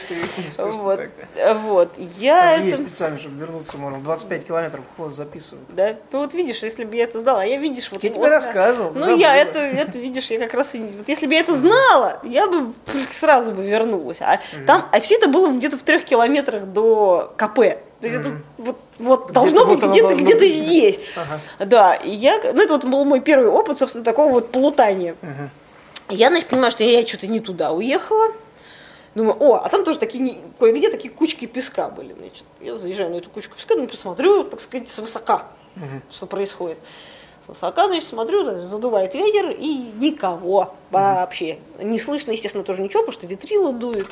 Вот, 0.59 1.91
я 2.19 2.57
это- 2.57 2.75
специально, 2.77 3.19
чтобы 3.19 3.39
вернуться 3.41 3.77
можно. 3.77 3.99
25 4.01 4.47
километров 4.47 4.85
хвост 4.97 5.17
записывают. 5.17 5.67
да, 5.71 5.97
ну 6.13 6.21
вот 6.21 6.35
видишь, 6.35 6.63
если 6.63 6.85
бы 6.85 6.97
я 6.97 7.05
это 7.05 7.19
знала, 7.21 7.43
а 7.43 7.45
я 7.45 7.57
видишь, 7.57 7.91
вот 7.91 8.03
Я 8.03 8.11
тебе 8.11 8.29
рассказывал, 8.29 8.93
Ну, 8.95 9.17
я 9.17 9.37
это, 9.37 9.59
это, 9.59 9.99
видишь, 9.99 10.31
я 10.31 10.39
как 10.39 10.55
раз, 10.55 10.75
вот 10.75 11.09
если 11.09 11.27
бы 11.27 11.35
я 11.35 11.41
это 11.41 11.55
знала, 11.55 12.21
я 12.25 12.47
бы 12.49 12.73
сразу 13.13 13.53
бы 13.53 13.63
вернулась. 13.63 14.19
А 14.21 14.41
там, 14.67 14.87
а 14.93 15.01
все 15.01 15.17
это 15.17 15.29
было 15.29 15.49
где-то 15.53 15.79
в 15.79 15.83
трех 15.83 16.05
километрах 16.05 16.65
до 16.67 17.33
КП. 17.37 17.57
То 18.01 18.07
есть 18.07 18.17
это 18.21 18.31
вот, 18.57 18.79
вот 18.99 19.33
должно 19.33 19.67
вот 19.67 19.79
быть 19.81 19.91
где-то, 19.91 20.09
должно 20.09 20.25
где-то 20.25 20.41
быть. 20.41 20.55
здесь. 20.55 21.01
Ага. 21.17 21.67
Да, 21.67 21.95
и 21.95 22.11
я, 22.11 22.41
ну 22.55 22.63
это 22.63 22.75
вот 22.75 22.85
был 22.85 23.05
мой 23.05 23.21
первый 23.21 23.49
опыт, 23.49 23.77
собственно, 23.79 24.05
такого 24.05 24.33
вот 24.33 24.51
плутания. 24.51 25.17
Я, 26.09 26.29
значит, 26.29 26.49
понимаю, 26.49 26.71
что 26.73 26.83
я 26.83 27.07
что-то 27.07 27.27
не 27.27 27.41
туда 27.41 27.73
уехала. 27.73 28.33
Думаю, 29.15 29.37
о, 29.41 29.57
а 29.57 29.69
там 29.69 29.85
тоже 29.85 29.99
такие, 29.99 30.39
кое-где 30.59 30.89
такие 30.89 31.13
кучки 31.13 31.47
песка 31.47 31.89
были, 31.89 32.13
значит. 32.13 32.45
Я 32.61 32.77
заезжаю 32.77 33.11
на 33.11 33.17
эту 33.17 33.29
кучку 33.29 33.57
песка, 33.57 33.75
ну, 33.75 33.89
посмотрю, 33.89 34.45
так 34.45 34.61
сказать, 34.61 34.89
свысока, 34.89 35.49
что 36.11 36.27
происходит. 36.27 36.79
Свысока, 37.45 37.89
значит, 37.89 38.09
смотрю, 38.09 38.45
да, 38.45 38.61
задувает 38.61 39.15
ветер, 39.17 39.51
и 39.51 39.91
никого 39.99 40.75
вообще. 40.91 41.59
Не 41.81 41.99
слышно, 41.99 42.31
естественно, 42.31 42.63
тоже 42.63 42.83
ничего, 42.83 43.03
потому 43.03 43.13
что 43.13 43.27
ветрило 43.27 43.73
дует. 43.73 44.07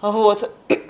Вот. 0.00 0.50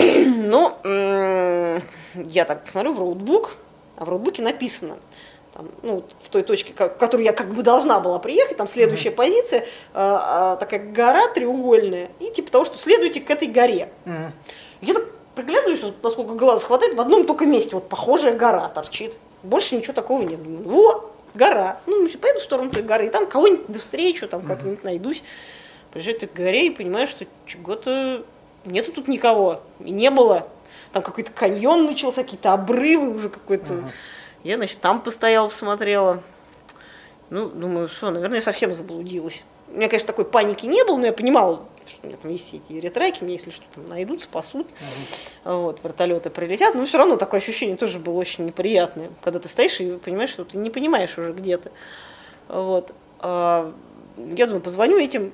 Ну, 0.45 0.77
м, 0.85 1.83
я 2.15 2.45
так 2.45 2.69
смотрю 2.71 2.93
в 2.93 2.99
роутбук, 2.99 3.57
а 3.97 4.05
в 4.05 4.09
роутбуке 4.09 4.43
написано, 4.43 4.97
там, 5.55 5.69
ну, 5.83 6.05
в 6.21 6.29
той 6.29 6.43
точке, 6.43 6.73
в 6.73 6.89
которую 6.89 7.25
я 7.25 7.33
как 7.33 7.53
бы 7.53 7.63
должна 7.63 8.01
была 8.01 8.19
приехать, 8.19 8.57
там 8.57 8.69
следующая 8.69 9.11
позиция, 9.11 9.67
а, 9.93 10.53
а, 10.55 10.57
такая 10.57 10.81
гора 10.81 11.29
треугольная, 11.29 12.11
и 12.21 12.31
типа 12.31 12.51
того, 12.51 12.65
что 12.65 12.79
следуйте 12.79 13.21
к 13.21 13.31
этой 13.31 13.49
горе. 13.49 13.91
Мгм. 14.05 14.33
Я 14.81 14.95
так 14.95 15.05
приглядываюсь, 15.35 15.83
вот, 15.83 15.95
насколько 16.03 16.35
глаз 16.35 16.65
хватает, 16.65 16.95
в 16.95 17.01
одном 17.01 17.27
только 17.27 17.45
месте, 17.45 17.75
вот 17.75 17.89
похожая 17.89 18.35
гора 18.37 18.69
торчит. 18.69 19.15
Больше 19.43 19.77
ничего 19.77 19.93
такого 19.93 20.23
нет. 20.23 20.43
Думаю, 20.43 20.69
Во, 20.69 21.13
гора. 21.35 21.81
Ну, 21.87 22.07
поеду 22.21 22.39
в 22.39 22.43
сторону 22.43 22.71
той 22.71 22.83
горы, 22.83 23.07
и 23.07 23.11
там 23.11 23.27
кого-нибудь 23.27 23.81
встречу, 23.81 24.29
там 24.29 24.43
как-нибудь 24.43 24.85
найдусь. 24.85 25.23
Приезжаю 25.93 26.19
к 26.19 26.33
горе 26.33 26.69
и 26.69 26.71
понимаю, 26.71 27.07
что 27.07 27.27
чего-то 27.45 28.25
нету 28.65 28.93
тут 28.93 29.09
никого. 29.09 29.61
И 29.81 29.91
не 29.91 30.11
было. 30.11 30.49
Там 30.93 31.03
какой-то 31.03 31.33
каньон 31.33 31.85
начался, 31.85 32.23
какие-то 32.23 32.53
обрывы 32.53 33.15
уже 33.15 33.29
какой-то. 33.29 33.85
Я, 34.45 34.57
значит, 34.57 34.80
там 34.80 35.01
постояла, 35.01 35.49
посмотрела. 35.49 36.22
Ну, 37.30 37.49
думаю, 37.49 37.88
что, 37.88 38.11
наверное, 38.11 38.38
я 38.38 38.43
совсем 38.43 38.74
заблудилась. 38.74 39.43
У 39.68 39.76
меня, 39.76 39.88
конечно, 39.88 40.09
такой 40.09 40.26
паники 40.26 40.66
не 40.66 40.84
было, 40.84 40.99
но 40.99 41.07
я 41.07 41.12
понимала, 41.12 41.66
что 41.86 42.01
у 42.03 42.07
меня 42.09 42.18
там 42.20 42.30
есть 42.30 42.49
все 42.49 42.59
эти 42.59 42.72
ретраки, 42.74 43.24
мне 43.24 43.34
если 43.34 43.51
что 43.51 43.64
там 43.74 43.88
найдут, 43.88 44.22
спасут. 44.22 44.66
Вот, 45.45 45.82
вертолеты 45.82 46.28
прилетят. 46.28 46.74
Но 46.74 46.84
все 46.84 46.99
равно 46.99 47.16
такое 47.16 47.40
ощущение 47.40 47.76
тоже 47.76 47.99
было 47.99 48.14
очень 48.14 48.45
неприятное, 48.45 49.11
когда 49.22 49.38
ты 49.38 49.49
стоишь 49.49 49.80
и 49.80 49.97
понимаешь, 49.97 50.30
что 50.30 50.45
ты 50.45 50.59
не 50.59 50.70
понимаешь 50.70 51.16
уже 51.16 51.32
где 51.32 51.57
ты. 51.57 51.70
Вот. 52.49 52.93
А, 53.20 53.72
я 54.16 54.47
думаю, 54.47 54.61
позвоню 54.61 54.99
этим 54.99 55.32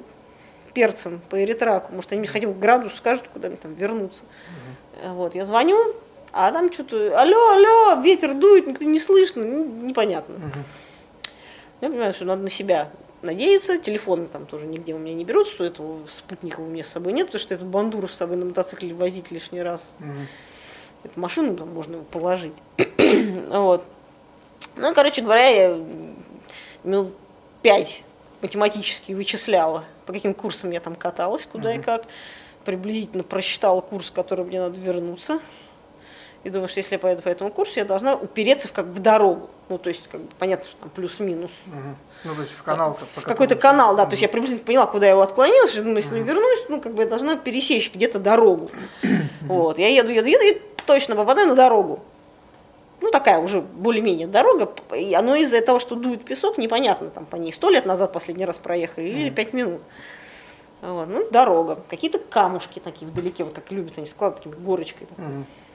перцам 0.75 1.21
по 1.31 1.43
эритраку, 1.43 1.93
может, 1.93 2.13
они 2.13 2.21
мне 2.21 2.29
хотя 2.29 2.47
бы 2.47 2.55
градус 2.55 2.95
скажут, 2.95 3.27
куда 3.33 3.49
мне 3.49 3.57
там 3.57 3.75
вернуться. 3.75 4.23
Вот, 5.05 5.35
я 5.35 5.45
звоню, 5.45 5.95
а 6.41 6.53
там 6.53 6.73
что-то, 6.73 7.21
алло, 7.21 7.51
алло, 7.51 8.01
ветер 8.01 8.33
дует, 8.33 8.69
никто 8.69 8.85
не 8.85 9.01
слышно, 9.01 9.45
ну, 9.45 9.65
непонятно. 9.65 10.37
Я 11.81 11.89
понимаю, 11.89 12.15
что 12.15 12.27
надо 12.27 12.43
на 12.43 12.49
себя 12.49 12.93
надеяться, 13.23 13.77
телефоны 13.77 14.29
там 14.29 14.47
тоже 14.47 14.67
нигде 14.67 14.95
у 14.95 14.99
меня 14.99 15.15
не 15.15 15.25
берут, 15.25 15.49
что 15.49 15.65
этого 15.65 16.07
спутника 16.07 16.61
у 16.61 16.67
меня 16.67 16.85
с 16.85 16.91
собой 16.91 17.13
нет, 17.13 17.27
потому 17.27 17.41
что 17.41 17.55
эту 17.55 17.65
бандуру 17.65 18.07
с 18.07 18.15
собой 18.15 18.37
на 18.37 18.45
мотоцикле 18.45 18.95
возить 18.95 19.33
лишний 19.33 19.63
раз. 19.63 19.93
Эту 21.03 21.19
машину 21.19 21.57
там 21.57 21.75
можно 21.75 21.99
положить. 22.05 22.55
вот. 23.49 23.85
Ну, 24.77 24.95
короче 24.95 25.23
говоря, 25.23 25.49
я 25.49 25.77
минут 26.85 27.15
пять 27.63 28.05
математически 28.43 29.11
вычисляла, 29.11 29.87
по 30.07 30.13
каким 30.13 30.35
курсам 30.35 30.71
я 30.71 30.79
там 30.79 30.95
каталась, 30.95 31.49
куда 31.51 31.75
и 31.75 31.81
как. 31.81 32.05
Приблизительно 32.65 33.25
просчитала 33.25 33.81
курс, 33.81 34.13
который 34.13 34.45
мне 34.45 34.61
надо 34.61 34.79
вернуться. 34.79 35.41
И 36.45 36.51
думаю, 36.51 36.69
что 36.69 36.79
если 36.79 36.95
я 36.95 36.99
поеду 36.99 37.23
по 37.23 37.29
этому 37.29 37.51
курсу, 37.51 37.75
я 37.77 37.85
должна 37.85 38.15
упереться 38.15 38.69
в, 38.69 38.73
как 38.73 38.87
в 38.87 39.01
дорогу. 39.01 39.51
Ну, 39.69 39.77
то 39.77 39.89
есть, 39.89 40.05
как 40.09 40.21
бы, 40.21 40.29
понятно, 40.39 40.67
что 40.67 40.77
там 40.81 40.91
плюс-минус. 40.91 41.51
Мгм. 41.67 41.97
Ну, 42.25 42.35
то 42.35 42.43
есть 42.43 42.55
в 42.55 42.63
канал. 42.63 42.99
В 43.17 43.23
какой-то 43.23 43.57
канал, 43.57 43.97
да. 43.97 44.07
То 44.07 44.13
есть 44.13 44.23
я 44.23 44.29
приблизительно 44.29 44.65
поняла, 44.65 44.87
куда 44.87 45.07
я 45.07 45.13
его 45.13 45.23
отклонилась. 45.23 45.73
что, 45.73 45.83
думаю, 45.83 45.99
если 45.99 46.21
вернусь, 46.21 46.65
ну, 46.69 46.81
как 46.81 46.95
бы 46.95 47.03
я 47.03 47.09
должна 47.09 47.37
пересечь 47.37 47.93
где-то 47.93 48.19
дорогу. 48.19 48.71
Вот. 49.43 49.79
Я 49.79 49.89
еду, 49.89 50.13
еду, 50.13 50.29
еду 50.29 50.45
и 50.45 50.63
точно 50.87 51.17
попадаю 51.17 51.49
на 51.49 51.55
дорогу. 51.55 52.01
Ну, 53.01 53.11
такая 53.11 53.39
уже 53.39 53.61
более-менее 53.61 54.27
дорога. 54.27 54.71
И 54.97 55.15
оно 55.15 55.37
из-за 55.37 55.61
того, 55.61 55.79
что 55.79 55.95
дует 55.95 56.25
песок, 56.25 56.59
непонятно, 56.59 57.11
там 57.11 57.27
по 57.27 57.37
ней 57.37 57.53
сто 57.53 57.71
лет 57.71 57.87
назад 57.87 58.13
последний 58.13 58.45
раз 58.45 58.59
проехали 58.59 59.09
или 59.09 59.31
пять 59.31 59.53
минут. 59.53 59.81
Вот, 60.81 61.09
ну, 61.09 61.29
дорога. 61.31 61.79
Какие-то 61.89 62.19
камушки 62.19 62.79
такие 62.79 63.07
вдалеке, 63.11 63.45
вот 63.45 63.55
как 63.55 63.71
любят 63.71 63.99
они 63.99 64.07
складывать 64.07 64.45
такими 64.45 64.65
горочкой. 64.65 65.07
такой. 65.07 65.25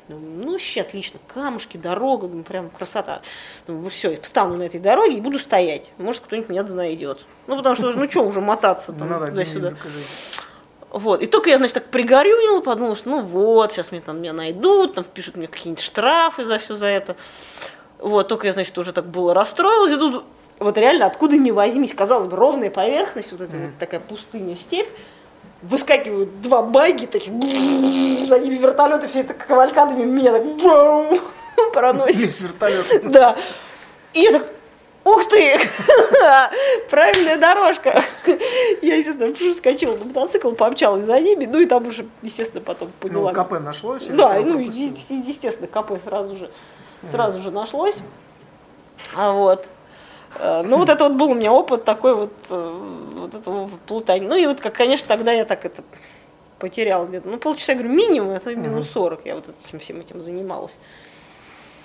Думаю, 0.08 0.46
Ну, 0.46 0.52
вообще 0.52 0.82
отлично. 0.82 1.20
Камушки, 1.34 1.78
дорога, 1.78 2.28
думаю, 2.28 2.44
прям 2.44 2.70
красота. 2.70 3.22
Думаю, 3.68 3.90
все, 3.90 4.16
встану 4.18 4.56
на 4.56 4.64
этой 4.64 4.80
дороге 4.80 5.18
и 5.18 5.22
буду 5.22 5.40
стоять. 5.40 5.92
Может, 5.98 6.24
кто-нибудь 6.24 6.50
меня 6.50 6.64
да 6.64 6.74
найдет. 6.74 7.26
Ну, 7.48 7.58
потому 7.58 7.76
что, 7.76 7.92
ну, 7.92 8.10
что 8.10 8.22
уже 8.22 8.42
мотаться 8.42 8.92
Ну, 8.92 9.00
там 9.00 9.30
туда-сюда. 9.30 9.74
Вот. 10.90 11.24
И 11.24 11.26
только 11.26 11.50
я, 11.50 11.58
значит, 11.58 11.74
так 11.74 11.86
пригорюнила, 11.86 12.62
подумала, 12.62 12.96
что 12.96 13.10
ну 13.10 13.22
вот, 13.22 13.72
сейчас 13.72 13.92
меня 13.92 14.04
там 14.06 14.20
меня 14.20 14.32
найдут, 14.32 14.94
там 14.94 15.04
впишут 15.04 15.36
мне 15.36 15.48
какие-нибудь 15.48 15.84
штрафы 15.84 16.46
за 16.46 16.60
все 16.60 16.76
за 16.76 16.86
это. 16.86 17.16
Вот, 17.98 18.28
только 18.28 18.46
я, 18.46 18.54
значит, 18.54 18.78
уже 18.78 18.94
так 18.94 19.08
было 19.08 19.34
расстроилась, 19.34 19.94
и 19.94 19.96
тут 19.96 20.24
вот 20.60 20.78
реально 20.78 21.08
откуда 21.08 21.38
ни 21.38 21.50
возьмись, 21.50 21.94
казалось 21.94 22.28
бы, 22.28 22.36
ровная 22.36 22.70
поверхность, 22.70 23.32
вот 23.32 23.42
эта 23.42 23.58
вот 23.58 23.72
такая 23.80 24.02
пустыня, 24.02 24.56
степь, 24.56 24.90
выскакивают 25.64 26.42
два 26.42 26.62
баги, 26.62 27.06
такие, 27.06 28.26
за 28.28 28.40
ними 28.40 28.56
вертолеты, 28.56 29.08
все 29.08 29.22
это 29.22 29.34
кавалькадами 29.34 30.04
меня 30.04 30.32
так 30.34 30.44
проносит. 31.74 32.16
Весь 32.18 32.42
вертолет. 32.42 32.86
Да. 33.12 33.36
И 34.14 34.20
я 34.22 34.32
так, 34.34 34.50
ух 35.06 35.28
ты, 35.28 35.58
правильная 36.90 37.38
дорожка. 37.38 38.04
Я, 38.82 38.96
естественно, 38.96 39.34
вскочила 39.54 39.98
на 39.98 40.06
мотоцикл, 40.06 40.52
помчалась 40.52 41.06
за 41.06 41.20
ними, 41.20 41.46
ну 41.46 41.60
и 41.60 41.66
там 41.66 41.88
уже, 41.88 42.06
естественно, 42.22 42.62
потом 42.62 42.90
Ну, 43.02 43.10
поняла. 43.10 43.34
КП 43.34 43.54
нашлось? 43.60 44.06
Да, 44.08 44.36
ну, 44.40 44.58
пропустил? 44.60 44.94
е- 45.10 45.24
естественно, 45.28 45.68
КП 45.68 45.94
сразу 46.04 46.36
же, 46.36 46.50
сразу 47.12 47.42
же 47.42 47.52
нашлось. 47.52 47.96
А 49.16 49.32
вот. 49.32 49.68
Э, 50.40 50.64
Ну, 50.66 50.78
вот 50.78 50.90
это 50.90 51.04
вот 51.06 51.14
был 51.14 51.32
у 51.32 51.36
меня 51.36 51.52
опыт 51.52 51.84
такой 51.84 52.16
вот, 52.16 52.34
э, 52.50 52.82
вот 53.18 53.34
этого 53.36 53.70
плутания. 53.88 54.28
Ну, 54.28 54.36
и 54.36 54.46
вот, 54.48 54.60
как, 54.62 54.74
конечно, 54.74 55.08
тогда 55.08 55.32
я 55.32 55.46
так 55.46 55.66
это 55.66 55.84
потеряла 56.60 57.06
где-то, 57.06 57.28
ну, 57.28 57.38
полчаса, 57.38 57.74
я 57.74 57.80
говорю, 57.80 57.94
минимум, 57.94 58.32
а 58.36 58.40
то 58.40 58.54
минус 58.56 58.90
40 58.92 59.26
я 59.26 59.36
вот 59.36 59.50
этим, 59.50 59.80
всем 59.80 60.00
этим 60.00 60.22
занималась. 60.22 60.78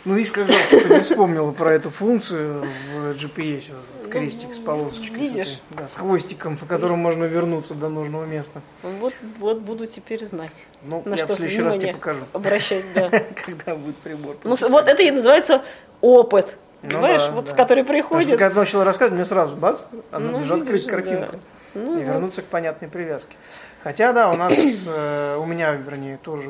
Ну, 0.05 0.15
видишь, 0.15 0.31
как 0.33 0.47
жалко, 0.47 0.89
ты 0.89 0.95
не 0.95 1.01
вспомнила 1.01 1.51
про 1.51 1.73
эту 1.75 1.91
функцию 1.91 2.63
в 2.95 3.11
GPS, 3.17 3.73
вот 3.73 3.85
этот 4.01 4.13
крестик 4.13 4.55
с 4.55 4.59
полосочкой. 4.59 5.19
с 5.19 5.21
видишь? 5.21 5.49
этой, 5.49 5.59
да, 5.83 5.89
с 5.89 5.95
хвостиком, 5.97 6.57
по 6.57 6.67
которому 6.67 7.03
можно 7.03 7.25
вернуться 7.25 7.75
до 7.75 7.89
нужного 7.89 8.25
места. 8.25 8.63
Вот, 8.83 9.13
вот 9.41 9.59
буду 9.59 9.87
теперь 9.87 10.25
знать. 10.25 10.67
Ну, 10.85 11.03
На 11.05 11.17
я 11.17 11.25
что 11.25 11.35
в 11.35 11.37
следующий 11.37 11.63
раз 11.63 11.75
тебе 11.75 11.93
покажу, 11.95 12.21
Обращать, 12.33 12.85
да. 12.95 13.11
когда 13.45 13.75
будет 13.75 13.97
прибор. 13.97 14.37
Ну, 14.45 14.55
с- 14.57 14.67
вот 14.69 14.87
это 14.87 15.03
и 15.03 15.11
называется 15.11 15.65
опыт. 16.01 16.57
Ну 16.83 16.91
Понимаешь, 16.91 17.23
да, 17.23 17.31
вот 17.33 17.45
да. 17.47 17.51
с 17.51 17.55
которой 17.55 17.83
Потому 17.83 18.01
что 18.03 18.09
приходит. 18.09 18.39
когда 18.39 18.61
начала 18.61 18.85
рассказывать, 18.85 19.17
мне 19.19 19.25
сразу, 19.25 19.57
бац, 19.57 19.83
а 20.13 20.19
Ну, 20.19 20.41
же 20.45 20.55
открыть 20.55 20.87
картинку. 20.87 21.33
да. 21.33 21.39
Ну, 21.75 21.95
и 21.95 22.05
вот. 22.05 22.07
вернуться 22.15 22.43
к 22.43 22.47
понятной 22.47 22.89
привязке. 22.89 23.37
Хотя, 23.85 24.13
да, 24.13 24.31
у 24.31 24.35
нас, 24.35 24.53
э, 24.87 25.37
у 25.39 25.45
меня, 25.45 25.73
вернее, 25.73 26.19
тоже 26.23 26.49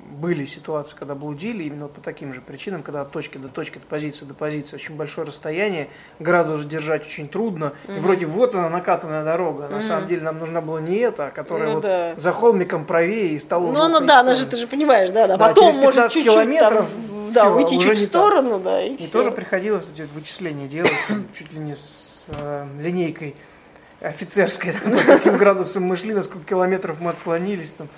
были 0.00 0.44
ситуации, 0.44 0.94
когда 0.96 1.14
блудили, 1.14 1.64
именно 1.64 1.88
по 1.88 2.00
таким 2.00 2.34
же 2.34 2.40
причинам, 2.40 2.82
когда 2.82 3.00
от 3.02 3.10
точки 3.10 3.38
до 3.38 3.48
точки, 3.48 3.78
от 3.78 3.84
позиции 3.84 4.24
до 4.24 4.34
позиции 4.34 4.76
очень 4.76 4.94
большое 4.94 5.26
расстояние, 5.26 5.88
градус 6.18 6.64
держать 6.64 7.06
очень 7.06 7.28
трудно, 7.28 7.72
и 7.88 7.98
вроде 7.98 8.26
вот 8.26 8.54
она 8.54 8.68
накатанная 8.68 9.24
дорога, 9.24 9.66
а 9.66 9.68
на 9.68 9.82
самом 9.82 10.06
деле 10.06 10.22
нам 10.22 10.38
нужна 10.38 10.60
была 10.60 10.80
не 10.80 10.96
эта, 10.98 11.26
а 11.26 11.30
которая 11.30 11.68
Ну 11.68 11.74
вот 11.74 11.82
да. 11.82 12.14
за 12.16 12.32
холмиком 12.32 12.84
правее 12.84 13.30
и 13.34 13.38
столовая. 13.40 13.74
Ну, 13.74 13.82
она, 13.82 14.00
да, 14.00 14.20
она 14.20 14.34
же, 14.34 14.46
ты 14.46 14.56
же 14.56 14.66
понимаешь, 14.66 15.10
да, 15.10 15.26
да. 15.26 15.36
Да, 15.36 15.48
Потом 15.48 15.70
через 15.70 15.76
может 15.76 15.94
15 15.94 16.12
чуть-чуть 16.14 16.34
там, 16.34 16.44
километров 16.44 16.86
да, 17.44 17.50
уйти 17.54 17.76
уже 17.76 17.88
чуть 17.88 17.98
в 17.98 18.00
не 18.00 18.06
так. 18.06 18.22
сторону, 18.22 18.58
да, 18.60 18.82
и 18.82 18.94
И 18.94 18.96
всё. 18.98 19.10
тоже 19.12 19.30
приходилось 19.30 19.88
эти 19.92 20.02
вот 20.02 20.10
вычисления 20.12 20.66
делать, 20.68 20.92
чуть 21.34 21.52
ли 21.52 21.58
не 21.60 21.74
с 21.74 22.26
э, 22.28 22.66
линейкой 22.80 23.34
офицерской, 24.00 24.72
там, 24.82 24.92
по 24.92 25.02
каким 25.04 25.36
градусам 25.36 25.82
мы 25.84 25.96
шли, 25.96 26.14
на 26.14 26.22
сколько 26.22 26.46
километров 26.46 27.00
мы 27.00 27.10
отклонились. 27.10 27.72
Там. 27.72 27.88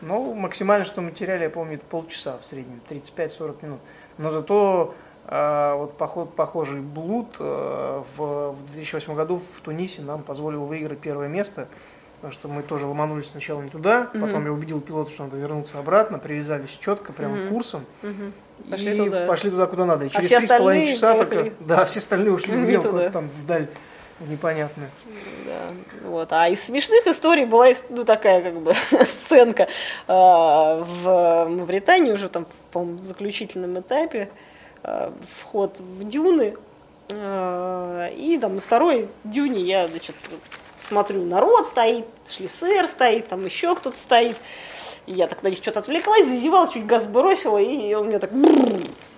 Но 0.00 0.32
максимально, 0.34 0.84
что 0.84 1.00
мы 1.02 1.10
теряли, 1.10 1.44
я 1.44 1.50
помню, 1.50 1.74
это 1.74 1.84
полчаса 1.84 2.38
в 2.42 2.46
среднем, 2.46 2.80
35-40 2.88 3.56
минут. 3.62 3.80
Но 4.18 4.30
зато 4.30 4.94
э, 5.26 5.74
вот 5.76 5.96
поход, 5.96 6.34
похожий 6.34 6.80
блуд 6.80 7.36
э, 7.38 8.02
в, 8.16 8.52
в 8.52 8.72
2008 8.72 9.14
году 9.14 9.36
в 9.38 9.60
Тунисе 9.60 10.02
нам 10.02 10.22
позволил 10.22 10.64
выиграть 10.64 10.98
первое 11.00 11.28
место. 11.28 11.68
Потому 12.16 12.32
что 12.34 12.48
мы 12.48 12.62
тоже 12.62 12.86
ломанулись 12.86 13.30
сначала 13.30 13.62
не 13.62 13.70
туда, 13.70 14.10
потом 14.12 14.44
я 14.44 14.52
убедил 14.52 14.82
пилота, 14.82 15.10
что 15.10 15.24
надо 15.24 15.38
вернуться 15.38 15.78
обратно, 15.78 16.18
привязались 16.18 16.76
четко, 16.78 17.14
прямо 17.14 17.48
курсом. 17.48 17.86
Мгм. 18.02 18.34
Пошли 18.68 18.92
и 18.92 18.96
туда. 18.96 19.26
пошли 19.26 19.50
туда, 19.50 19.66
куда 19.66 19.84
надо. 19.84 20.04
И 20.04 20.08
А 20.08 20.22
через 20.22 20.28
три 20.28 20.46
с 20.46 20.58
половиной 20.58 20.92
часа 20.92 21.14
только... 21.14 21.52
Да, 21.60 21.84
все 21.84 21.98
остальные 22.00 22.32
ушли 22.32 22.52
Не 22.54 22.64
влево, 22.66 22.82
туда. 22.84 23.10
там 23.10 23.28
вдаль 23.40 23.68
в 24.18 24.30
непонятную. 24.30 24.90
Да, 25.46 26.08
вот. 26.08 26.32
А 26.32 26.48
из 26.48 26.62
смешных 26.62 27.06
историй 27.06 27.46
была 27.46 27.68
ну, 27.88 28.04
такая 28.04 28.42
как 28.42 28.60
бы 28.60 28.74
сценка 29.04 29.66
а, 30.06 30.76
в 30.84 31.46
Мавритании 31.48 32.12
уже 32.12 32.28
там, 32.28 32.46
по-моему, 32.72 32.98
в 32.98 33.04
заключительном 33.04 33.78
этапе 33.80 34.28
а, 34.82 35.12
вход 35.40 35.78
в 35.80 36.06
дюны. 36.08 36.54
а, 37.14 38.08
И 38.08 38.38
там 38.38 38.56
на 38.56 38.60
второй 38.60 39.08
дюне 39.24 39.62
я, 39.62 39.88
значит, 39.88 40.14
смотрю, 40.80 41.24
народ 41.24 41.68
стоит, 41.68 42.06
шлиссер 42.28 42.88
стоит, 42.88 43.28
там 43.28 43.44
еще 43.44 43.74
кто-то 43.74 43.96
стоит. 43.96 44.36
И 45.10 45.12
я 45.12 45.26
так 45.26 45.42
на 45.42 45.48
них 45.48 45.58
что-то 45.58 45.80
отвлеклась, 45.80 46.24
зазевалась, 46.24 46.70
чуть 46.70 46.86
газ 46.86 47.04
бросила, 47.06 47.58
и 47.58 47.92
он 47.94 48.06
мне 48.06 48.20
так 48.20 48.30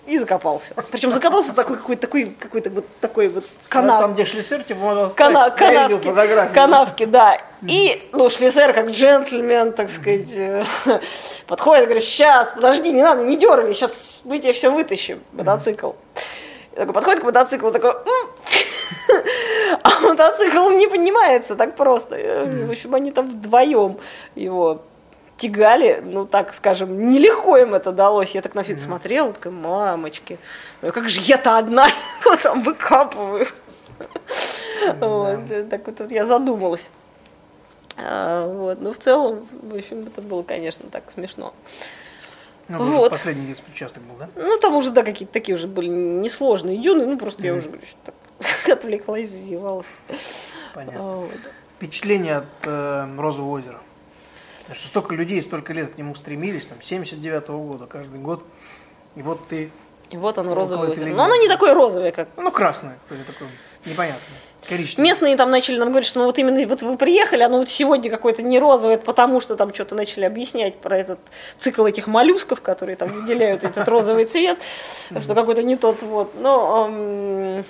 и 0.07 0.17
закопался. 0.17 0.73
Причем 0.91 1.13
закопался 1.13 1.53
в 1.53 1.55
такой 1.55 1.77
какой-то 1.77 2.01
такой 2.01 2.25
какой-то 2.41 2.71
вот 2.71 2.87
такой 3.03 3.29
вот 3.29 3.45
канал. 3.69 4.01
Там, 4.01 4.15
где 4.15 4.25
шлиссер, 4.25 4.63
тебе 4.63 4.77
помогал 4.77 5.11
Кана- 5.11 5.51
канавки, 5.51 6.55
канавки, 6.55 7.05
да. 7.05 7.39
И, 7.69 8.03
ну, 8.13 8.31
шлиссер, 8.31 8.73
как 8.73 8.89
джентльмен, 8.89 9.75
так 9.75 9.91
сказать, 9.91 10.33
э, 10.35 10.65
подходит, 11.47 11.85
говорит, 11.85 12.05
сейчас, 12.05 12.55
подожди, 12.55 12.91
не 12.91 13.03
надо, 13.03 13.25
не 13.25 13.37
дергай, 13.37 13.75
сейчас 13.75 14.23
мы 14.25 14.39
тебе 14.39 14.55
все 14.55 14.71
вытащим, 14.71 15.23
мотоцикл. 15.33 15.91
И 16.73 16.77
такой 16.77 16.95
подходит 16.95 17.21
к 17.21 17.25
мотоциклу, 17.25 17.71
такой, 17.71 17.93
а 19.83 20.01
мотоцикл 20.01 20.71
не 20.71 20.87
поднимается 20.89 21.55
так 21.55 21.77
просто. 21.77 22.17
Э, 22.17 22.67
В 22.67 22.71
общем, 22.71 22.95
они 22.95 23.13
там 23.13 23.31
вдвоем 23.31 23.99
его 24.35 24.81
тягали, 25.43 26.01
ну, 26.05 26.25
так 26.25 26.55
скажем, 26.55 27.09
нелегко 27.09 27.57
им 27.57 27.75
это 27.75 27.93
далось. 27.93 28.35
Я 28.35 28.43
так 28.43 28.55
на 28.55 28.63
все 28.63 28.75
это 28.75 28.83
смотрела, 28.83 29.33
такая, 29.33 29.53
мамочки, 29.53 30.39
ну 30.83 30.93
как 30.93 31.09
же 31.09 31.21
я-то 31.21 31.59
одна 31.59 31.89
там 32.43 32.63
выкапываю. 32.63 33.49
Вот, 34.99 35.51
э, 35.51 35.65
так 35.65 35.87
вот, 35.87 36.01
вот 36.01 36.11
я 36.11 36.27
задумалась. 36.27 36.91
А, 37.97 38.47
вот, 38.47 38.81
но 38.81 38.93
в 38.93 38.99
целом, 38.99 39.47
в 39.63 39.75
общем, 39.77 40.07
это 40.07 40.23
было, 40.23 40.43
конечно, 40.43 40.89
так 40.91 41.11
смешно. 41.11 41.53
Ну, 42.69 42.85
Вот. 42.85 43.11
Последний 43.11 43.47
детский 43.47 43.71
участок 43.71 44.03
был, 44.05 44.17
да? 44.19 44.29
Ну, 44.35 44.59
там 44.59 44.75
уже, 44.77 44.91
да, 44.91 45.03
какие-то 45.03 45.33
такие 45.33 45.57
уже 45.57 45.67
были 45.67 45.89
несложные 45.89 46.79
дюны, 46.79 47.07
ну, 47.07 47.19
просто 47.19 47.43
я 47.43 47.55
уже, 47.55 47.69
говорю, 47.69 47.87
что 47.87 47.99
так 48.05 48.69
отвлеклась, 48.79 49.29
зазевалась. 49.29 49.87
Понятно. 50.75 51.01
А, 51.01 51.17
вот. 51.17 51.41
Впечатление 51.77 52.37
от 52.37 52.67
э, 52.67 53.17
Розового 53.19 53.59
озера. 53.59 53.81
Потому 54.63 54.79
что 54.79 54.89
столько 54.89 55.15
людей, 55.15 55.43
столько 55.43 55.73
лет 55.73 55.95
к 55.95 55.99
нему 55.99 56.15
стремились, 56.15 56.67
там, 56.67 56.79
79-го 56.79 57.59
года, 57.59 57.87
каждый 57.87 58.21
год. 58.21 58.45
И 59.17 59.23
вот 59.23 59.47
ты, 59.49 59.71
И 60.11 60.17
вот 60.17 60.39
оно, 60.39 60.55
розовое. 60.55 60.95
Но 60.97 61.25
оно 61.25 61.37
не 61.37 61.49
такое 61.49 61.75
розовое, 61.75 62.13
как 62.13 62.29
ну, 62.37 62.51
красное, 62.51 62.99
какое-то 63.03 63.33
такое 63.33 63.49
непонятное, 63.85 64.39
коричневое. 64.69 65.11
Местные 65.11 65.37
там 65.37 65.51
начали 65.51 65.79
нам 65.79 65.89
говорить, 65.89 66.07
что 66.07 66.21
ну 66.21 66.27
вот 66.27 66.39
именно 66.39 66.67
вот 66.67 66.83
вы 66.83 66.97
приехали, 66.97 67.43
оно 67.43 67.59
вот 67.59 67.69
сегодня 67.69 68.09
какое-то 68.11 68.43
не 68.43 68.59
розовое, 68.59 68.97
потому 68.99 69.41
что 69.41 69.57
там 69.57 69.75
что-то 69.75 69.95
начали 69.95 70.25
объяснять 70.25 70.77
про 70.77 70.97
этот 70.97 71.19
цикл 71.59 71.85
этих 71.85 72.07
моллюсков, 72.07 72.63
которые 72.63 72.97
там 72.97 73.09
выделяют 73.09 73.65
этот 73.65 73.89
розовый 73.89 74.25
цвет, 74.27 74.59
что 75.21 75.35
какой-то 75.35 75.63
не 75.63 75.77
тот 75.77 76.03
вот. 76.03 76.33
Но 76.41 76.89
пред- 76.89 77.67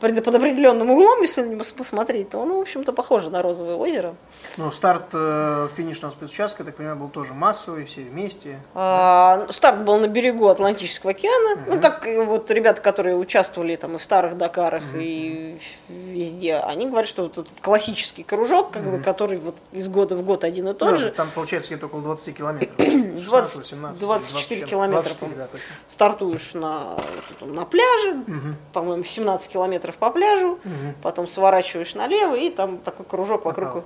под 0.00 0.34
определенным 0.34 0.90
углом, 0.90 1.20
если 1.22 1.42
на 1.42 1.46
него 1.46 1.64
посмотреть, 1.76 2.30
то 2.30 2.42
оно, 2.42 2.56
в 2.58 2.60
общем-то, 2.60 2.92
похоже 2.92 3.30
на 3.30 3.42
розовое 3.42 3.76
озеро. 3.76 4.14
Ну, 4.56 4.70
старт 4.70 5.06
э, 5.12 5.68
финишного 5.76 6.12
спецучастка, 6.12 6.62
я 6.62 6.66
так 6.66 6.76
понимаю, 6.76 6.96
был 6.96 7.08
тоже 7.08 7.34
массовый, 7.34 7.84
все 7.84 8.02
вместе. 8.02 8.60
А, 8.74 9.46
старт 9.50 9.84
был 9.84 9.98
на 9.98 10.08
берегу 10.08 10.48
Атлантического 10.48 11.10
океана. 11.12 11.60
Ну, 11.66 11.80
как 11.80 12.06
вот 12.26 12.50
ребята, 12.50 12.80
которые 12.80 13.16
участвовали 13.16 13.76
там 13.76 13.96
и 13.96 13.98
в 13.98 14.02
старых 14.02 14.36
Дакарах, 14.36 14.82
и 14.94 15.58
везде, 15.88 16.56
они 16.56 16.86
говорят, 16.86 17.08
что 17.08 17.24
вот 17.24 17.38
этот 17.38 17.60
классический 17.60 18.22
кружок, 18.22 18.72
как 18.72 18.82
бы, 18.82 18.98
который 18.98 19.38
вот 19.38 19.56
из 19.72 19.88
года 19.88 20.16
в 20.16 20.22
год 20.24 20.44
один 20.44 20.68
и 20.68 20.74
тот 20.74 20.92
Ну, 20.92 20.96
же, 20.96 21.10
Там 21.10 21.28
получается 21.34 21.70
где-то 21.70 21.86
около 21.86 22.02
20 22.02 22.36
километров. 22.36 22.70
16, 22.78 23.24
20, 23.24 23.56
18, 23.56 24.00
24 24.00 24.60
20, 24.60 24.70
километра, 24.70 25.02
24, 25.02 25.34
да, 25.34 25.58
стартуешь 25.88 26.54
на, 26.54 26.96
на 27.40 27.64
пляже, 27.64 28.24
по-моему, 28.72 29.04
17 29.04 29.52
километров 29.52 29.89
по 29.96 30.10
пляжу, 30.10 30.58
потом 31.02 31.26
сворачиваешь 31.28 31.94
налево, 31.94 32.34
и 32.34 32.50
там 32.50 32.78
такой 32.78 33.06
кружок 33.06 33.44
вокруг... 33.44 33.66
Направо. 33.68 33.84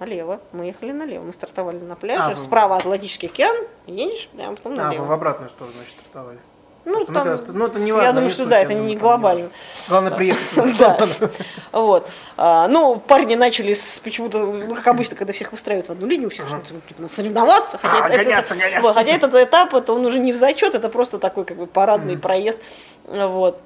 Налево. 0.00 0.40
Мы 0.52 0.64
ехали 0.64 0.92
налево. 0.92 1.24
Мы 1.24 1.32
стартовали 1.34 1.78
на 1.78 1.94
пляже. 1.94 2.22
А, 2.32 2.34
вы- 2.34 2.40
Справа 2.40 2.76
Атлантический 2.76 3.28
океан. 3.28 3.54
Едешь 3.86 4.28
прямо 4.34 4.56
потом 4.56 4.72
А, 4.72 4.76
налево. 4.84 5.02
вы 5.02 5.08
в 5.08 5.12
обратную 5.12 5.50
сторону, 5.50 5.74
значит, 5.76 5.92
стартовали. 6.00 6.38
Ну, 6.86 7.00
Потому 7.00 7.14
там, 7.14 7.24
когда 7.24 7.36
ст- 7.36 7.48
ну, 7.52 7.66
это 7.66 7.78
не 7.78 7.92
важно, 7.92 8.06
я 8.06 8.12
думаю, 8.14 8.30
что 8.30 8.38
суть, 8.44 8.48
да, 8.48 8.58
это 8.60 8.70
думаю, 8.70 8.86
не 8.88 8.96
глобально. 8.96 9.50
Главное 9.90 10.12
приехать. 10.12 10.42
Да, 10.78 11.06
вот. 11.72 12.08
А, 12.38 12.66
ну, 12.68 12.96
парни 12.96 13.34
начали 13.34 13.74
с- 13.74 13.98
почему-то, 14.02 14.38
ну, 14.38 14.74
как 14.74 14.86
обычно, 14.88 15.14
когда 15.16 15.34
всех 15.34 15.52
выстраивают 15.52 15.88
в 15.88 15.92
одну 15.92 16.06
линию, 16.06 16.28
у 16.28 16.30
всех 16.30 16.46
типа, 16.62 17.06
соревноваться. 17.10 17.78
А, 17.82 18.08
это- 18.08 18.22
это- 18.30 18.92
хотя 18.94 19.10
этот 19.10 19.34
этап, 19.34 19.74
это 19.74 19.92
он 19.92 20.06
уже 20.06 20.18
не 20.18 20.32
в 20.32 20.36
зачет, 20.36 20.74
это 20.74 20.88
просто 20.88 21.18
такой 21.18 21.44
как 21.44 21.58
бы 21.58 21.66
парадный 21.66 22.16
проезд. 22.16 22.58
Вот. 23.04 23.60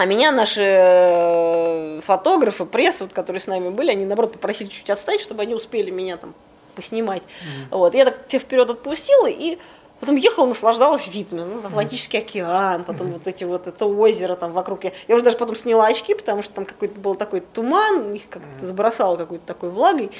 А 0.00 0.06
меня 0.06 0.32
наши 0.32 0.62
э, 0.62 2.00
фотографы, 2.00 2.64
пресса, 2.64 3.04
вот, 3.04 3.12
которые 3.12 3.38
с 3.38 3.46
нами 3.46 3.68
были, 3.68 3.90
они, 3.90 4.06
наоборот, 4.06 4.32
попросили 4.32 4.68
чуть 4.68 4.88
отстать, 4.88 5.20
чтобы 5.20 5.42
они 5.42 5.54
успели 5.54 5.90
меня 5.90 6.16
там 6.16 6.32
поснимать. 6.74 7.22
Вот. 7.70 7.92
Я 7.92 8.06
так 8.06 8.26
всех 8.26 8.40
вперед 8.40 8.70
отпустила 8.70 9.26
и 9.26 9.58
потом 10.00 10.16
ехала, 10.16 10.46
наслаждалась 10.46 11.06
видами. 11.06 11.42
Ну, 11.42 11.66
Атлантический 11.66 12.20
океан, 12.20 12.84
потом 12.84 13.08
вот 13.08 13.26
эти 13.26 13.44
вот, 13.44 13.66
это 13.66 13.84
озеро 13.84 14.36
там 14.36 14.52
вокруг. 14.52 14.84
Я, 14.84 14.92
я 15.06 15.16
уже 15.16 15.22
даже 15.22 15.36
потом 15.36 15.54
сняла 15.54 15.88
очки, 15.88 16.14
потому 16.14 16.40
что 16.40 16.54
там 16.54 16.64
какой-то 16.64 16.98
был 16.98 17.14
такой 17.14 17.40
туман, 17.40 18.14
их 18.14 18.22
как-то 18.30 18.64
забросало 18.64 19.18
какой-то 19.18 19.44
такой 19.46 19.68
влагой 19.68 20.10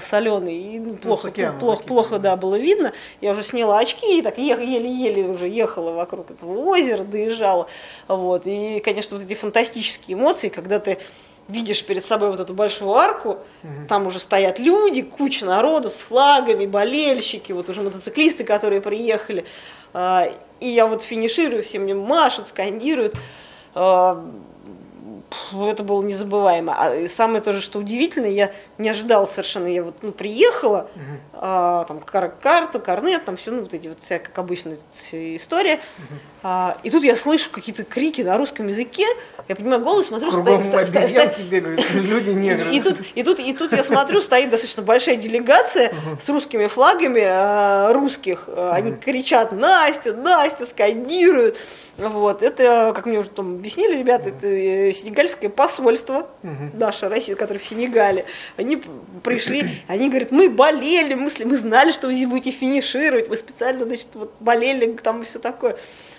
соленый, 0.00 0.56
и 0.56 0.78
ну, 0.78 0.94
плохо, 0.96 1.28
океана 1.28 1.58
плохо, 1.58 1.82
плохо, 1.82 2.18
да, 2.18 2.36
было 2.36 2.56
видно. 2.56 2.92
Я 3.20 3.32
уже 3.32 3.42
сняла 3.42 3.78
очки 3.78 4.18
и 4.18 4.22
так 4.22 4.38
еле-еле 4.38 5.24
уже 5.24 5.48
ехала 5.48 5.92
вокруг 5.92 6.30
этого 6.30 6.56
озера, 6.68 7.02
доезжала. 7.02 7.66
Вот. 8.08 8.46
И, 8.46 8.80
конечно, 8.80 9.16
вот 9.16 9.26
эти 9.26 9.34
фантастические 9.34 10.16
эмоции, 10.16 10.48
когда 10.48 10.78
ты 10.78 10.98
видишь 11.48 11.84
перед 11.84 12.04
собой 12.04 12.30
вот 12.30 12.40
эту 12.40 12.54
большую 12.54 12.92
арку, 12.94 13.38
там 13.88 14.06
уже 14.06 14.18
стоят 14.18 14.58
люди, 14.58 15.02
куча 15.02 15.44
народу 15.44 15.90
с 15.90 15.96
флагами, 15.96 16.66
болельщики, 16.66 17.52
вот 17.52 17.68
уже 17.68 17.82
мотоциклисты, 17.82 18.44
которые 18.44 18.80
приехали. 18.80 19.44
А, 19.92 20.30
И 20.60 20.68
я 20.68 20.86
вот 20.86 21.02
финиширую, 21.02 21.62
все 21.62 21.78
мне 21.78 21.94
машут, 21.94 22.46
скандируют. 22.46 23.14
Это 25.52 25.82
было 25.82 26.02
незабываемо. 26.02 26.74
А 26.78 26.94
и 26.94 27.06
самое 27.08 27.40
тоже, 27.42 27.60
что 27.60 27.78
удивительно, 27.78 28.26
я 28.26 28.52
не 28.78 28.88
ожидала 28.88 29.26
совершенно. 29.26 29.66
Я 29.66 29.82
вот 29.82 29.96
ну, 30.02 30.12
приехала, 30.12 30.88
а, 31.32 31.84
там 31.84 32.00
кар- 32.00 32.34
карту, 32.40 32.80
корнет, 32.80 33.24
там 33.24 33.36
все, 33.36 33.50
ну 33.50 33.60
вот 33.62 33.74
эти 33.74 33.88
вот 33.88 33.98
вся, 34.00 34.18
как 34.18 34.38
обычно, 34.38 34.74
история. 35.12 35.78
А, 36.42 36.76
и 36.82 36.90
тут 36.90 37.04
я 37.04 37.16
слышу 37.16 37.50
какие-то 37.50 37.84
крики 37.84 38.22
на 38.22 38.36
русском 38.36 38.68
языке. 38.68 39.06
Я 39.48 39.56
понимаю 39.56 39.82
голос, 39.82 40.06
смотрю, 40.06 40.30
Кругом 40.30 40.62
стоит- 40.62 40.88
стоит- 40.88 40.96
обезьянки 41.04 41.42
бегают, 41.42 41.80
люди 41.94 42.30
негры. 42.30 42.70
и 42.74 42.80
тут, 42.80 42.98
и, 43.14 43.22
тут, 43.22 43.38
и 43.40 43.52
тут 43.52 43.72
я 43.72 43.84
смотрю, 43.84 44.20
стоит 44.20 44.48
достаточно 44.50 44.82
большая 44.82 45.16
делегация 45.16 45.92
с 46.22 46.28
русскими 46.28 46.66
флагами 46.66 47.20
э, 47.20 47.92
русских. 47.92 48.44
Э, 48.48 48.70
Они 48.72 48.92
кричат 48.92 49.52
Настя, 49.52 50.12
Настя, 50.14 50.66
скандируют. 50.66 51.56
Вот. 51.96 52.42
Это, 52.42 52.92
как 52.94 53.06
мне 53.06 53.18
уже 53.18 53.28
там 53.28 53.54
объяснили 53.56 53.96
ребята, 53.96 54.30
это 54.30 54.46
э, 54.46 54.92
сенегальские 54.92 55.23
сенегальское 55.24 55.50
посольство, 55.50 56.28
наше 56.72 57.08
Россия, 57.08 57.36
которое 57.36 57.58
в 57.58 57.64
Сенегале, 57.64 58.24
они 58.56 58.82
пришли, 59.22 59.82
они 59.88 60.08
говорят, 60.08 60.30
мы 60.30 60.50
болели, 60.50 61.14
мы, 61.14 61.28
мы 61.44 61.56
знали, 61.56 61.92
что 61.92 62.08
вы 62.08 62.14
здесь 62.14 62.28
будете 62.28 62.50
финишировать, 62.50 63.28
мы 63.28 63.36
специально, 63.36 63.84
значит, 63.84 64.08
вот 64.14 64.32
болели, 64.40 64.92
там 65.02 65.22
и 65.22 65.24
все 65.24 65.38
такое. 65.38 65.76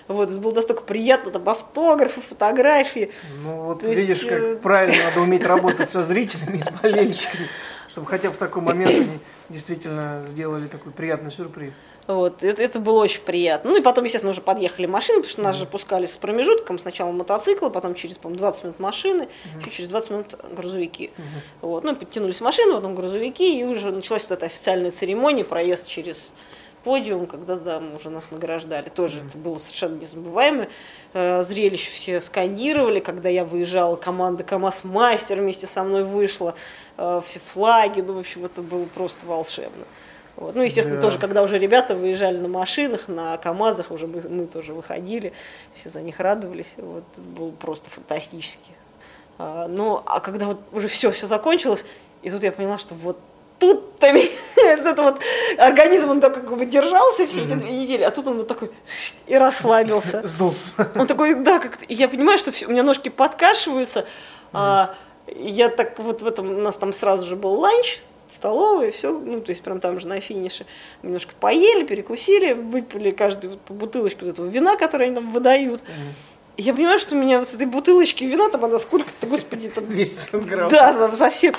Вот, 0.07 0.29
это 0.29 0.39
было 0.39 0.53
настолько 0.53 0.83
приятно, 0.83 1.31
там 1.31 1.49
автографы, 1.49 2.21
фотографии. 2.21 3.11
Ну 3.41 3.63
вот 3.63 3.81
То 3.81 3.87
есть, 3.87 4.01
видишь, 4.01 4.23
как 4.23 4.39
э, 4.39 4.55
правильно 4.57 5.03
надо 5.03 5.21
уметь 5.21 5.43
работать 5.47 5.89
со 5.89 6.03
зрителями 6.03 6.57
и 6.57 6.61
с 6.61 6.69
болельщиками, 6.69 7.47
чтобы 7.89 8.05
хотя 8.05 8.29
бы 8.29 8.35
в 8.35 8.37
такой 8.37 8.61
момент 8.61 8.91
они 8.91 9.19
действительно 9.49 10.23
сделали 10.27 10.67
такой 10.67 10.91
приятный 10.91 11.31
сюрприз. 11.31 11.73
Вот, 12.07 12.43
это, 12.43 12.61
это 12.61 12.79
было 12.79 13.01
очень 13.01 13.21
приятно. 13.21 13.71
Ну 13.71 13.77
и 13.77 13.81
потом, 13.81 14.03
естественно, 14.03 14.31
уже 14.31 14.41
подъехали 14.41 14.85
машины, 14.85 15.19
потому 15.19 15.31
что 15.31 15.41
нас 15.41 15.55
же 15.55 15.65
пускали 15.65 16.05
с 16.05 16.17
промежутком. 16.17 16.77
Сначала 16.77 17.11
мотоциклы, 17.11 17.71
потом 17.71 17.95
через, 17.95 18.17
по 18.17 18.29
20 18.29 18.63
минут 18.63 18.79
машины, 18.79 19.27
еще 19.59 19.71
через 19.71 19.89
20 19.89 20.09
минут 20.11 20.35
грузовики. 20.51 21.11
Вот, 21.61 21.83
ну 21.83 21.93
и 21.93 21.95
подтянулись 21.95 22.41
машины, 22.41 22.75
потом 22.75 22.95
грузовики, 22.95 23.59
и 23.59 23.63
уже 23.63 23.91
началась 23.91 24.23
вот 24.23 24.33
эта 24.33 24.45
официальная 24.45 24.91
церемония, 24.91 25.43
проезд 25.43 25.87
через 25.87 26.31
подиум, 26.85 27.25
когда 27.25 27.55
да, 27.55 27.81
уже 27.95 28.11
нас 28.11 28.29
награждали. 28.29 28.89
Тоже 28.89 29.23
это 29.27 29.37
было 29.37 29.57
совершенно 29.57 29.99
незабываемое 29.99 30.69
э, 31.13 31.43
зрелище. 31.43 31.89
Все 31.89 32.21
скандировали, 32.21 32.99
когда 32.99 33.27
я 33.27 33.43
выезжала, 33.43 33.95
команда 33.95 34.43
КАМАЗ-мастер 34.43 35.41
вместе 35.41 35.65
со 35.65 35.83
мной 35.83 36.03
вышла, 36.03 36.53
э, 36.97 37.21
все 37.25 37.39
флаги, 37.39 38.01
ну, 38.01 38.13
в 38.13 38.19
общем, 38.19 38.45
это 38.45 38.61
было 38.61 38.85
просто 38.85 39.25
волшебно. 39.25 39.85
Вот. 40.37 40.53
Ну, 40.55 40.63
естественно, 40.63 40.97
Да. 40.97 41.01
тоже, 41.03 41.17
когда 41.19 41.41
уже 41.43 41.57
ребята 41.57 41.95
выезжали 41.95 42.37
на 42.37 42.47
машинах, 42.49 43.07
на 43.07 43.37
КАМАЗах, 43.37 43.91
уже 43.91 44.05
мы, 44.07 44.21
мы 44.27 44.45
тоже 44.47 44.73
выходили, 44.73 45.31
все 45.75 45.89
за 45.89 46.01
них 46.01 46.19
радовались. 46.19 46.73
Вот, 46.77 47.03
это 47.13 47.21
было 47.21 47.51
просто 47.51 47.89
фантастически. 47.89 48.71
А, 49.37 49.67
ну, 49.67 50.01
а 50.05 50.19
когда 50.19 50.45
вот 50.47 50.59
уже 50.71 50.87
все, 50.87 51.11
все 51.11 51.27
закончилось, 51.27 51.85
и 52.21 52.29
тут 52.29 52.43
я 52.43 52.51
поняла, 52.51 52.77
что 52.77 52.95
вот 52.95 53.17
тут-то 53.59 54.07
этот 54.57 54.99
вот 54.99 55.21
организм, 55.57 56.09
он 56.09 56.19
так 56.19 56.33
как 56.33 56.57
бы 56.57 56.65
держался 56.65 57.25
все 57.27 57.43
эти 57.45 57.53
две 57.53 57.71
недели, 57.71 58.03
а 58.03 58.11
тут 58.11 58.27
он 58.27 58.37
вот 58.37 58.47
такой 58.49 58.71
и 59.27 59.37
расслабился. 59.37 60.21
Сдулся. 60.27 60.63
Он 60.95 61.07
такой, 61.07 61.35
да, 61.35 61.59
как 61.59 61.77
я 61.87 62.09
понимаю, 62.09 62.37
что 62.37 62.51
всё- 62.51 62.67
у 62.67 62.71
меня 62.71 62.83
ножки 62.83 63.07
подкашиваются. 63.09 64.05
а, 64.51 64.95
я 65.33 65.69
так 65.69 65.97
вот 65.99 66.21
в 66.21 66.27
этом, 66.27 66.49
у 66.57 66.61
нас 66.61 66.75
там 66.75 66.91
сразу 66.93 67.23
же 67.25 67.35
был 67.37 67.53
ланч, 67.59 67.99
столовая, 68.27 68.91
все, 68.91 69.11
ну, 69.11 69.41
то 69.41 69.51
есть 69.51 69.61
прям 69.63 69.79
там 69.79 69.99
же 69.99 70.07
на 70.07 70.19
финише. 70.19 70.65
Мы 71.01 71.07
немножко 71.07 71.33
поели, 71.39 71.83
перекусили, 71.83 72.53
выпили 72.53 73.11
каждый 73.11 73.51
вот 73.51 73.59
бутылочку 73.69 74.25
вот 74.25 74.31
этого 74.31 74.47
вина, 74.47 74.75
которое 74.75 75.05
они 75.05 75.15
нам 75.15 75.29
выдают. 75.29 75.83
И 76.57 76.61
я 76.61 76.73
понимаю, 76.73 76.99
что 76.99 77.15
у 77.15 77.17
меня 77.17 77.43
с 77.43 77.53
этой 77.53 77.67
бутылочки 77.67 78.23
вина, 78.23 78.49
там 78.49 78.63
она 78.65 78.79
сколько-то, 78.79 79.27
господи, 79.27 79.69
там 79.69 79.87
250 79.87 80.45
грамм. 80.45 80.69
да, 80.69 80.93
там 80.93 81.15
совсем. 81.15 81.53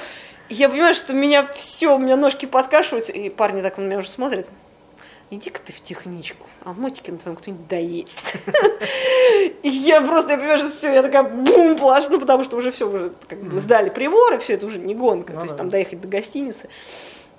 И 0.49 0.55
Я 0.55 0.69
понимаю, 0.69 0.95
что 0.95 1.12
у 1.12 1.17
меня 1.17 1.45
все, 1.45 1.95
у 1.95 1.99
меня 1.99 2.17
ножки 2.17 2.47
подкашиваются, 2.47 3.12
и 3.12 3.29
парни 3.29 3.62
так 3.62 3.79
на 3.79 3.83
меня 3.83 3.99
уже 3.99 4.09
смотрят. 4.09 4.47
Иди-ка 5.29 5.61
ты 5.61 5.72
в 5.72 5.81
техничку, 5.81 6.47
а 6.64 6.72
мотики 6.72 7.11
на 7.11 7.18
твоем 7.18 7.37
кто-нибудь 7.37 7.66
доедет. 7.66 8.16
И 9.62 9.68
я 9.68 10.01
просто, 10.01 10.33
я 10.33 10.37
понимаю, 10.39 10.59
что 10.59 10.68
все, 10.70 10.93
я 10.95 11.03
такая 11.03 11.24
бум, 11.24 11.77
плашь, 11.77 12.05
ну 12.09 12.20
потому 12.20 12.45
что 12.45 12.57
уже 12.57 12.70
все, 12.70 12.89
уже 12.89 13.12
как 13.29 13.43
бы 13.43 13.59
сдали 13.59 13.91
приборы, 13.91 14.39
все 14.39 14.53
это 14.55 14.66
уже 14.66 14.79
не 14.79 14.95
гонка, 14.95 15.33
Ну 15.33 15.41
то 15.41 15.45
есть 15.45 15.55
да. 15.57 15.59
там 15.59 15.70
доехать 15.70 16.01
до 16.01 16.07
гостиницы. 16.07 16.68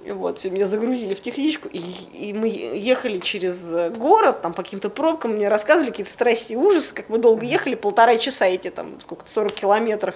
И 0.04 0.12
Вот, 0.12 0.40
все, 0.40 0.50
меня 0.50 0.66
загрузили 0.66 1.14
в 1.14 1.22
техничку, 1.22 1.70
и, 1.72 1.80
и 2.14 2.34
мы 2.34 2.48
ехали 2.50 3.20
через 3.20 3.66
э, 3.66 3.90
город, 3.90 4.42
там 4.42 4.54
по 4.54 4.64
каким-то 4.64 4.90
пробкам, 4.90 5.36
мне 5.36 5.48
рассказывали 5.48 5.90
какие-то 5.92 6.12
страсти 6.12 6.54
и 6.54 6.56
ужасы, 6.58 6.94
как 6.94 7.08
мы 7.10 7.18
долго 7.20 7.46
ехали, 7.46 7.76
полтора 7.76 8.18
часа 8.18 8.46
эти 8.48 8.70
там, 8.70 9.00
сколько-то, 9.02 9.32
40 9.32 9.54
километров. 9.54 10.16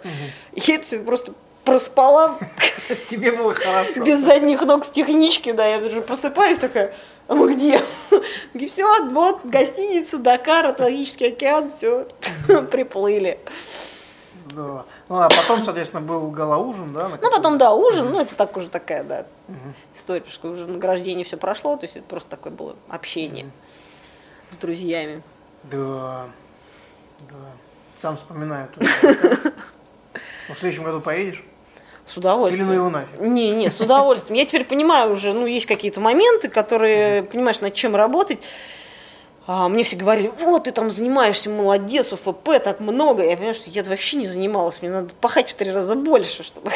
И 0.53 0.61
я 0.65 0.75
это 0.75 0.85
всё 0.87 0.99
просто 1.03 1.33
проспала 1.63 2.37
Тебе 3.09 3.31
было 3.31 3.53
хорошо. 3.53 4.01
без 4.03 4.19
задних 4.19 4.61
ног 4.61 4.85
в 4.85 4.91
техничке, 4.91 5.53
да, 5.53 5.65
я 5.65 5.79
даже 5.79 6.01
просыпаюсь 6.01 6.59
такая, 6.59 6.93
а 7.31 7.33
мы 7.33 7.53
где? 7.53 7.81
И 8.53 8.67
все, 8.67 9.05
вот, 9.09 9.45
гостиница, 9.45 10.17
Дакар, 10.17 10.65
Атлантический 10.65 11.29
океан, 11.29 11.71
все, 11.71 12.05
приплыли. 12.71 13.39
Здорово. 14.35 14.85
Ну, 15.07 15.15
а 15.15 15.29
потом, 15.29 15.63
соответственно, 15.63 16.01
был 16.01 16.29
гала-ужин, 16.29 16.91
да? 16.91 17.09
Ну, 17.21 17.31
потом, 17.31 17.57
да, 17.57 17.73
ужин, 17.73 18.09
ну, 18.09 18.19
это 18.19 18.35
так 18.35 18.57
уже 18.57 18.67
такая, 18.67 19.05
да, 19.05 19.25
история, 19.95 20.19
потому 20.19 20.33
что 20.33 20.49
уже 20.49 20.67
награждение 20.67 21.23
все 21.23 21.37
прошло, 21.37 21.77
то 21.77 21.85
есть 21.85 21.95
это 21.95 22.05
просто 22.05 22.29
такое 22.29 22.51
было 22.51 22.75
общение 22.89 23.49
с 24.51 24.57
друзьями. 24.57 25.23
Да, 25.63 26.25
да. 27.29 27.35
Сам 27.95 28.17
вспоминаю. 28.17 28.67
Ну, 30.49 30.55
в 30.55 30.59
следующем 30.59 30.83
году 30.83 30.99
поедешь? 30.99 31.45
С 32.05 32.17
удовольствием. 32.17 32.67
Или 32.67 32.75
ну 32.75 32.81
его 32.81 32.89
нафиг? 32.89 33.19
Не, 33.19 33.51
не, 33.51 33.69
с 33.69 33.79
удовольствием. 33.79 34.37
Я 34.37 34.45
теперь 34.45 34.65
понимаю 34.65 35.11
уже, 35.11 35.33
ну, 35.33 35.45
есть 35.45 35.65
какие-то 35.65 35.99
моменты, 35.99 36.49
которые, 36.49 37.23
понимаешь, 37.23 37.61
над 37.61 37.73
чем 37.73 37.95
работать. 37.95 38.39
А, 39.47 39.67
мне 39.67 39.83
все 39.83 39.95
говорили, 39.95 40.31
вот, 40.39 40.65
ты 40.65 40.71
там 40.71 40.91
занимаешься, 40.91 41.49
молодец, 41.49 42.13
УФП, 42.13 42.61
так 42.63 42.79
много. 42.79 43.23
Я 43.23 43.35
понимаю, 43.35 43.55
что 43.55 43.69
я 43.69 43.83
вообще 43.83 44.17
не 44.17 44.27
занималась, 44.27 44.81
мне 44.81 44.91
надо 44.91 45.13
пахать 45.19 45.49
в 45.49 45.55
три 45.55 45.71
раза 45.71 45.95
больше, 45.95 46.43
чтобы... 46.43 46.71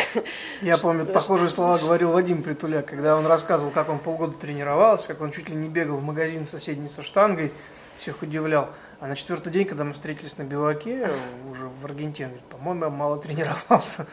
Я 0.61 0.77
помню, 0.81 1.05
похожие 1.05 1.49
слова 1.49 1.77
говорил 1.77 2.11
Вадим 2.11 2.41
Притуляк, 2.41 2.87
когда 2.87 3.15
он 3.15 3.27
рассказывал, 3.27 3.71
как 3.71 3.89
он 3.89 3.99
полгода 3.99 4.33
тренировался, 4.33 5.09
как 5.09 5.21
он 5.21 5.31
чуть 5.31 5.47
ли 5.47 5.55
не 5.55 5.69
бегал 5.69 5.97
в 5.97 6.03
магазин 6.03 6.47
соседний 6.47 6.89
со 6.89 7.03
штангой, 7.03 7.51
всех 7.99 8.21
удивлял. 8.23 8.69
А 8.99 9.07
на 9.07 9.15
четвертый 9.15 9.51
день, 9.51 9.65
когда 9.65 9.83
мы 9.83 9.93
встретились 9.93 10.37
на 10.37 10.43
биваке, 10.43 11.11
уже 11.51 11.69
в 11.81 11.85
Аргентине, 11.85 12.39
по-моему, 12.49 12.85
я 12.85 12.89
мало 12.89 13.17
тренировался. 13.21 14.07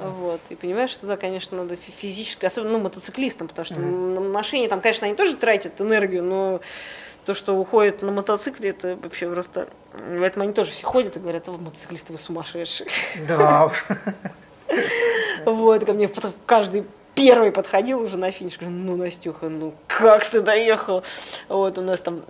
Вот, 0.00 0.40
и 0.48 0.54
понимаешь, 0.54 0.90
что 0.90 1.06
да, 1.06 1.16
конечно, 1.16 1.56
надо 1.58 1.76
фи- 1.76 1.92
физически, 1.92 2.46
особенно 2.46 2.72
ну, 2.72 2.80
мотоциклистам, 2.80 3.48
потому 3.48 3.64
что 3.64 3.76
на 3.76 4.20
машине 4.20 4.68
там, 4.68 4.80
конечно, 4.80 5.06
они 5.06 5.16
тоже 5.16 5.36
тратят 5.36 5.80
энергию, 5.80 6.22
но 6.22 6.60
то, 7.24 7.34
что 7.34 7.56
уходит 7.56 8.02
на 8.02 8.12
мотоцикле, 8.12 8.70
это 8.70 8.96
вообще 9.02 9.28
просто... 9.28 9.68
Поэтому 9.92 10.44
они 10.44 10.52
тоже 10.52 10.70
все 10.70 10.86
ходят 10.86 11.16
и 11.16 11.20
говорят, 11.20 11.48
«О, 11.48 11.52
мотоциклисты, 11.52 12.12
вы 12.12 12.18
сумасшедшие. 12.18 12.88
Да 13.26 13.66
уж. 13.66 13.84
Вот, 15.44 15.84
ко 15.84 15.92
мне 15.92 16.10
каждый 16.46 16.84
первый 17.14 17.50
подходил 17.50 18.00
уже 18.00 18.16
на 18.16 18.30
финиш, 18.30 18.58
говорю, 18.58 18.76
ну, 18.76 18.96
Настюха, 18.96 19.48
ну 19.48 19.74
как 19.88 20.28
ты 20.28 20.40
доехал? 20.40 21.02
Вот, 21.48 21.78
у 21.78 21.82
нас 21.82 22.00
там 22.00 22.22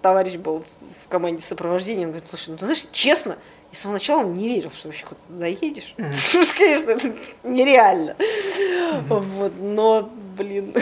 товарищ 0.00 0.36
был 0.36 0.64
в 1.04 1.08
команде 1.08 1.42
сопровождения, 1.42 2.04
он 2.04 2.12
говорит, 2.12 2.28
слушай, 2.28 2.50
ну 2.50 2.56
ты 2.56 2.64
знаешь, 2.64 2.84
честно, 2.92 3.36
я 3.72 3.76
с 3.76 3.80
самого 3.80 3.96
начала 3.96 4.24
не 4.24 4.48
верил, 4.48 4.70
что 4.70 4.88
вообще 4.88 5.04
куда-то 5.04 5.32
доедешь. 5.32 5.94
Потому 5.96 6.44
что, 6.44 6.56
конечно, 6.56 6.90
это 6.90 7.14
нереально. 7.44 8.16
Вот, 9.08 9.52
но, 9.58 10.10
блин, 10.36 10.74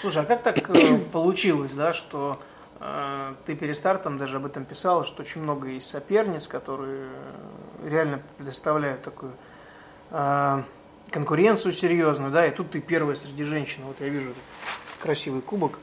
Слушай, 0.00 0.22
а 0.22 0.24
как 0.24 0.42
так 0.42 0.70
э, 0.70 0.98
получилось, 1.12 1.72
да, 1.72 1.92
что 1.92 2.38
э, 2.80 3.34
ты 3.46 3.56
перед 3.56 3.74
стартом 3.76 4.16
даже 4.16 4.36
об 4.36 4.46
этом 4.46 4.64
писала, 4.64 5.04
что 5.04 5.22
очень 5.22 5.42
много 5.42 5.68
есть 5.68 5.88
соперниц, 5.88 6.46
которые 6.46 7.08
реально 7.84 8.22
предоставляют 8.36 9.02
такую 9.02 9.32
э, 10.10 10.62
конкуренцию 11.10 11.72
серьезную, 11.72 12.30
да, 12.30 12.46
и 12.46 12.50
тут 12.50 12.70
ты 12.70 12.80
первая 12.80 13.16
среди 13.16 13.42
женщин. 13.44 13.82
Вот 13.84 13.96
я 14.00 14.08
вижу 14.08 14.32
красивый 15.00 15.42
кубок. 15.42 15.80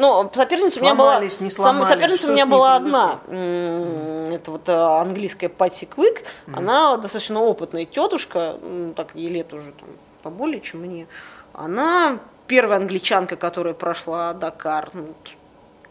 Ну, 0.00 0.30
соперница 0.34 0.80
у 0.80 0.82
меня 0.82 0.94
была... 0.94 1.20
Не 1.20 1.50
Соперница 1.50 2.28
у 2.28 2.32
меня 2.32 2.46
была 2.46 2.76
одна. 2.76 3.20
Это 3.28 4.50
вот 4.50 4.66
э, 4.68 4.72
английская 4.72 5.50
Патти 5.50 5.84
Квик. 5.84 6.24
Она 6.50 6.96
достаточно 6.96 7.40
опытная 7.40 7.84
тетушка, 7.84 8.58
так 8.96 9.14
ей 9.14 9.28
лет 9.28 9.52
уже 9.52 9.72
там, 9.72 9.90
поболее, 10.22 10.62
чем 10.62 10.80
мне. 10.80 11.06
Она 11.52 12.18
первая 12.46 12.78
англичанка, 12.78 13.36
которая 13.36 13.74
прошла 13.74 14.32
Дакар, 14.32 14.88
ну, 14.94 15.08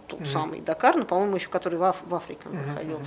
тот 0.10 0.28
самый 0.28 0.62
Дакар, 0.62 0.96
но, 0.96 1.06
по-моему, 1.06 1.36
еще 1.38 1.50
который 1.50 1.78
в, 1.80 1.84
Аф- 1.84 2.02
в 2.06 2.14
Африке 2.16 2.42
он 2.46 2.58
проходил. 2.64 3.00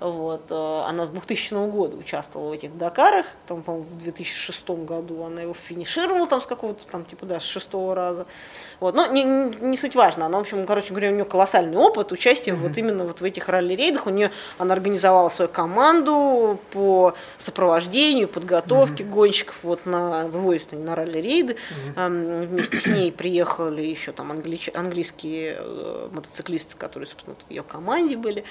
Вот, 0.00 0.46
э, 0.50 0.82
она 0.88 1.06
с 1.06 1.10
2000 1.10 1.68
года 1.70 1.96
участвовала 1.96 2.48
в 2.50 2.52
этих 2.52 2.76
Дакарах, 2.78 3.26
там, 3.46 3.62
по-моему, 3.62 3.86
в 3.90 3.98
2006 3.98 4.68
году 4.70 5.22
она 5.24 5.42
его 5.42 5.54
финишировала 5.54 6.26
там 6.26 6.40
с 6.40 6.46
какого-то, 6.46 6.86
там, 6.86 7.04
типа, 7.04 7.26
да, 7.26 7.38
с 7.40 7.44
шестого 7.44 7.94
раза. 7.94 8.26
Вот, 8.80 8.94
но 8.94 9.06
не, 9.06 9.22
не, 9.24 9.76
суть 9.76 9.94
важно, 9.96 10.26
она, 10.26 10.38
в 10.38 10.40
общем, 10.42 10.64
короче 10.66 10.90
говоря, 10.90 11.10
у 11.10 11.14
нее 11.14 11.24
колоссальный 11.24 11.76
опыт 11.76 12.12
участия 12.12 12.54
вот 12.54 12.76
именно 12.78 13.04
вот 13.04 13.20
в 13.20 13.24
этих 13.24 13.48
ралли-рейдах, 13.48 14.06
у 14.06 14.10
нее, 14.10 14.30
она 14.58 14.72
организовала 14.74 15.28
свою 15.28 15.50
команду 15.50 16.58
по 16.72 17.14
сопровождению, 17.38 18.28
подготовке 18.28 19.04
гонщиков 19.04 19.62
вот 19.64 19.84
на, 19.86 20.26
вывозят 20.28 20.68
они 20.72 20.82
на 20.82 20.94
ралли-рейды, 20.94 21.56
Ам, 21.96 22.42
вместе 22.46 22.76
с 22.78 22.86
ней 22.86 23.12
приехали 23.12 23.82
еще 23.82 24.12
там 24.12 24.32
англич- 24.32 24.70
английские 24.76 25.56
э, 25.58 26.08
мотоциклисты, 26.30 26.76
которые, 26.76 27.06
собственно, 27.06 27.36
в 27.46 27.50
ее 27.50 27.62
команде 27.62 28.16
были. 28.16 28.44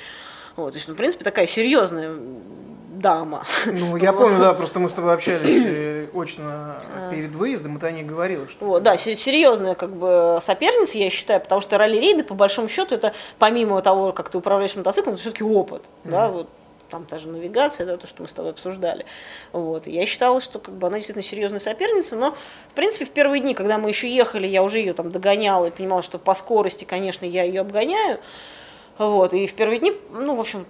Вот, 0.56 0.72
то 0.72 0.78
есть, 0.78 0.88
ну, 0.88 0.94
в 0.94 0.98
принципе, 0.98 1.24
такая 1.24 1.48
серьезная 1.48 2.16
дама. 2.90 3.44
Ну, 3.66 3.96
я 3.98 4.12
помню, 4.12 4.40
да, 4.40 4.54
просто 4.54 4.80
мы 4.80 4.90
с 4.90 4.94
тобой 4.94 5.14
общались 5.14 5.64
э, 5.66 6.08
очно 6.14 6.76
перед 7.12 7.32
выездом, 7.32 7.78
и 7.78 7.80
ты 7.80 7.88
о 7.88 7.92
ней 7.92 8.04
говорила, 8.04 8.48
что 8.50 8.66
Вот, 8.66 8.84
да, 8.84 8.98
се- 8.98 9.16
серьезная 9.16 9.76
как 9.76 9.92
бы 9.92 10.40
соперница, 10.42 10.98
я 10.98 11.10
считаю, 11.10 11.40
потому 11.40 11.62
что 11.62 11.78
ралли-рейды, 11.78 12.24
по 12.24 12.34
большому 12.36 12.68
счету, 12.68 12.96
это 12.96 13.14
помимо 13.38 13.82
того, 13.82 14.12
как 14.12 14.30
ты 14.30 14.38
управляешь 14.38 14.76
мотоциклом, 14.76 15.14
это 15.14 15.22
все-таки 15.22 15.44
опыт, 15.44 15.84
да, 16.04 16.28
вот 16.28 16.50
там 16.90 17.06
та 17.06 17.20
же 17.20 17.28
навигация, 17.28 17.86
да, 17.86 17.98
то, 17.98 18.08
что 18.08 18.24
мы 18.24 18.28
с 18.28 18.34
тобой 18.34 18.52
обсуждали. 18.52 19.06
Вот. 19.52 19.88
Я 19.88 20.06
считала, 20.06 20.42
что 20.42 20.60
как 20.60 20.76
бы 20.76 20.88
она 20.88 20.98
действительно 20.98 21.24
серьезная 21.24 21.60
соперница, 21.60 22.16
но, 22.16 22.32
в 22.72 22.76
принципе, 22.76 23.06
в 23.06 23.12
первые 23.12 23.42
дни, 23.42 23.54
когда 23.54 23.78
мы 23.78 23.90
еще 23.90 24.14
ехали, 24.14 24.48
я 24.48 24.64
уже 24.64 24.80
ее 24.80 24.94
там 24.94 25.12
догоняла 25.12 25.68
и 25.68 25.72
понимала, 25.72 26.04
что 26.04 26.18
по 26.18 26.36
скорости, 26.36 26.86
конечно, 26.86 27.26
я 27.26 27.44
ее 27.44 27.62
обгоняю. 27.62 28.20
Вот. 28.98 29.34
И 29.34 29.48
в 29.48 29.54
первые 29.54 29.80
дни, 29.80 29.94
ну, 30.12 30.36
в 30.36 30.40
общем, 30.40 30.66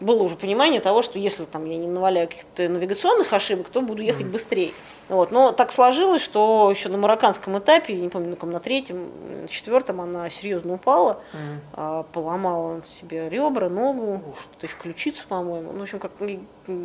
было 0.00 0.22
уже 0.22 0.36
понимание 0.36 0.80
того, 0.80 1.02
что 1.02 1.18
если 1.18 1.44
там 1.44 1.64
я 1.64 1.76
не 1.76 1.86
наваляю 1.86 2.28
каких-то 2.28 2.68
навигационных 2.68 3.32
ошибок, 3.32 3.68
то 3.70 3.80
буду 3.80 4.02
ехать 4.02 4.26
mm-hmm. 4.26 4.30
быстрее. 4.30 4.72
Вот. 5.08 5.32
Но 5.32 5.52
так 5.52 5.72
сложилось, 5.72 6.22
что 6.22 6.70
еще 6.70 6.88
на 6.88 6.98
марокканском 6.98 7.58
этапе, 7.58 7.94
не 7.94 8.08
помню, 8.08 8.30
на 8.30 8.34
каком, 8.36 8.50
на 8.50 8.60
третьем, 8.60 9.10
на 9.42 9.48
четвертом 9.48 10.00
она 10.00 10.30
серьезно 10.30 10.74
упала, 10.74 11.20
mm-hmm. 11.32 11.58
а, 11.72 12.02
поломала 12.04 12.82
себе 12.84 13.28
ребра, 13.28 13.68
ногу, 13.68 14.22
что-то 14.38 14.66
еще 14.66 14.76
ключицу, 14.76 15.26
по-моему. 15.28 15.72
Ну, 15.72 15.80
в 15.80 15.82
общем, 15.82 15.98
как 15.98 16.12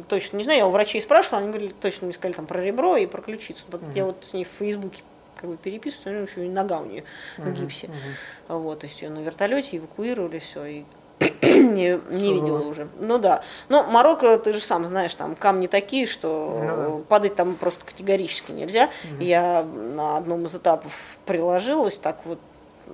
точно 0.07 0.37
не 0.37 0.43
знаю, 0.43 0.59
я 0.59 0.67
у 0.67 0.71
врачей 0.71 1.01
спрашивала, 1.01 1.41
они 1.41 1.49
говорили, 1.49 1.73
точно 1.79 2.05
мне 2.05 2.15
сказали 2.15 2.33
там 2.33 2.47
про 2.47 2.61
ребро 2.61 2.97
и 2.97 3.05
про 3.05 3.21
ключицу. 3.21 3.63
Mm-hmm. 3.69 3.95
Я 3.95 4.05
вот 4.05 4.25
с 4.25 4.33
ней 4.33 4.45
в 4.45 4.49
Фейсбуке 4.49 5.03
как 5.39 5.49
бы 5.49 5.57
переписываюсь, 5.57 6.29
еще 6.29 6.45
и 6.45 6.49
нога 6.49 6.79
у 6.79 6.85
нее 6.85 7.05
uh-huh, 7.37 7.43
в 7.43 7.53
гипсе. 7.53 7.87
Uh-huh. 7.87 8.57
Вот, 8.59 8.79
то 8.79 8.87
есть 8.87 9.01
ее 9.01 9.09
на 9.09 9.19
вертолете 9.19 9.77
эвакуировали, 9.77 10.39
все, 10.39 10.65
и 10.65 10.83
не, 11.41 11.99
не 12.09 12.33
видела 12.33 12.61
уже. 12.61 12.87
Ну 13.01 13.17
да. 13.17 13.41
Но 13.67 13.83
Марокко, 13.83 14.37
ты 14.37 14.53
же 14.53 14.59
сам 14.59 14.87
знаешь, 14.87 15.13
там 15.15 15.35
камни 15.35 15.67
такие, 15.67 16.07
что 16.07 16.59
ну, 16.61 16.97
да. 16.99 17.03
падать 17.07 17.35
там 17.35 17.55
просто 17.55 17.85
категорически 17.85 18.51
нельзя. 18.51 18.89
Угу. 19.11 19.23
Я 19.23 19.63
на 19.63 20.17
одном 20.17 20.45
из 20.45 20.55
этапов 20.55 20.93
приложилась, 21.25 21.97
так 21.97 22.19
вот 22.25 22.39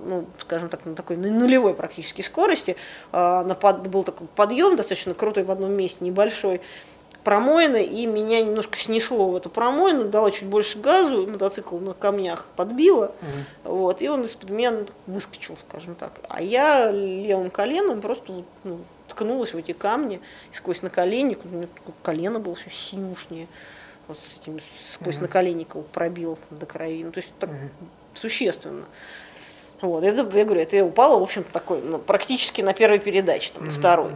ну, 0.04 0.26
скажем 0.38 0.68
так, 0.68 0.84
на 0.84 0.94
такой 0.94 1.16
нулевой 1.16 1.72
практически 1.72 2.20
скорости. 2.20 2.76
А, 3.12 3.44
на 3.44 3.54
под, 3.54 3.88
был 3.88 4.04
такой 4.04 4.26
подъем 4.26 4.76
достаточно 4.76 5.14
крутой 5.14 5.44
в 5.44 5.50
одном 5.50 5.72
месте, 5.72 6.04
небольшой 6.04 6.60
промоина, 7.26 7.78
и 7.78 8.06
меня 8.06 8.40
немножко 8.40 8.78
снесло 8.78 9.28
в 9.28 9.34
эту 9.34 9.50
промоину, 9.50 10.04
дала 10.04 10.30
чуть 10.30 10.46
больше 10.46 10.78
газу, 10.78 11.26
мотоцикл 11.26 11.76
на 11.78 11.92
камнях 11.92 12.46
подбило, 12.54 13.12
mm 13.20 13.68
вот, 13.72 14.00
и 14.00 14.08
он 14.08 14.22
из-под 14.22 14.50
меня 14.50 14.84
выскочил, 15.08 15.58
скажем 15.68 15.96
так. 15.96 16.12
А 16.28 16.40
я 16.40 16.88
левым 16.88 17.50
коленом 17.50 18.00
просто 18.00 18.44
ну, 18.62 18.78
ткнулась 19.08 19.54
в 19.54 19.56
эти 19.56 19.72
камни, 19.72 20.20
и 20.52 20.54
сквозь 20.54 20.82
наколенник, 20.82 21.44
у 21.44 21.48
меня 21.48 21.66
колено 22.04 22.38
было 22.38 22.54
все 22.54 22.70
синюшнее, 22.70 23.48
вот 24.06 24.18
с 24.18 24.38
этим, 24.40 24.60
сквозь 24.92 25.16
mm 25.16 25.22
наколенник 25.22 25.70
его 25.70 25.82
пробил 25.82 26.38
до 26.50 26.64
крови, 26.64 27.02
ну, 27.02 27.10
то 27.10 27.18
есть 27.18 27.32
так 27.40 27.50
mm 27.50 27.70
существенно. 28.14 28.84
Вот, 29.80 30.04
это, 30.04 30.20
я 30.38 30.44
говорю, 30.44 30.60
это 30.60 30.76
я 30.76 30.84
упала, 30.84 31.18
в 31.18 31.24
общем, 31.24 31.42
такой, 31.42 31.82
ну, 31.82 31.98
практически 31.98 32.62
на 32.62 32.72
первой 32.72 33.00
передаче, 33.00 33.50
там, 33.52 33.64
mm 33.66 33.70
второй. 33.70 34.12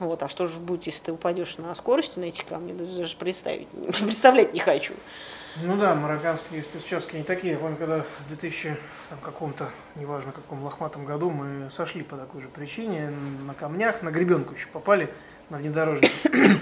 Вот, 0.00 0.22
а 0.22 0.28
что 0.28 0.46
же 0.46 0.58
будет, 0.58 0.86
если 0.86 1.04
ты 1.04 1.12
упадешь 1.12 1.58
на 1.58 1.74
скорости 1.74 2.18
на 2.18 2.24
эти 2.24 2.42
камни, 2.42 2.72
даже 2.72 3.16
представить, 3.16 3.68
представлять 4.00 4.52
не 4.52 4.60
хочу. 4.60 4.94
Ну 5.56 5.76
да, 5.76 5.94
марокканские 5.94 6.62
спецучастки 6.62 7.16
не 7.16 7.22
такие. 7.22 7.52
Я 7.52 7.58
помню, 7.58 7.76
когда 7.76 8.02
в 8.02 8.28
2000 8.28 8.76
там, 9.10 9.18
каком-то, 9.22 9.68
неважно 9.96 10.32
каком 10.32 10.62
лохматом 10.64 11.04
году, 11.04 11.30
мы 11.30 11.70
сошли 11.70 12.02
по 12.02 12.16
такой 12.16 12.40
же 12.40 12.48
причине 12.48 13.12
на 13.44 13.52
камнях, 13.54 14.02
на 14.02 14.10
гребенку 14.10 14.54
еще 14.54 14.68
попали 14.68 15.10
на 15.50 15.58
внедорожник. 15.58 16.10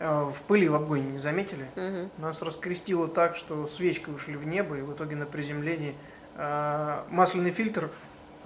Э, 0.00 0.30
в 0.32 0.42
пыли 0.42 0.68
в 0.68 0.76
обгоне 0.76 1.02
не 1.02 1.18
заметили. 1.18 1.66
Нас 2.18 2.40
раскрестило 2.40 3.08
так, 3.08 3.34
что 3.34 3.66
свечкой 3.66 4.14
ушли 4.14 4.36
в 4.36 4.46
небо, 4.46 4.78
и 4.78 4.80
в 4.80 4.92
итоге 4.92 5.16
на 5.16 5.26
приземлении 5.26 5.96
э, 6.36 7.02
масляный 7.08 7.50
фильтр, 7.50 7.90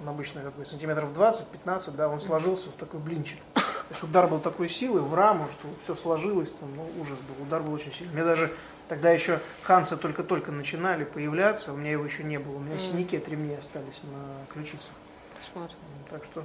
он 0.01 0.09
обычно 0.09 0.41
какой, 0.41 0.65
сантиметров 0.65 1.11
20-15, 1.15 1.91
да, 1.91 2.09
он 2.09 2.19
сложился 2.19 2.69
в 2.69 2.73
такой 2.73 2.99
блинчик. 2.99 3.37
То 3.89 3.93
есть 3.93 4.03
удар 4.03 4.27
был 4.27 4.39
такой 4.39 4.69
силы 4.69 5.01
в 5.01 5.13
раму, 5.13 5.45
что 5.51 5.67
все 5.83 5.95
сложилось, 5.95 6.51
там, 6.59 6.69
ну, 6.75 6.83
ужас 7.01 7.17
был, 7.19 7.43
удар 7.43 7.61
был 7.61 7.73
очень 7.73 7.91
сильный. 7.91 8.13
Мне 8.13 8.23
даже 8.23 8.51
тогда 8.87 9.11
еще 9.11 9.39
Хансы 9.63 9.97
только-только 9.97 10.51
начинали 10.51 11.03
появляться, 11.03 11.73
у 11.73 11.77
меня 11.77 11.91
его 11.91 12.05
еще 12.05 12.23
не 12.23 12.39
было, 12.39 12.55
у 12.55 12.59
меня 12.59 12.75
mm. 12.75 12.79
синяки 12.79 13.17
от 13.17 13.27
ремней 13.27 13.57
остались 13.57 14.01
на 14.03 14.45
ключицах. 14.53 14.91
Кошмар. 15.39 15.69
Так 16.09 16.23
что 16.23 16.43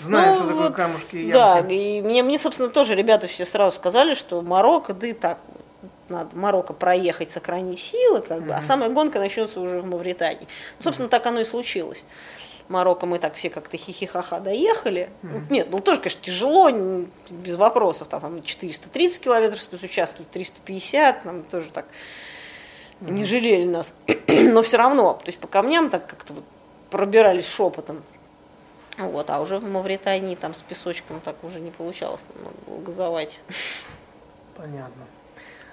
знаем, 0.00 0.30
ну, 0.30 0.36
что 0.36 0.44
вот, 0.44 0.52
такое 0.52 0.70
камушки 0.70 1.16
и 1.16 1.32
Да, 1.32 1.60
и 1.60 2.00
мне, 2.00 2.22
мне, 2.22 2.38
собственно, 2.38 2.68
тоже 2.68 2.94
ребята 2.94 3.26
все 3.26 3.44
сразу 3.44 3.76
сказали, 3.76 4.14
что 4.14 4.40
Марокко, 4.42 4.94
да 4.94 5.06
и 5.06 5.12
так, 5.12 5.38
надо 6.08 6.36
Марокко 6.36 6.72
проехать, 6.72 7.30
сохранить 7.30 7.80
силы, 7.80 8.20
как 8.20 8.42
бы, 8.42 8.52
mm-hmm. 8.52 8.58
а 8.58 8.62
самая 8.62 8.90
гонка 8.90 9.18
начнется 9.18 9.60
уже 9.60 9.80
в 9.80 9.86
Мавритании. 9.86 10.48
Ну, 10.78 10.84
собственно, 10.84 11.06
mm-hmm. 11.06 11.10
так 11.10 11.26
оно 11.26 11.40
и 11.40 11.44
случилось. 11.44 12.04
Марокко 12.70 13.04
мы 13.04 13.18
так 13.18 13.34
все 13.34 13.50
как-то 13.50 13.76
хихихаха 13.76 14.38
доехали. 14.38 15.10
Mm-hmm. 15.22 15.42
Нет, 15.50 15.68
было 15.68 15.82
тоже, 15.82 16.00
конечно, 16.00 16.22
тяжело, 16.22 16.70
без 17.30 17.56
вопросов. 17.56 18.08
Там, 18.08 18.20
там 18.20 18.42
430 18.42 19.20
километров 19.20 19.60
спецучастки, 19.60 20.24
350, 20.30 21.24
нам 21.24 21.42
тоже 21.42 21.70
так 21.72 21.86
mm-hmm. 23.00 23.10
не 23.10 23.24
жалели 23.24 23.66
нас. 23.66 23.92
Но 24.28 24.62
все 24.62 24.76
равно, 24.76 25.14
то 25.14 25.26
есть 25.26 25.38
по 25.38 25.48
камням 25.48 25.90
так 25.90 26.06
как-то 26.06 26.32
вот 26.32 26.44
пробирались 26.90 27.48
шепотом. 27.48 28.02
Вот, 28.98 29.30
а 29.30 29.40
уже 29.40 29.58
в 29.58 29.64
Мавритании 29.64 30.36
там 30.36 30.54
с 30.54 30.60
песочком 30.60 31.20
так 31.20 31.42
уже 31.42 31.58
не 31.58 31.70
получалось, 31.70 32.20
надо 32.36 32.56
было 32.66 32.84
газовать. 32.84 33.40
Понятно. 34.56 35.06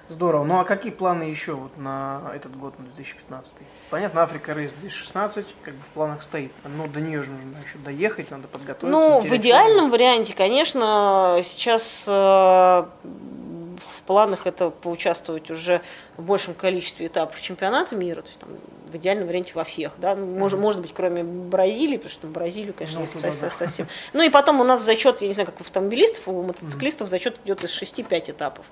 Здорово. 0.08 0.44
Ну 0.44 0.58
а 0.58 0.64
какие 0.64 0.92
планы 0.92 1.24
еще 1.24 1.52
вот 1.52 1.76
на 1.76 2.22
этот 2.34 2.56
год, 2.58 2.78
на 2.78 2.86
2015? 2.86 3.54
Понятно, 3.90 4.22
Африка 4.22 4.52
Рейс 4.52 4.72
2016 4.72 5.46
как 5.62 5.74
бы 5.74 5.80
в 5.80 5.94
планах 5.94 6.22
стоит. 6.22 6.52
Но 6.64 6.86
до 6.86 7.00
нее 7.00 7.22
же 7.22 7.30
нужно 7.30 7.56
еще 7.64 7.78
доехать, 7.78 8.30
надо 8.30 8.48
подготовиться. 8.48 8.86
Ну, 8.86 9.20
в 9.20 9.36
идеальном 9.36 9.90
варианте, 9.90 10.34
конечно, 10.34 11.40
сейчас 11.44 12.04
э, 12.06 12.10
в 13.78 14.02
планах 14.06 14.46
это 14.46 14.70
поучаствовать 14.70 15.50
уже 15.50 15.82
в 16.16 16.22
большем 16.22 16.54
количестве 16.54 17.06
этапов 17.06 17.40
чемпионата 17.40 17.94
мира, 17.94 18.22
то 18.22 18.28
есть 18.28 18.38
там 18.38 18.50
в 18.86 18.96
идеальном 18.96 19.28
варианте 19.28 19.52
во 19.54 19.64
всех, 19.64 19.92
да, 19.98 20.14
ну, 20.14 20.26
может, 20.26 20.58
может 20.58 20.80
быть, 20.80 20.92
кроме 20.94 21.22
Бразилии, 21.22 21.96
потому 21.96 22.10
что 22.10 22.26
Бразилию, 22.26 22.72
конечно, 22.72 23.00
ну, 23.00 23.06
туда, 23.06 23.30
да. 23.40 23.50
совсем. 23.50 23.86
Ну 24.14 24.22
и 24.22 24.30
потом 24.30 24.60
у 24.60 24.64
нас 24.64 24.80
в 24.80 24.84
зачет, 24.84 25.20
я 25.20 25.28
не 25.28 25.34
знаю, 25.34 25.46
как 25.46 25.60
у 25.60 25.62
автомобилистов, 25.62 26.26
у 26.28 26.42
мотоциклистов 26.42 27.08
mm-hmm. 27.08 27.10
зачет 27.10 27.36
идет 27.44 27.64
из 27.64 27.82
6-5 27.82 28.30
этапов. 28.30 28.64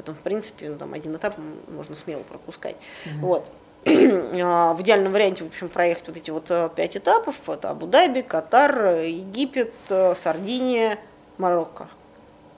Поэтому, 0.00 0.16
в 0.16 0.20
принципе, 0.20 0.70
ну, 0.70 0.78
там 0.78 0.94
один 0.94 1.14
этап 1.14 1.34
можно 1.68 1.94
смело 1.94 2.22
пропускать. 2.22 2.76
Mm-hmm. 3.04 3.20
Вот. 3.20 3.50
А, 4.42 4.72
в 4.72 4.80
идеальном 4.82 5.12
варианте, 5.12 5.44
в 5.44 5.48
общем, 5.48 5.68
проехать 5.68 6.08
вот 6.08 6.16
эти 6.16 6.30
вот 6.30 6.50
э, 6.50 6.70
пять 6.74 6.96
этапов. 6.96 7.36
Это 7.46 7.70
Абу-Даби, 7.70 8.22
Катар, 8.22 9.00
Египет, 9.00 9.74
э, 9.90 10.14
Сардиния, 10.14 10.98
Марокко 11.36 11.88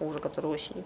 уже 0.00 0.18
который 0.18 0.50
осенью. 0.50 0.84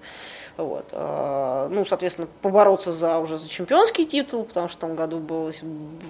Вот. 0.56 0.86
А, 0.92 1.68
ну, 1.68 1.84
соответственно, 1.84 2.28
побороться 2.40 2.92
за 2.92 3.18
уже 3.18 3.38
за 3.38 3.48
чемпионский 3.48 4.06
титул, 4.06 4.44
потому 4.44 4.68
что 4.68 4.78
в 4.78 4.80
том 4.80 4.94
году 4.94 5.18
была 5.18 5.52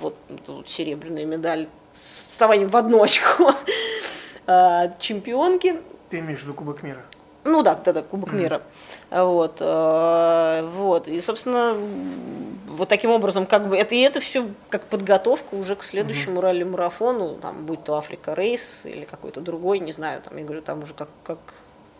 вот, 0.00 0.16
вот 0.46 0.68
серебряная 0.68 1.24
медаль 1.24 1.68
с 1.92 2.30
вставанием 2.30 2.68
в 2.68 2.76
одно 2.76 3.02
очко 3.02 3.54
а, 4.46 4.90
чемпионки. 4.98 5.80
Ты 6.10 6.20
имеешь 6.20 6.40
в 6.40 6.42
виду 6.44 6.54
Кубок 6.54 6.82
мира? 6.82 7.02
Ну 7.44 7.62
да, 7.62 7.74
да, 7.76 7.92
да, 7.92 8.02
Кубок 8.02 8.32
mm. 8.32 8.36
мира. 8.36 8.62
Вот, 9.10 9.58
э, 9.60 10.68
вот. 10.74 11.08
И, 11.08 11.20
собственно, 11.20 11.76
вот 12.66 12.88
таким 12.88 13.10
образом, 13.10 13.46
как 13.46 13.68
бы, 13.68 13.76
это, 13.76 13.94
и 13.94 14.00
это 14.00 14.20
все 14.20 14.48
как 14.68 14.84
подготовка 14.86 15.54
уже 15.54 15.76
к 15.76 15.84
следующему 15.84 16.38
mm-hmm. 16.38 16.42
ралли-марафону, 16.42 17.34
там, 17.36 17.66
будь 17.66 17.84
то 17.84 17.96
Африка 17.96 18.34
Рейс 18.34 18.84
или 18.84 19.04
какой-то 19.04 19.40
другой, 19.40 19.78
не 19.78 19.92
знаю, 19.92 20.22
там, 20.22 20.36
я 20.36 20.44
говорю, 20.44 20.62
там 20.62 20.82
уже 20.82 20.94
как, 20.94 21.08
как, 21.22 21.38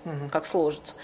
mm-hmm. 0.05 0.31
как 0.31 0.47
сложится. 0.47 0.97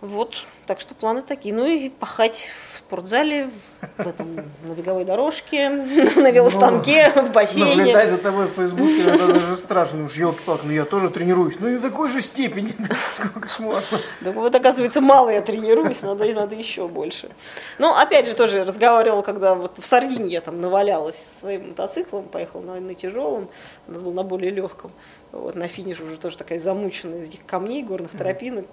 Вот, 0.00 0.44
так 0.66 0.80
что 0.80 0.94
планы 0.94 1.22
такие. 1.22 1.54
Ну 1.54 1.66
и 1.66 1.88
пахать 1.88 2.50
в 2.72 2.78
спортзале, 2.78 3.50
в 3.98 4.06
этом, 4.06 4.36
на 4.64 4.72
беговой 4.72 5.04
дорожке, 5.04 5.68
на 6.16 6.30
велостанке, 6.30 7.12
ну, 7.14 7.22
в 7.22 7.32
бассейне. 7.32 7.76
Наблюдать 7.76 8.10
за 8.10 8.18
тобой 8.18 8.46
в 8.46 8.52
Фейсбуке, 8.52 9.02
это 9.02 9.26
даже 9.26 9.56
страшно. 9.56 10.04
Уж 10.04 10.14
елки-палки, 10.14 10.62
ну 10.64 10.72
я 10.72 10.84
тоже 10.84 11.10
тренируюсь. 11.10 11.56
Ну 11.60 11.68
и 11.68 11.78
такой 11.78 12.08
же 12.08 12.20
степени, 12.20 12.72
сколько 13.12 13.48
можно. 13.60 13.98
Да 14.20 14.32
вот, 14.32 14.54
оказывается, 14.54 15.00
мало 15.00 15.30
я 15.30 15.42
тренируюсь, 15.42 16.02
надо, 16.02 16.24
надо 16.32 16.54
еще 16.54 16.88
больше. 16.88 17.30
Ну, 17.78 17.94
опять 17.94 18.26
же, 18.26 18.34
тоже 18.34 18.64
разговаривала, 18.64 19.22
когда 19.22 19.54
вот 19.54 19.78
в 19.78 19.86
Сардинии 19.86 20.30
я 20.30 20.40
там 20.40 20.60
навалялась 20.60 21.20
своим 21.40 21.68
мотоциклом, 21.68 22.24
поехала 22.24 22.62
на, 22.62 22.80
на 22.80 22.94
тяжелом, 22.94 23.48
надо 23.86 24.00
было 24.00 24.12
на 24.12 24.22
более 24.22 24.50
легком. 24.50 24.92
Вот, 25.32 25.56
на 25.56 25.66
финише 25.66 26.04
уже 26.04 26.16
тоже 26.16 26.38
такая 26.38 26.58
замученная 26.58 27.22
из 27.22 27.28
этих 27.28 27.44
камней, 27.44 27.82
горных 27.82 28.12
тропинок, 28.12 28.66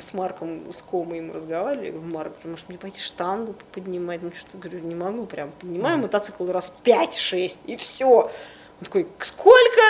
с 0.00 0.14
Марком, 0.14 0.72
с 0.72 0.82
Комой 0.98 1.20
мы 1.20 1.34
разговаривали, 1.34 1.86
я 1.86 1.92
говорю, 1.92 2.12
Марк, 2.12 2.32
может 2.42 2.68
мне 2.68 2.76
пойти 2.76 3.00
штангу 3.00 3.54
поднимать? 3.72 4.20
Ну 4.20 4.32
что, 4.34 4.58
говорю, 4.58 4.80
не 4.80 4.96
могу, 4.96 5.26
прям 5.26 5.52
поднимаю 5.60 5.98
мотоцикл 5.98 6.50
раз 6.50 6.74
5-6, 6.84 7.56
и 7.66 7.76
все. 7.76 8.04
Он 8.08 8.30
такой, 8.84 9.06
сколько? 9.20 9.80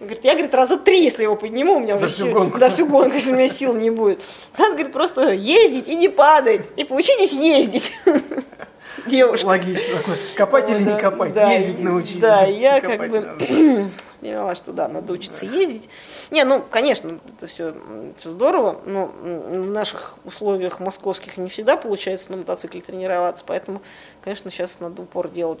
Говорит, 0.00 0.24
я, 0.24 0.32
говорит, 0.32 0.52
раза 0.52 0.76
три, 0.76 1.04
если 1.04 1.22
его 1.22 1.36
подниму, 1.36 1.76
у 1.76 1.78
меня 1.78 1.96
За 1.96 2.08
всю 2.08 2.32
гонку. 2.32 2.58
да, 2.58 2.68
всю 2.68 2.86
гонку, 2.86 3.14
если 3.14 3.30
у 3.30 3.36
меня 3.36 3.48
сил 3.48 3.74
не 3.74 3.90
будет. 3.90 4.22
Надо, 4.58 4.72
говорит, 4.72 4.92
просто 4.92 5.30
ездить 5.30 5.86
и 5.86 5.94
не 5.94 6.08
падать, 6.08 6.72
и 6.74 6.82
поучитесь 6.82 7.32
ездить. 7.32 7.92
Девушка. 9.06 9.46
Логично. 9.46 9.98
Копать 10.34 10.68
или 10.68 10.82
не 10.82 10.98
копать, 10.98 11.36
ездить 11.36 11.80
научить. 11.80 12.18
Да, 12.18 12.42
я 12.42 12.80
как 12.80 13.08
бы 13.08 13.88
Поняла, 14.20 14.54
что 14.54 14.72
да, 14.72 14.86
надо 14.86 15.14
учиться 15.14 15.46
ездить. 15.46 15.88
Не, 16.30 16.44
ну, 16.44 16.62
конечно, 16.62 17.18
это 17.36 17.46
все, 17.46 17.74
все 18.18 18.30
здорово, 18.30 18.80
но 18.84 19.06
в 19.06 19.70
наших 19.70 20.14
условиях 20.24 20.78
московских 20.78 21.38
не 21.38 21.48
всегда 21.48 21.76
получается 21.76 22.30
на 22.32 22.38
мотоцикле 22.38 22.82
тренироваться, 22.82 23.44
поэтому, 23.46 23.80
конечно, 24.20 24.50
сейчас 24.50 24.78
надо 24.80 25.02
упор 25.02 25.30
делать. 25.30 25.60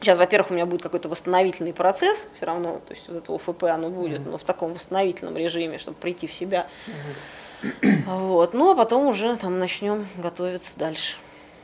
Сейчас, 0.00 0.18
во-первых, 0.18 0.50
у 0.50 0.54
меня 0.54 0.64
будет 0.64 0.82
какой-то 0.82 1.08
восстановительный 1.08 1.74
процесс, 1.74 2.26
все 2.34 2.46
равно, 2.46 2.80
то 2.86 2.94
есть 2.94 3.08
вот 3.08 3.16
это 3.18 3.34
ОФП 3.34 3.64
оно 3.64 3.90
будет, 3.90 4.20
mm-hmm. 4.20 4.30
но 4.30 4.38
в 4.38 4.44
таком 4.44 4.72
восстановительном 4.72 5.36
режиме, 5.36 5.78
чтобы 5.78 5.96
прийти 5.98 6.26
в 6.26 6.32
себя. 6.32 6.68
Mm-hmm. 6.86 8.02
Вот. 8.06 8.54
Ну, 8.54 8.72
а 8.72 8.74
потом 8.74 9.06
уже 9.06 9.34
там 9.36 9.58
начнем 9.58 10.06
готовиться 10.16 10.78
дальше. 10.78 11.16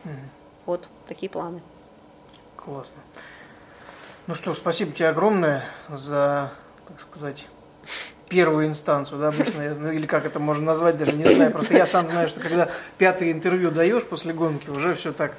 Mm-hmm. 0.04 0.10
Вот 0.66 0.88
такие 1.06 1.28
планы. 1.28 1.60
Классно. 2.56 2.96
Ну 4.28 4.36
что, 4.36 4.54
спасибо 4.54 4.92
тебе 4.92 5.08
огромное 5.08 5.64
за, 5.88 6.52
так 6.86 7.00
сказать, 7.00 7.48
первую 8.28 8.66
инстанцию, 8.68 9.18
да, 9.18 9.28
обычно 9.28 9.62
я 9.62 9.74
знаю, 9.74 9.96
или 9.96 10.06
как 10.06 10.24
это 10.24 10.38
можно 10.38 10.64
назвать, 10.64 10.96
даже 10.96 11.12
не 11.12 11.24
знаю. 11.24 11.50
Просто 11.50 11.74
я 11.74 11.86
сам 11.86 12.08
знаю, 12.08 12.28
что 12.28 12.38
когда 12.38 12.70
пятое 12.98 13.32
интервью 13.32 13.72
даешь 13.72 14.04
после 14.04 14.32
гонки, 14.32 14.70
уже 14.70 14.94
все 14.94 15.12
так 15.12 15.34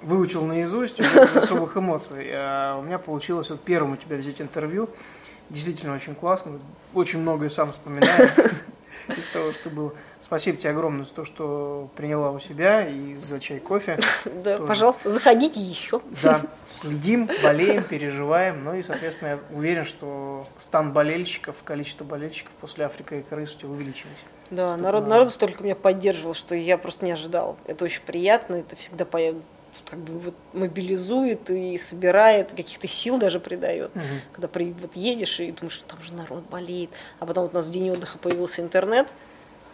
выучил 0.00 0.44
наизусть, 0.44 1.00
без 1.00 1.36
особых 1.36 1.76
эмоций. 1.76 2.28
А 2.32 2.78
у 2.78 2.82
меня 2.82 3.00
получилось 3.00 3.50
вот 3.50 3.60
первым 3.62 3.94
у 3.94 3.96
тебя 3.96 4.16
взять 4.16 4.40
интервью. 4.40 4.88
Действительно 5.50 5.94
очень 5.94 6.14
классно. 6.14 6.60
Очень 6.94 7.18
многое 7.18 7.48
сам 7.48 7.72
вспоминаю 7.72 8.30
из 9.08 9.28
того, 9.28 9.52
что 9.52 9.70
было. 9.70 9.92
Спасибо 10.20 10.56
тебе 10.56 10.70
огромное 10.70 11.04
за 11.04 11.12
то, 11.12 11.24
что 11.24 11.90
приняла 11.96 12.30
у 12.30 12.38
себя 12.38 12.86
и 12.88 13.16
за 13.16 13.40
чай, 13.40 13.60
кофе. 13.60 13.98
Да, 14.24 14.56
Тоже. 14.56 14.68
пожалуйста, 14.68 15.10
заходите 15.10 15.60
еще. 15.60 16.00
Да, 16.22 16.40
следим, 16.68 17.28
болеем, 17.42 17.82
переживаем. 17.82 18.64
Ну 18.64 18.74
и, 18.74 18.82
соответственно, 18.82 19.28
я 19.28 19.38
уверен, 19.50 19.84
что 19.84 20.46
стан 20.58 20.92
болельщиков, 20.92 21.56
количество 21.64 22.04
болельщиков 22.04 22.52
после 22.60 22.86
Африка 22.86 23.16
и 23.16 23.22
крыс 23.22 23.56
увеличилось. 23.62 24.18
Да, 24.50 24.76
народ, 24.76 25.06
народ 25.06 25.32
столько 25.32 25.62
меня 25.62 25.74
поддерживал, 25.74 26.34
что 26.34 26.54
я 26.54 26.78
просто 26.78 27.04
не 27.04 27.12
ожидал. 27.12 27.56
Это 27.66 27.84
очень 27.84 28.02
приятно, 28.02 28.56
это 28.56 28.76
всегда 28.76 29.04
как 29.88 29.98
бы 29.98 30.18
вот 30.18 30.34
мобилизует 30.52 31.50
и 31.50 31.76
собирает, 31.78 32.50
каких-то 32.50 32.88
сил 32.88 33.18
даже 33.18 33.40
придает. 33.40 33.90
Угу. 33.94 34.04
Когда 34.32 34.48
при, 34.48 34.72
вот 34.72 34.94
едешь 34.96 35.40
и 35.40 35.52
думаешь, 35.52 35.74
что 35.74 35.84
там 35.86 36.02
же 36.02 36.14
народ 36.14 36.44
болеет. 36.50 36.90
А 37.20 37.26
потом 37.26 37.44
вот 37.44 37.52
у 37.52 37.56
нас 37.56 37.66
в 37.66 37.70
день 37.70 37.90
отдыха 37.90 38.18
появился 38.18 38.62
интернет. 38.62 39.12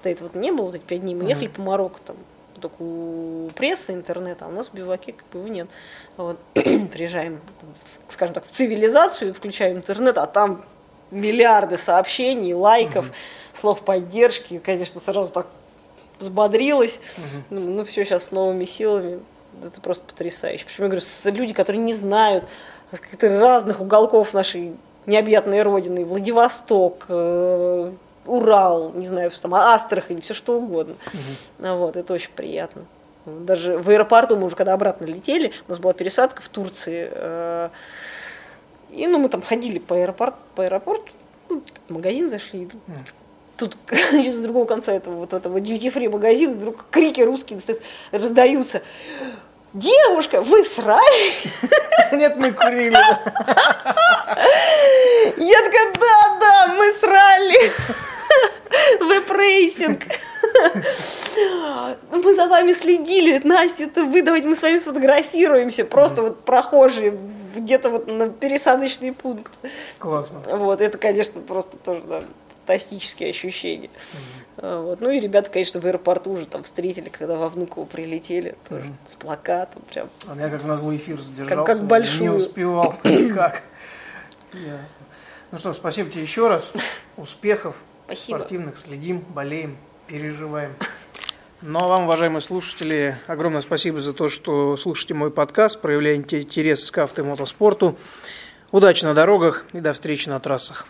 До 0.03 0.09
этого 0.09 0.29
вот 0.29 0.37
не 0.37 0.51
было, 0.51 0.67
вот 0.67 0.75
эти 0.75 0.83
пять 0.83 1.03
дней 1.03 1.15
мы 1.15 1.23
угу. 1.23 1.31
ехали 1.31 1.49
по 1.49 1.63
Марокко, 1.63 2.01
там 2.05 2.17
только 2.61 2.77
у 2.81 3.51
прессы 3.55 3.93
интернета, 3.93 4.45
а 4.45 4.49
у 4.49 4.53
нас 4.53 4.69
в 4.69 4.75
биваке 4.75 5.13
как 5.13 5.27
бы 5.29 5.39
его 5.39 5.49
нет. 5.49 5.69
Вот. 6.17 6.39
Приезжаем, 6.55 7.41
скажем 8.09 8.35
так, 8.35 8.45
в 8.45 8.51
цивилизацию, 8.51 9.33
включаем 9.35 9.79
интернет, 9.79 10.19
а 10.19 10.27
там 10.27 10.65
миллиарды 11.11 11.79
сообщений, 11.79 12.53
лайков, 12.53 13.07
угу. 13.07 13.15
слов 13.53 13.83
поддержки. 13.83 14.59
Конечно, 14.59 15.01
сразу 15.01 15.33
так 15.33 15.47
взбодрилась. 16.19 17.01
Угу. 17.17 17.59
Ну, 17.59 17.61
ну 17.71 17.85
все, 17.85 18.05
сейчас 18.05 18.25
с 18.25 18.31
новыми 18.31 18.65
силами 18.65 19.21
это 19.65 19.81
просто 19.81 20.05
потрясающе. 20.07 20.65
Почему 20.65 20.87
я 20.87 20.91
говорю, 20.91 21.07
люди, 21.37 21.55
которые 21.55 21.83
не 21.83 21.95
знают 21.95 22.45
каких-то 22.91 23.39
разных 23.39 23.81
уголков 23.81 24.35
нашей 24.35 24.77
необъятной 25.07 25.63
родины, 25.63 26.05
Владивосток, 26.05 27.07
э, 27.09 27.93
Урал, 28.27 28.93
не 28.95 29.07
знаю, 29.07 29.31
там, 29.31 29.55
Астрахань, 29.55 30.21
все 30.21 30.35
что 30.35 30.59
угодно. 30.59 30.95
Угу. 31.59 31.69
Вот, 31.77 31.97
это 31.97 32.13
очень 32.13 32.31
приятно. 32.35 32.85
Даже 33.27 33.79
в 33.79 33.89
аэропорту 33.91 34.37
мы 34.37 34.47
уже 34.47 34.57
когда 34.57 34.73
обратно 34.73 35.05
летели, 35.05 35.53
у 35.67 35.71
нас 35.71 35.79
была 35.79 35.93
пересадка 35.93 36.43
в 36.43 36.49
Турции, 36.49 37.09
э, 37.13 37.69
и 38.91 39.07
ну, 39.07 39.19
мы 39.19 39.29
там 39.29 39.43
ходили 39.43 39.79
по, 39.79 39.97
аэропорт, 39.97 40.35
по 40.55 40.65
аэропорту, 40.65 41.13
ну, 41.49 41.63
в 41.89 41.93
магазин 41.93 42.31
зашли, 42.31 42.63
и 42.63 42.67
тут, 42.67 42.81
тут 43.61 43.77
с 43.91 44.43
другого 44.43 44.65
конца 44.65 44.93
этого 44.93 45.17
вот 45.17 45.33
этого 45.33 45.59
duty-free 45.59 46.09
магазина 46.09 46.55
вдруг 46.55 46.87
крики 46.91 47.21
русские 47.21 47.61
раздаются. 48.11 48.83
Девушка, 49.73 50.43
вы 50.43 50.65
с 50.65 50.74
ралли? 50.74 51.33
Нет, 52.17 52.37
мы 52.37 52.51
курили. 52.51 52.99
Я 55.37 55.63
такая, 55.63 55.93
да, 55.95 56.39
да, 56.41 56.67
мы 56.75 56.93
с 56.93 57.04
ралли. 57.04 57.71
VEB 59.01 59.31
Racing. 59.31 60.03
Мы 62.11 62.35
за 62.35 62.49
вами 62.49 62.73
следили, 62.73 63.41
Настя, 63.45 63.85
это 63.85 64.03
вы, 64.03 64.23
давайте 64.23 64.49
мы 64.49 64.57
с 64.57 64.63
вами 64.63 64.79
сфотографируемся. 64.79 65.85
Просто 65.85 66.23
вот 66.23 66.45
прохожие 66.45 67.17
где-то 67.55 67.91
вот 67.91 68.09
на 68.09 68.29
пересадочный 68.29 69.13
пункт. 69.13 69.53
Классно. 69.99 70.41
Вот, 70.57 70.81
это, 70.81 70.99
конечно, 70.99 71.41
просто 71.41 71.77
тоже, 71.79 72.03
да, 72.09 72.23
фантастические 72.71 73.31
ощущения. 73.31 73.91
Mm-hmm. 74.59 74.83
Вот. 74.83 75.01
Ну 75.01 75.11
и 75.11 75.21
ребята, 75.21 75.51
конечно, 75.51 75.81
в 75.81 75.87
аэропорту 75.87 76.33
уже 76.33 76.47
там 76.47 76.63
встретили, 76.63 77.09
когда 77.09 77.37
во 77.37 77.49
Внуково 77.49 77.85
прилетели, 77.85 78.57
тоже 78.69 78.87
mm-hmm. 78.87 79.09
с 79.09 79.17
плакатом 79.17 79.83
прям. 79.91 80.11
А 80.29 80.37
я 80.37 80.49
как 80.49 80.65
на 80.65 80.77
злой 80.77 80.97
эфир 80.97 81.21
задержался, 81.21 81.57
как, 81.57 81.67
как 81.67 81.85
большую. 81.85 82.23
не 82.23 82.29
успевал 82.37 82.95
никак. 83.05 83.63
Ясно. 84.53 85.07
Ну 85.51 85.59
что, 85.59 85.73
спасибо 85.73 86.11
тебе 86.11 86.23
еще 86.23 86.47
раз. 86.47 86.73
Успехов 87.17 87.75
спасибо. 88.05 88.39
спортивных. 88.39 88.77
Следим, 88.77 89.21
болеем, 89.21 89.77
переживаем. 90.07 90.73
Ну 91.63 91.79
а 91.81 91.89
вам, 91.89 92.05
уважаемые 92.05 92.41
слушатели, 92.41 93.19
огромное 93.27 93.61
спасибо 93.61 94.01
за 94.01 94.15
то, 94.15 94.29
что 94.29 94.77
слушаете 94.77 95.15
мой 95.15 95.31
подкаст, 95.31 95.81
проявляете 95.81 96.41
интерес 96.41 96.91
к 96.91 96.99
автомотоспорту. 96.99 97.97
Удачи 98.71 99.05
на 99.05 99.15
дорогах 99.15 99.67
и 99.73 99.81
до 99.81 99.93
встречи 99.93 100.29
на 100.29 100.39
трассах. 100.39 100.87